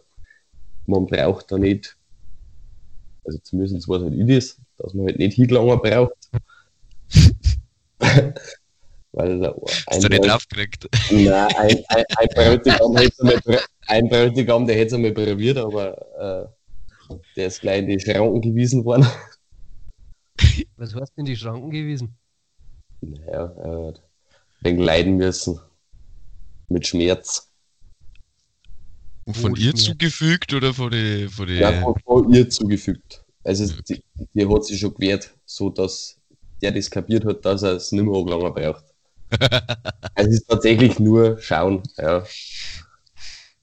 man 0.87 1.07
braucht 1.07 1.51
da 1.51 1.59
nicht, 1.59 1.97
also 3.25 3.39
zumindest 3.43 3.89
was 3.89 4.03
halt 4.03 4.14
ich 4.14 4.27
das, 4.27 4.61
dass 4.79 4.95
man 4.95 5.07
halt 5.07 5.19
nicht 5.19 5.35
hingelangen 5.35 5.79
braucht. 5.81 6.12
Weil 9.12 9.43
äh, 9.43 9.53
ein, 9.87 10.01
du 10.03 10.09
nicht 10.09 10.31
aufgeregt? 10.31 10.89
Nein, 11.11 11.29
ein, 11.57 11.83
ein, 11.89 12.05
ein, 12.16 12.29
Bräutigam 12.35 12.97
hätte 12.97 13.61
ein 13.87 14.09
Bräutigam, 14.09 14.66
der 14.66 14.77
hätte 14.77 14.89
es 14.89 14.93
einmal 14.93 15.12
probiert, 15.12 15.57
aber 15.57 16.51
äh, 17.11 17.14
der 17.37 17.47
ist 17.47 17.62
gleich 17.62 17.81
in 17.81 17.87
die 17.89 18.01
Schranken 18.01 18.43
gewiesen 18.43 18.85
worden. 18.85 19.07
Was 20.77 20.95
hast 20.95 21.16
du 21.16 21.21
in 21.21 21.25
die 21.25 21.37
Schranken 21.37 21.71
gewiesen? 21.71 22.19
Naja, 23.01 23.53
er 23.57 23.87
hat 23.89 24.03
wegen 24.61 24.79
leiden 24.79 25.17
müssen. 25.17 25.61
Mit 26.69 26.87
Schmerz. 26.87 27.51
Und 29.25 29.37
von 29.37 29.53
oh, 29.53 29.57
ihr 29.57 29.71
Schmerz. 29.71 29.85
zugefügt 29.85 30.53
oder 30.53 30.75
von 30.75 30.91
die, 30.91 31.29
von 31.29 31.47
die... 31.47 31.55
Ja, 31.55 31.81
von, 31.81 31.95
von 32.05 32.33
ihr 32.33 32.49
zugefügt. 32.51 33.25
Also 33.45 33.65
okay. 33.65 34.03
die, 34.17 34.29
die, 34.35 34.47
hat 34.47 34.65
sich 34.65 34.81
schon 34.81 34.95
gewehrt, 34.95 35.35
so 35.47 35.71
dass 35.71 36.19
der 36.61 36.73
das 36.73 36.91
kapiert 36.91 37.25
hat, 37.25 37.45
dass 37.45 37.63
er 37.63 37.73
es 37.73 37.93
nicht 37.93 38.05
mehr 38.05 38.15
angelangen 38.15 38.53
braucht. 38.53 38.85
Also 40.15 40.31
es 40.31 40.41
ist 40.41 40.49
tatsächlich 40.49 40.99
nur 40.99 41.39
schauen, 41.41 41.81
ja. 41.97 42.25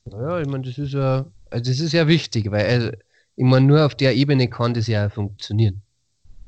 Naja, 0.06 0.40
ich 0.40 0.48
meine, 0.48 0.64
das 0.64 0.78
ist 0.78 0.94
ja, 0.94 1.26
also 1.50 1.70
das 1.70 1.82
ist 1.82 1.92
ja 1.92 2.08
wichtig, 2.08 2.50
weil 2.50 2.66
also, 2.66 2.92
ich 3.36 3.44
meine, 3.44 3.66
nur 3.66 3.86
auf 3.86 3.94
der 3.94 4.16
Ebene 4.16 4.50
kann 4.50 4.74
das 4.74 4.88
ja 4.88 5.10
funktionieren. 5.10 5.82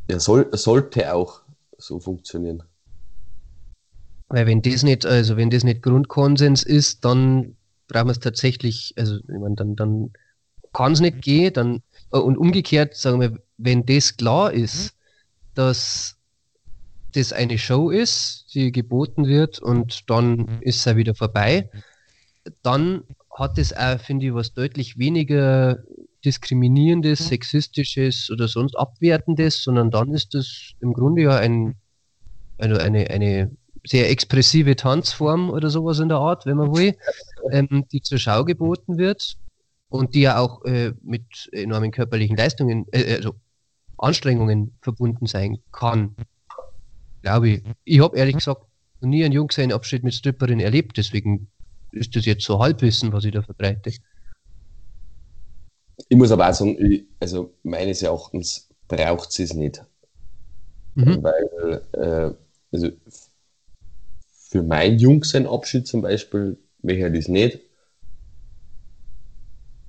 Ja, 0.10 0.20
soll, 0.22 0.48
sollte 0.54 1.14
auch 1.14 1.42
so 1.78 2.00
funktionieren. 2.00 2.64
Weil 4.30 4.46
wenn 4.46 4.62
das 4.62 4.84
nicht, 4.84 5.06
also 5.06 5.38
wenn 5.38 5.50
das 5.50 5.64
nicht 5.64 5.82
Grundkonsens 5.82 6.64
ist, 6.64 7.06
dann 7.06 7.56
brauchen 7.88 8.08
wir 8.08 8.12
es 8.12 8.20
tatsächlich, 8.20 8.94
also 8.98 9.18
ich 9.18 9.40
meine, 9.40 9.56
dann, 9.56 9.76
dann 9.76 10.12
kann 10.74 10.92
es 10.92 11.00
nicht 11.00 11.22
gehen, 11.22 11.54
dann 11.54 11.84
äh, 12.12 12.18
und 12.18 12.38
umgekehrt, 12.38 12.96
sagen 12.96 13.22
wir, 13.22 13.40
wenn 13.58 13.86
das 13.86 14.18
klar 14.18 14.52
ist, 14.52 14.96
dass 15.56 16.18
das 17.14 17.34
eine 17.34 17.58
Show 17.58 17.90
ist, 17.90 18.46
die 18.54 18.72
geboten 18.72 19.28
wird 19.28 19.60
und 19.60 20.10
dann 20.10 20.62
ist 20.62 20.78
es 20.78 20.88
auch 20.88 20.98
wieder 20.98 21.16
vorbei, 21.16 21.70
dann 22.62 23.04
hat 23.34 23.58
es 23.58 23.76
auch, 23.76 24.00
finde 24.00 24.28
ich, 24.28 24.34
was 24.34 24.54
deutlich 24.54 24.98
weniger 24.98 25.84
diskriminierendes, 26.26 27.28
sexistisches 27.28 28.30
oder 28.30 28.48
sonst 28.48 28.76
abwertendes, 28.76 29.64
sondern 29.64 29.92
dann 29.92 30.14
ist 30.14 30.34
das 30.34 30.74
im 30.82 30.94
Grunde 30.94 31.24
ja 31.24 31.38
ein, 31.38 31.76
also 32.58 32.78
eine, 32.78 33.10
eine 33.10 33.52
sehr 33.88 34.10
expressive 34.10 34.76
Tanzform 34.76 35.50
oder 35.50 35.70
sowas 35.70 36.00
in 36.00 36.10
der 36.10 36.18
Art, 36.18 36.46
wenn 36.46 36.58
man 36.58 36.76
will, 36.76 36.96
ähm, 37.52 37.86
die 37.92 38.02
zur 38.02 38.18
Schau 38.18 38.44
geboten 38.44 38.98
wird 38.98 39.38
und 39.90 40.14
die 40.14 40.22
ja 40.22 40.40
auch 40.40 40.64
äh, 40.66 40.94
mit 41.04 41.50
enormen 41.52 41.92
körperlichen 41.92 42.36
Leistungen, 42.36 42.86
äh, 42.92 43.16
also 43.16 43.36
Anstrengungen 43.98 44.76
verbunden 44.82 45.26
sein 45.26 45.60
kann. 45.72 46.16
Glaube 47.22 47.50
ich. 47.50 47.64
Ich 47.84 48.00
habe 48.00 48.18
ehrlich 48.18 48.36
gesagt 48.36 48.62
noch 49.02 49.10
nie 49.10 49.24
einen 49.24 49.34
Jungsein-Abschied 49.34 50.04
mit 50.04 50.14
Stripperin 50.14 50.60
erlebt, 50.60 50.98
deswegen 50.98 51.48
ist 51.92 52.16
das 52.16 52.26
jetzt 52.26 52.44
so 52.44 52.60
Halbwissen, 52.60 53.14
was 53.14 53.26
ich 53.26 53.32
da 53.32 53.42
verbreite. 53.42 53.92
Ich 56.10 56.18
muss 56.18 56.32
aber 56.32 56.50
auch 56.50 56.54
sagen, 56.54 56.78
ich, 56.80 57.06
also 57.20 57.54
meines 57.64 58.02
Erachtens 58.02 58.70
braucht 58.88 59.38
es 59.40 59.54
nicht. 59.54 59.84
Mhm. 60.96 61.24
Weil, 61.24 61.82
äh, 61.94 62.34
also 62.72 62.92
für 64.50 64.64
mein 64.64 64.98
Jungsein-Abschied 64.98 65.88
zum 65.88 66.02
Beispiel 66.02 66.58
möchte 66.82 67.08
ich 67.08 67.14
das 67.14 67.28
nicht, 67.28 67.60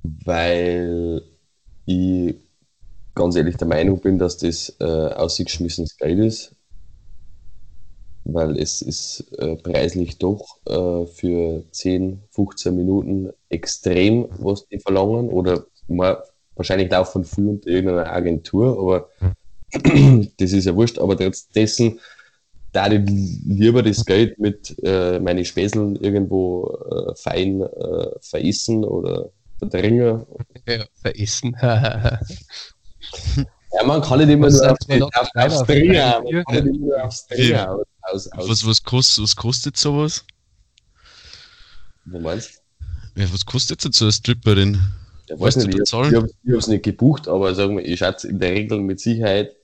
weil 0.02 1.22
ich 1.86 2.34
ganz 3.14 3.36
ehrlich 3.36 3.56
der 3.56 3.68
Meinung 3.68 4.00
bin, 4.00 4.18
dass 4.18 4.36
das 4.36 4.76
äh, 4.80 4.84
ausgeschmissenes 4.84 5.96
Geld 5.96 6.18
ist, 6.18 6.54
weil 8.24 8.58
es 8.58 8.82
ist 8.82 9.32
äh, 9.38 9.56
preislich 9.56 10.18
doch 10.18 10.58
äh, 10.66 11.06
für 11.06 11.64
10, 11.70 12.22
15 12.30 12.76
Minuten 12.76 13.30
extrem, 13.48 14.28
was 14.38 14.68
die 14.68 14.78
verlangen 14.78 15.28
oder 15.30 15.66
mal, 15.88 16.22
wahrscheinlich 16.54 16.92
auch 16.94 17.06
von 17.06 17.24
früh 17.24 17.48
unter 17.48 17.68
irgendeiner 17.68 18.12
Agentur, 18.12 18.78
aber 18.78 19.08
das 20.38 20.52
ist 20.52 20.64
ja 20.64 20.74
wurscht, 20.74 20.98
aber 20.98 21.16
trotzdem 21.16 21.98
da 22.72 22.90
ich 22.90 23.00
lieber 23.08 23.82
das 23.82 24.04
Geld 24.04 24.38
mit 24.38 24.76
äh, 24.82 25.18
meine 25.20 25.44
Späßeln 25.44 25.96
irgendwo 25.96 26.66
äh, 26.90 27.14
fein 27.16 27.62
äh, 27.62 28.10
veressen 28.20 28.84
oder 28.84 29.30
verdringen. 29.58 30.24
Ja, 30.66 30.84
veressen. 31.00 31.56
ja, 31.62 32.20
man 33.84 34.02
kann 34.02 34.18
nicht 34.18 34.28
immer 34.28 34.50
nur 34.50 34.70
auf, 34.70 34.78
Auf 35.00 35.68
aufs 37.04 37.26
Dringen 37.26 37.50
Ja. 37.50 37.76
aus, 38.02 38.30
aus. 38.32 38.48
Was, 38.48 38.66
was, 38.66 38.82
kostet, 38.82 39.24
was 39.24 39.36
kostet 39.36 39.76
sowas? 39.76 40.24
Wo 42.04 42.20
meinst 42.20 42.62
Ja, 43.16 43.32
was 43.32 43.44
kostet 43.44 43.82
so 43.82 44.04
eine 44.04 44.12
Stripperin? 44.12 44.78
du? 45.26 45.34
Ja, 45.34 45.40
weiß 45.40 45.54
du 45.54 45.66
nicht, 45.66 45.78
ich, 45.78 45.84
Zahlen? 45.84 46.10
ich 46.10 46.16
habe 46.16 46.28
ich 46.42 46.54
hab's 46.54 46.66
nicht 46.68 46.84
gebucht, 46.84 47.28
aber 47.28 47.54
sagen 47.54 47.76
wir, 47.76 47.84
ich 47.84 47.98
schätze 47.98 48.28
in 48.28 48.38
der 48.38 48.52
Regel 48.52 48.80
mit 48.80 49.00
Sicherheit 49.00 49.57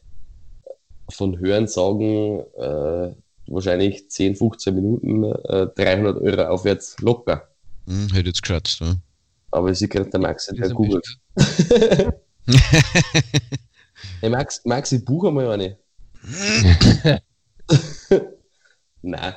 von 1.10 1.38
Hören 1.38 1.66
sagen, 1.66 2.40
äh, 2.56 3.14
wahrscheinlich 3.46 4.10
10, 4.10 4.36
15 4.36 4.74
Minuten, 4.74 5.24
äh, 5.24 5.66
300 5.74 6.20
Euro 6.20 6.42
aufwärts 6.42 6.96
locker. 7.00 7.48
Hm, 7.86 8.08
hätte 8.12 8.28
jetzt 8.28 8.42
geschätzt, 8.42 8.80
ja. 8.80 8.96
Aber 9.50 9.74
sie 9.74 9.88
kriegt 9.88 10.12
der 10.12 10.20
Max 10.20 10.50
bei 10.56 10.64
ein 10.64 10.74
Google. 10.74 11.00
Hey 14.20 14.28
Max, 14.28 14.60
Max, 14.64 14.92
ich 14.92 15.04
buche 15.04 15.30
mal 15.30 15.50
eine. 15.50 15.78
Nein. 19.02 19.34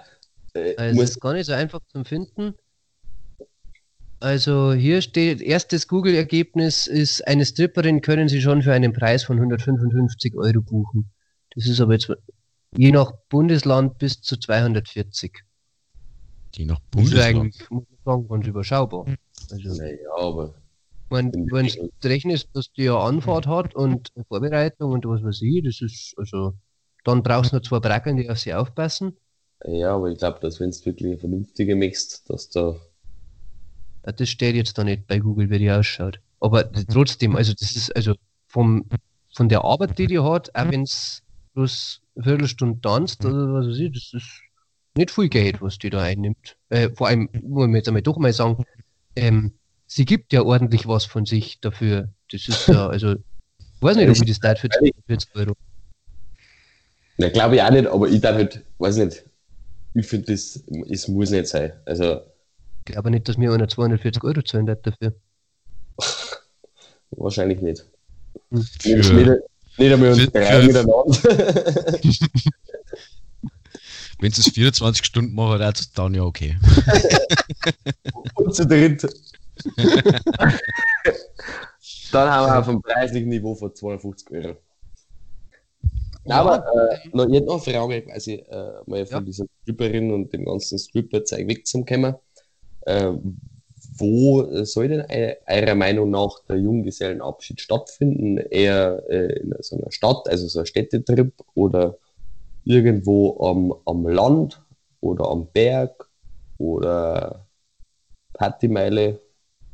Äh, 0.54 0.76
Also 0.76 0.90
es 0.92 0.96
muss, 0.96 1.10
ist 1.10 1.22
gar 1.22 1.34
nicht 1.34 1.46
so 1.46 1.54
einfach 1.54 1.82
zum 1.92 2.06
Finden. 2.06 2.54
Also 4.20 4.74
hier 4.74 5.02
steht, 5.02 5.42
erstes 5.42 5.88
Google-Ergebnis 5.88 6.88
ist, 6.88 7.28
eine 7.28 7.46
Stripperin 7.46 8.02
können 8.02 8.28
Sie 8.30 8.42
schon 8.42 8.64
für 8.64 8.74
einen 8.74 8.94
Preis 8.94 9.24
von 9.24 9.38
155 9.38 10.36
Euro 10.36 10.62
buchen. 10.62 11.12
Das 11.58 11.66
ist 11.66 11.82
aber 11.82 11.94
jetzt 11.94 12.12
je 12.76 12.92
nach 12.92 13.12
Bundesland 13.30 13.98
bis 13.98 14.22
zu 14.22 14.38
240. 14.38 15.44
Die 16.54 16.66
nach 16.66 16.80
Das 16.92 17.06
ist 17.06 17.10
Bundesland. 17.10 17.36
eigentlich, 17.38 17.70
muss 17.72 17.84
man 17.90 17.98
sagen, 18.06 18.28
ganz 18.28 18.48
überschaubar. 18.48 19.06
Also, 19.50 19.74
naja, 19.74 19.98
aber 20.20 20.54
wenn, 21.10 21.32
du 21.32 21.90
rechnest, 22.04 22.50
dass 22.54 22.72
die 22.74 22.84
ja 22.84 23.00
Anfahrt 23.00 23.48
hat 23.48 23.74
und 23.74 24.12
Vorbereitung 24.28 24.92
und 24.92 25.06
was 25.06 25.24
weiß 25.24 25.42
ich, 25.42 25.64
das 25.64 25.82
ist, 25.82 26.14
also, 26.18 26.54
dann 27.04 27.24
brauchst 27.24 27.54
du 27.54 27.56
noch 27.56 27.64
zwei 27.64 27.80
Brackeln, 27.80 28.18
die 28.18 28.30
auf 28.30 28.38
sie 28.38 28.54
aufpassen. 28.54 29.18
Ja, 29.66 29.96
aber 29.96 30.12
ich 30.12 30.20
glaube, 30.20 30.40
dass 30.42 30.60
wenn 30.60 30.70
du 30.70 30.86
wirklich 30.86 31.08
eine 31.10 31.18
vernünftige 31.18 31.76
machst, 31.76 32.30
dass 32.30 32.50
da. 32.50 32.76
Ja, 34.06 34.12
Das 34.12 34.30
steht 34.30 34.56
jetzt 34.56 34.78
da 34.78 34.84
nicht 34.84 35.08
bei 35.08 35.18
Google, 35.18 35.50
wie 35.50 35.58
die 35.58 35.72
ausschaut. 35.72 36.20
Aber 36.40 36.72
trotzdem, 36.72 37.36
also 37.36 37.54
das 37.54 37.76
ist 37.76 37.96
also 37.96 38.14
vom, 38.46 38.86
von 39.34 39.50
der 39.50 39.64
Arbeit, 39.64 39.98
die 39.98 40.06
die 40.06 40.20
hat, 40.20 40.54
auch 40.54 40.70
wenn 40.72 40.84
es 40.84 41.24
bloß 41.58 42.02
eine 42.16 42.24
Viertelstunde 42.24 42.80
tanzt 42.82 43.26
oder 43.26 43.54
was 43.54 43.68
weiß 43.68 43.80
ich, 43.80 43.92
das 43.92 44.14
ist 44.14 44.42
nicht 44.96 45.12
viel 45.12 45.28
Geld, 45.28 45.62
was 45.62 45.80
die 45.80 45.90
da 45.90 46.02
einnimmt. 46.02 46.56
Äh, 46.70 46.90
vor 46.92 47.08
allem, 47.08 47.30
muss 47.42 47.68
man 47.68 47.76
jetzt 47.76 47.88
einmal 47.88 48.04
doch 48.04 48.18
mal 48.18 48.32
sagen, 48.32 48.64
ähm, 49.16 49.54
sie 49.88 50.06
gibt 50.06 50.34
ja 50.34 50.44
ordentlich 50.44 50.88
was 50.88 51.06
von 51.06 51.26
sich 51.26 51.60
dafür. 51.60 52.10
Das 52.32 52.48
ist 52.48 52.68
ja, 52.68 52.88
also, 52.90 53.14
ich 53.14 53.82
weiß 53.82 53.98
nicht, 53.98 54.10
ob 54.10 54.16
ich 54.16 54.26
das 54.26 54.40
da 54.40 54.56
für 54.56 54.70
40 55.08 55.36
Euro. 55.36 55.54
Na, 57.18 57.30
glaube 57.30 57.56
ich 57.56 57.62
auch 57.64 57.72
nicht, 57.72 57.88
aber 57.88 58.08
ich 58.08 58.22
dann 58.22 58.36
halt, 58.36 58.64
weiß 58.78 58.98
nicht. 58.98 59.26
Ich 59.96 60.06
finde, 60.06 60.32
das 60.32 60.64
es 60.90 61.08
muss 61.08 61.32
nicht 61.32 61.48
sein. 61.48 61.74
Also, 61.86 62.22
Ich 62.80 62.94
glaube 62.94 63.10
nicht, 63.10 63.28
dass 63.28 63.38
mir 63.38 63.52
einer 63.52 63.68
240 63.68 64.24
Euro 64.24 64.44
zahlen 64.44 64.68
wird 64.68 64.86
dafür. 64.86 65.16
wahrscheinlich 67.12 67.62
nicht. 67.62 67.86
Hm. 68.52 69.40
Für, 69.78 69.84
nicht 69.84 70.76
einmal 70.76 71.02
uns 71.04 71.24
wenn 74.20 74.32
sie 74.32 74.42
es 74.42 74.50
24 74.50 75.06
Stunden 75.06 75.36
machen, 75.36 75.60
dann 75.94 76.14
ja 76.14 76.24
okay. 76.24 76.58
und 78.36 78.56
zu 78.56 78.66
dritt. 78.66 79.08
Dann 82.12 82.30
haben 82.30 82.48
wir 82.48 82.60
auf 82.60 82.68
einem 82.70 82.82
preislichen 82.82 83.30
Niveau 83.30 83.54
von 83.56 83.74
250 83.74 84.32
Euro. 84.32 84.56
Aber 86.30 86.58
äh, 86.58 87.10
noch, 87.14 87.30
jetzt 87.30 87.46
noch 87.46 87.66
eine 87.66 87.78
Frage, 87.78 88.02
quasi, 88.02 88.34
äh, 88.34 88.72
mal 88.86 89.06
von 89.06 89.18
Ja. 89.18 89.22
dieser 89.22 89.46
Stripperin 89.62 90.12
und 90.12 90.32
dem 90.34 90.46
ganzen 90.46 90.78
Stripper-Zeug 90.78 91.48
wegzukommen. 91.48 92.16
Äh, 92.82 93.14
wo 93.98 94.64
soll 94.66 94.90
denn 94.90 95.02
eu- 95.10 95.36
eurer 95.48 95.76
Meinung 95.76 96.10
nach 96.12 96.40
der 96.48 96.58
Junggesellenabschied 96.58 97.62
stattfinden? 97.62 98.38
Eher 98.38 99.04
äh, 99.10 99.40
in 99.40 99.54
so 99.60 99.78
einer 99.78 99.92
Stadt, 99.92 100.28
also 100.28 100.48
so 100.48 100.60
ein 100.60 100.66
Städtetrip 100.66 101.34
oder 101.56 101.98
irgendwo 102.66 103.40
am, 103.46 103.74
am 103.86 104.08
Land 104.08 104.62
oder 105.02 105.30
am 105.30 105.48
Berg 105.52 106.08
oder 106.58 107.46
Partymeile, 108.34 109.20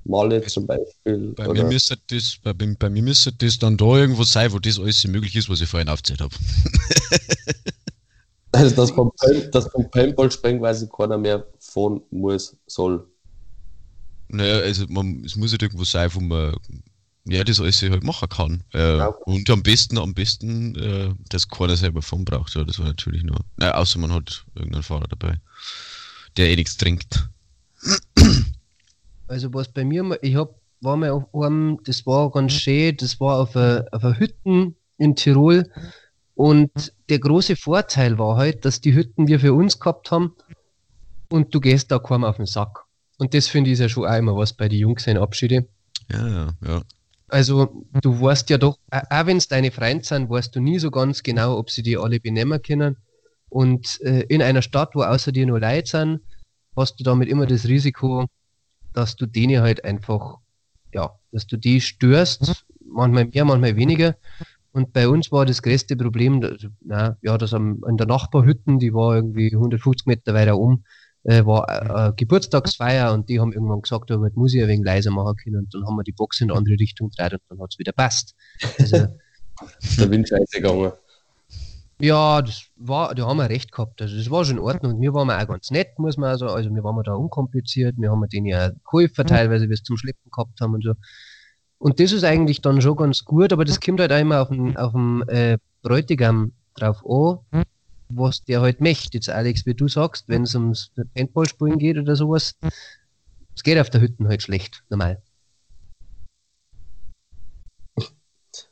Malle 0.06 0.42
zum 0.46 0.68
Beispiel? 0.68 1.34
Bei 1.36 1.48
oder? 1.48 1.64
mir, 1.64 1.70
müsste 1.70 1.98
das, 2.08 2.38
bei, 2.44 2.54
bei 2.54 2.90
mir 2.90 3.04
müsste 3.04 3.32
das 3.32 3.58
dann 3.58 3.78
da 3.78 3.86
irgendwo 3.98 4.24
sein, 4.24 4.52
wo 4.54 4.60
das 4.60 4.80
alles 4.80 5.06
möglich 5.08 5.36
ist, 5.36 5.50
was 5.50 5.62
ich 5.62 5.70
vorhin 5.70 5.90
aufgezählt 5.90 6.22
habe. 6.22 6.36
Also, 8.56 8.76
dass 8.76 8.92
vom 8.92 9.12
Paintball-Springen 9.92 10.60
quasi 10.62 10.88
keiner 10.88 11.18
mehr 11.18 11.48
fahren 11.60 12.02
muss, 12.12 12.56
soll. 12.68 13.08
Naja, 14.30 14.60
also 14.60 14.86
man, 14.90 15.24
es 15.26 15.36
muss 15.36 15.52
halt 15.52 15.62
irgendwo 15.64 15.84
sein, 15.84 16.10
wo 16.14 16.20
man 16.20 16.56
ja, 17.26 17.44
das 17.44 17.60
alles 17.60 17.82
halt 17.82 18.04
machen 18.04 18.30
kann. 18.30 18.64
Äh, 18.74 18.98
Ja. 18.98 19.08
Und 19.08 19.50
am 19.50 19.64
besten, 19.64 19.98
am 19.98 20.14
besten, 20.14 20.76
äh, 20.76 21.14
dass 21.30 21.48
keiner 21.48 21.78
selber 21.78 22.02
von 22.02 22.26
braucht. 22.26 22.54
Ja, 22.56 22.64
das 22.64 22.80
war 22.80 22.86
natürlich 22.88 23.24
nur. 23.24 23.40
Naja, 23.58 23.76
außer 23.76 24.00
man 24.00 24.12
hat 24.14 24.46
irgendeinen 24.56 24.84
Fahrer 24.84 25.08
dabei, 25.08 25.40
der 26.38 26.50
eh 26.50 26.56
nichts 26.56 26.78
trinkt. 26.78 27.30
Also 29.28 29.54
was 29.54 29.70
bei 29.72 29.84
mir, 29.86 30.18
ich 30.22 30.36
hab, 30.36 30.56
war 30.82 30.98
mal 30.98 31.12
auf 31.12 31.34
einem, 31.34 31.80
das 31.86 32.06
war 32.06 32.32
ganz 32.32 32.54
schön, 32.54 32.96
das 32.98 33.20
war 33.20 33.40
auf 33.40 33.56
einer 33.56 33.86
auf 33.92 34.04
einer 34.04 34.20
Hütten 34.20 34.76
in 34.98 35.16
Tirol 35.16 35.70
Und 36.36 36.94
der 37.10 37.20
große 37.20 37.56
Vorteil 37.56 38.18
war 38.18 38.38
halt, 38.38 38.66
dass 38.66 38.82
die 38.82 38.94
Hütten 38.94 39.28
wir 39.28 39.40
für 39.40 39.54
uns 39.54 39.80
gehabt 39.80 40.12
haben 40.12 40.36
und 41.30 41.54
du 41.54 41.60
gehst 41.60 41.92
da 41.92 42.00
kaum 42.00 42.24
auf 42.24 42.38
den 42.38 42.46
Sack. 42.46 42.83
Und 43.18 43.34
das 43.34 43.48
finde 43.48 43.72
ich 43.72 43.80
ja 43.80 43.90
schon 43.90 44.06
auch 44.06 44.18
immer 44.18 44.36
was 44.36 44.54
bei 44.54 44.68
den 44.68 44.80
Jungs 44.80 45.08
in 45.08 45.18
Abschiede. 45.18 45.68
Ja, 46.12 46.28
ja, 46.28 46.54
ja. 46.66 46.82
Also 47.28 47.86
du 48.02 48.22
weißt 48.22 48.50
ja 48.50 48.58
doch, 48.58 48.78
auch 48.92 49.26
wenn 49.26 49.38
es 49.38 49.48
deine 49.48 49.72
Freunde 49.72 50.04
sind, 50.04 50.30
weißt 50.30 50.56
du 50.56 50.60
nie 50.60 50.78
so 50.78 50.92
ganz 50.92 51.24
genau, 51.24 51.58
ob 51.58 51.72
sie 51.72 51.82
die 51.82 51.98
alle 51.98 52.20
benehmen 52.20 52.62
können. 52.62 52.98
Und 53.50 54.02
äh, 54.02 54.22
in 54.30 54.42
einer 54.42 54.62
Stadt, 54.62 54.96
wo 54.96 55.04
außer 55.04 55.32
dir 55.32 55.46
nur 55.46 55.60
Leute 55.60 55.90
sind, 55.90 56.22
hast 56.76 57.00
du 57.00 57.04
damit 57.04 57.30
immer 57.30 57.46
das 57.46 57.68
Risiko, 57.68 58.28
dass 58.94 59.16
du 59.16 59.26
denen 59.26 59.62
halt 59.62 59.84
einfach, 59.84 60.38
ja, 60.94 61.12
dass 61.32 61.48
du 61.48 61.58
die 61.58 61.82
störst, 61.82 62.66
manchmal 62.86 63.26
mehr, 63.26 63.46
manchmal 63.46 63.76
weniger. 63.76 64.16
Und 64.72 64.92
bei 64.92 65.08
uns 65.08 65.32
war 65.32 65.46
das 65.46 65.62
größte 65.62 65.96
Problem, 65.96 66.42
dass, 66.42 66.68
na, 66.82 67.18
ja, 67.22 67.38
dass 67.38 67.54
am, 67.54 67.84
in 67.88 67.98
der 67.98 68.08
Nachbarhütten, 68.08 68.80
die 68.80 68.94
war 68.94 69.16
irgendwie 69.16 69.52
150 69.54 70.08
Meter 70.08 70.34
weiter 70.34 70.58
um, 70.58 70.84
äh, 71.24 71.46
war 71.46 71.70
äh, 71.70 72.10
äh, 72.10 72.14
Geburtstagsfeier 72.16 73.14
und 73.14 73.30
die 73.30 73.40
haben 73.40 73.54
irgendwann 73.54 73.82
gesagt, 73.82 74.12
oh, 74.12 74.26
muss 74.36 74.54
ich 74.54 74.62
ein 74.62 74.68
wenig 74.68 74.86
leiser 74.86 75.12
machen 75.12 75.36
können. 75.38 75.58
Und 75.58 75.74
dann 75.74 75.86
haben 75.86 75.96
wir 75.96 76.04
die 76.04 76.12
Box 76.12 76.42
in 76.42 76.50
eine 76.50 76.58
andere 76.58 76.76
Richtung 76.80 77.10
gedreht 77.10 77.34
und 77.34 77.42
dann 77.50 77.60
hat 77.62 77.72
es 77.72 77.80
wieder 77.80 77.94
passt. 77.94 78.36
Also, 78.80 78.98
der 80.00 80.12
Wind 80.12 80.28
scheiße 80.28 80.62
gegangen. 80.62 80.92
Ja, 82.00 82.42
das 82.42 82.66
war, 82.76 83.16
da 83.16 83.28
haben 83.28 83.38
wir 83.38 83.50
recht 83.50 83.72
gehabt. 83.72 84.02
Also 84.02 84.18
das 84.18 84.30
war 84.30 84.44
schon 84.44 84.58
in 84.58 84.64
Ordnung. 84.64 84.96
Und 84.96 85.02
wir 85.02 85.14
waren 85.14 85.30
auch 85.30 85.48
ganz 85.48 85.72
nett, 85.72 85.98
muss 86.00 86.18
man 86.18 86.32
also, 86.32 86.48
also 86.48 86.70
wir 86.70 86.84
waren 86.84 87.02
da 87.04 87.14
unkompliziert, 87.14 87.96
wir 87.98 88.12
haben 88.12 88.28
denen 88.28 88.48
ja 88.48 88.72
geholfen 88.84 89.26
teilweise, 89.26 89.70
wir 89.70 89.74
es 89.74 89.84
zum 89.84 89.96
Schleppen 89.96 90.30
gehabt 90.30 90.60
haben 90.60 90.74
und 90.74 90.84
so. 90.84 90.94
Und 91.78 92.00
das 92.00 92.12
ist 92.12 92.24
eigentlich 92.24 92.62
dann 92.62 92.82
schon 92.82 92.96
ganz 92.96 93.24
gut, 93.24 93.54
aber 93.54 93.64
das 93.64 93.80
kommt 93.80 94.00
halt 94.00 94.12
auch 94.12 94.20
immer 94.20 94.42
auf 94.42 94.50
den, 94.50 94.76
auf 94.76 94.94
den 94.94 95.22
äh, 95.28 95.58
Bräutigam 95.82 96.54
drauf 96.76 97.04
an, 97.06 97.64
was 98.16 98.44
der 98.44 98.62
halt 98.62 98.82
möchte. 98.82 99.18
Jetzt 99.18 99.30
Alex, 99.30 99.66
wie 99.66 99.74
du 99.74 99.88
sagst, 99.88 100.28
wenn 100.28 100.44
es 100.44 100.56
ums 100.56 100.92
Handballspielen 101.18 101.80
geht 101.80 101.98
oder 101.98 102.16
sowas, 102.16 102.56
es 103.56 103.64
geht 103.64 103.80
auf 103.80 103.90
der 103.90 104.02
Hütten 104.02 104.28
halt 104.28 104.42
schlecht, 104.42 104.84
normal. 104.90 105.22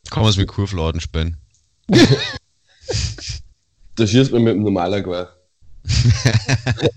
Kann 0.10 0.24
man 0.24 0.30
es 0.30 0.38
mit 0.38 0.48
Kurfladen 0.50 1.00
spielen? 1.00 1.38
da 3.96 4.08
schießt 4.08 4.32
man 4.32 4.44
mit 4.44 4.56
dem 4.56 4.64
normalen 4.64 5.04
Gewehr. 5.04 5.34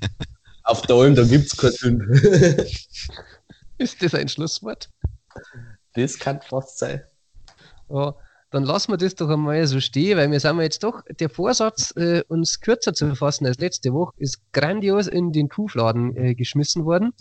Auf 0.64 0.82
der 0.82 0.96
Alm, 0.96 1.14
da 1.14 1.22
gibt 1.24 1.46
es 1.46 1.56
kein. 1.56 2.00
Ist 3.78 4.02
das 4.02 4.14
ein 4.14 4.28
Schlusswort? 4.28 4.90
Das 5.94 6.18
kann 6.18 6.40
fast 6.42 6.78
sein. 6.78 7.02
Ja, 7.88 8.14
dann 8.54 8.62
lassen 8.62 8.92
wir 8.92 8.96
das 8.98 9.16
doch 9.16 9.28
einmal 9.28 9.66
so 9.66 9.80
stehen, 9.80 10.16
weil 10.16 10.30
wir 10.30 10.38
sind 10.38 10.60
jetzt 10.60 10.84
doch, 10.84 11.02
der 11.18 11.28
Vorsatz, 11.28 11.92
äh, 11.96 12.22
uns 12.28 12.60
kürzer 12.60 12.94
zu 12.94 13.16
fassen 13.16 13.46
als 13.46 13.58
letzte 13.58 13.92
Woche, 13.92 14.14
ist 14.16 14.38
grandios 14.52 15.08
in 15.08 15.32
den 15.32 15.48
Kuhfladen 15.48 16.16
äh, 16.16 16.34
geschmissen 16.36 16.84
worden. 16.84 17.12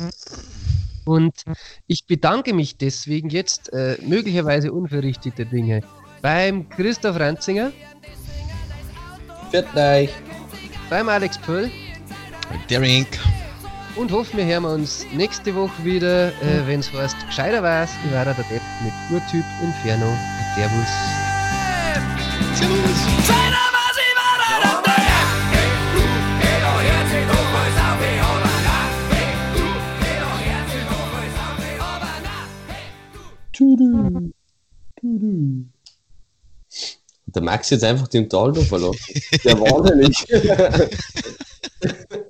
Und 1.06 1.34
ich 1.88 2.06
bedanke 2.06 2.54
mich 2.54 2.78
deswegen 2.78 3.30
jetzt, 3.30 3.74
äh, 3.74 3.98
möglicherweise 4.06 4.72
unverrichteter 4.72 5.46
Dinge, 5.46 5.82
beim 6.22 6.70
Christoph 6.70 7.20
Ranzinger. 7.20 7.72
Viert 9.50 9.76
euch. 9.76 10.12
Beim 10.92 11.10
Alex 11.10 11.40
Pöll. 11.40 11.72
Derink. 12.70 13.08
Und 13.96 14.12
hoffen 14.12 14.38
wir 14.38 14.46
hören 14.46 14.64
wir 14.64 14.72
uns 14.72 15.04
nächste 15.16 15.56
Woche 15.56 15.84
wieder, 15.84 16.28
äh, 16.28 16.68
wenn 16.68 16.80
es 16.82 16.94
heißt, 16.94 17.16
gescheiter 17.26 17.64
weiß, 17.64 17.90
ich 18.06 18.14
war 18.14 18.24
der 18.24 18.36
Depp 18.36 18.62
mit 18.84 18.94
Urtyp 19.12 19.46
Inferno. 19.64 20.16
Servus. 20.56 21.23
Der 37.26 37.42
Max 37.42 37.70
jetzt 37.72 37.84
einfach 37.84 38.08
den 38.08 38.30
Tal 38.30 38.54
verlassen. 38.54 39.00
Der 39.44 39.60
war 39.60 39.84
nämlich. 39.84 40.26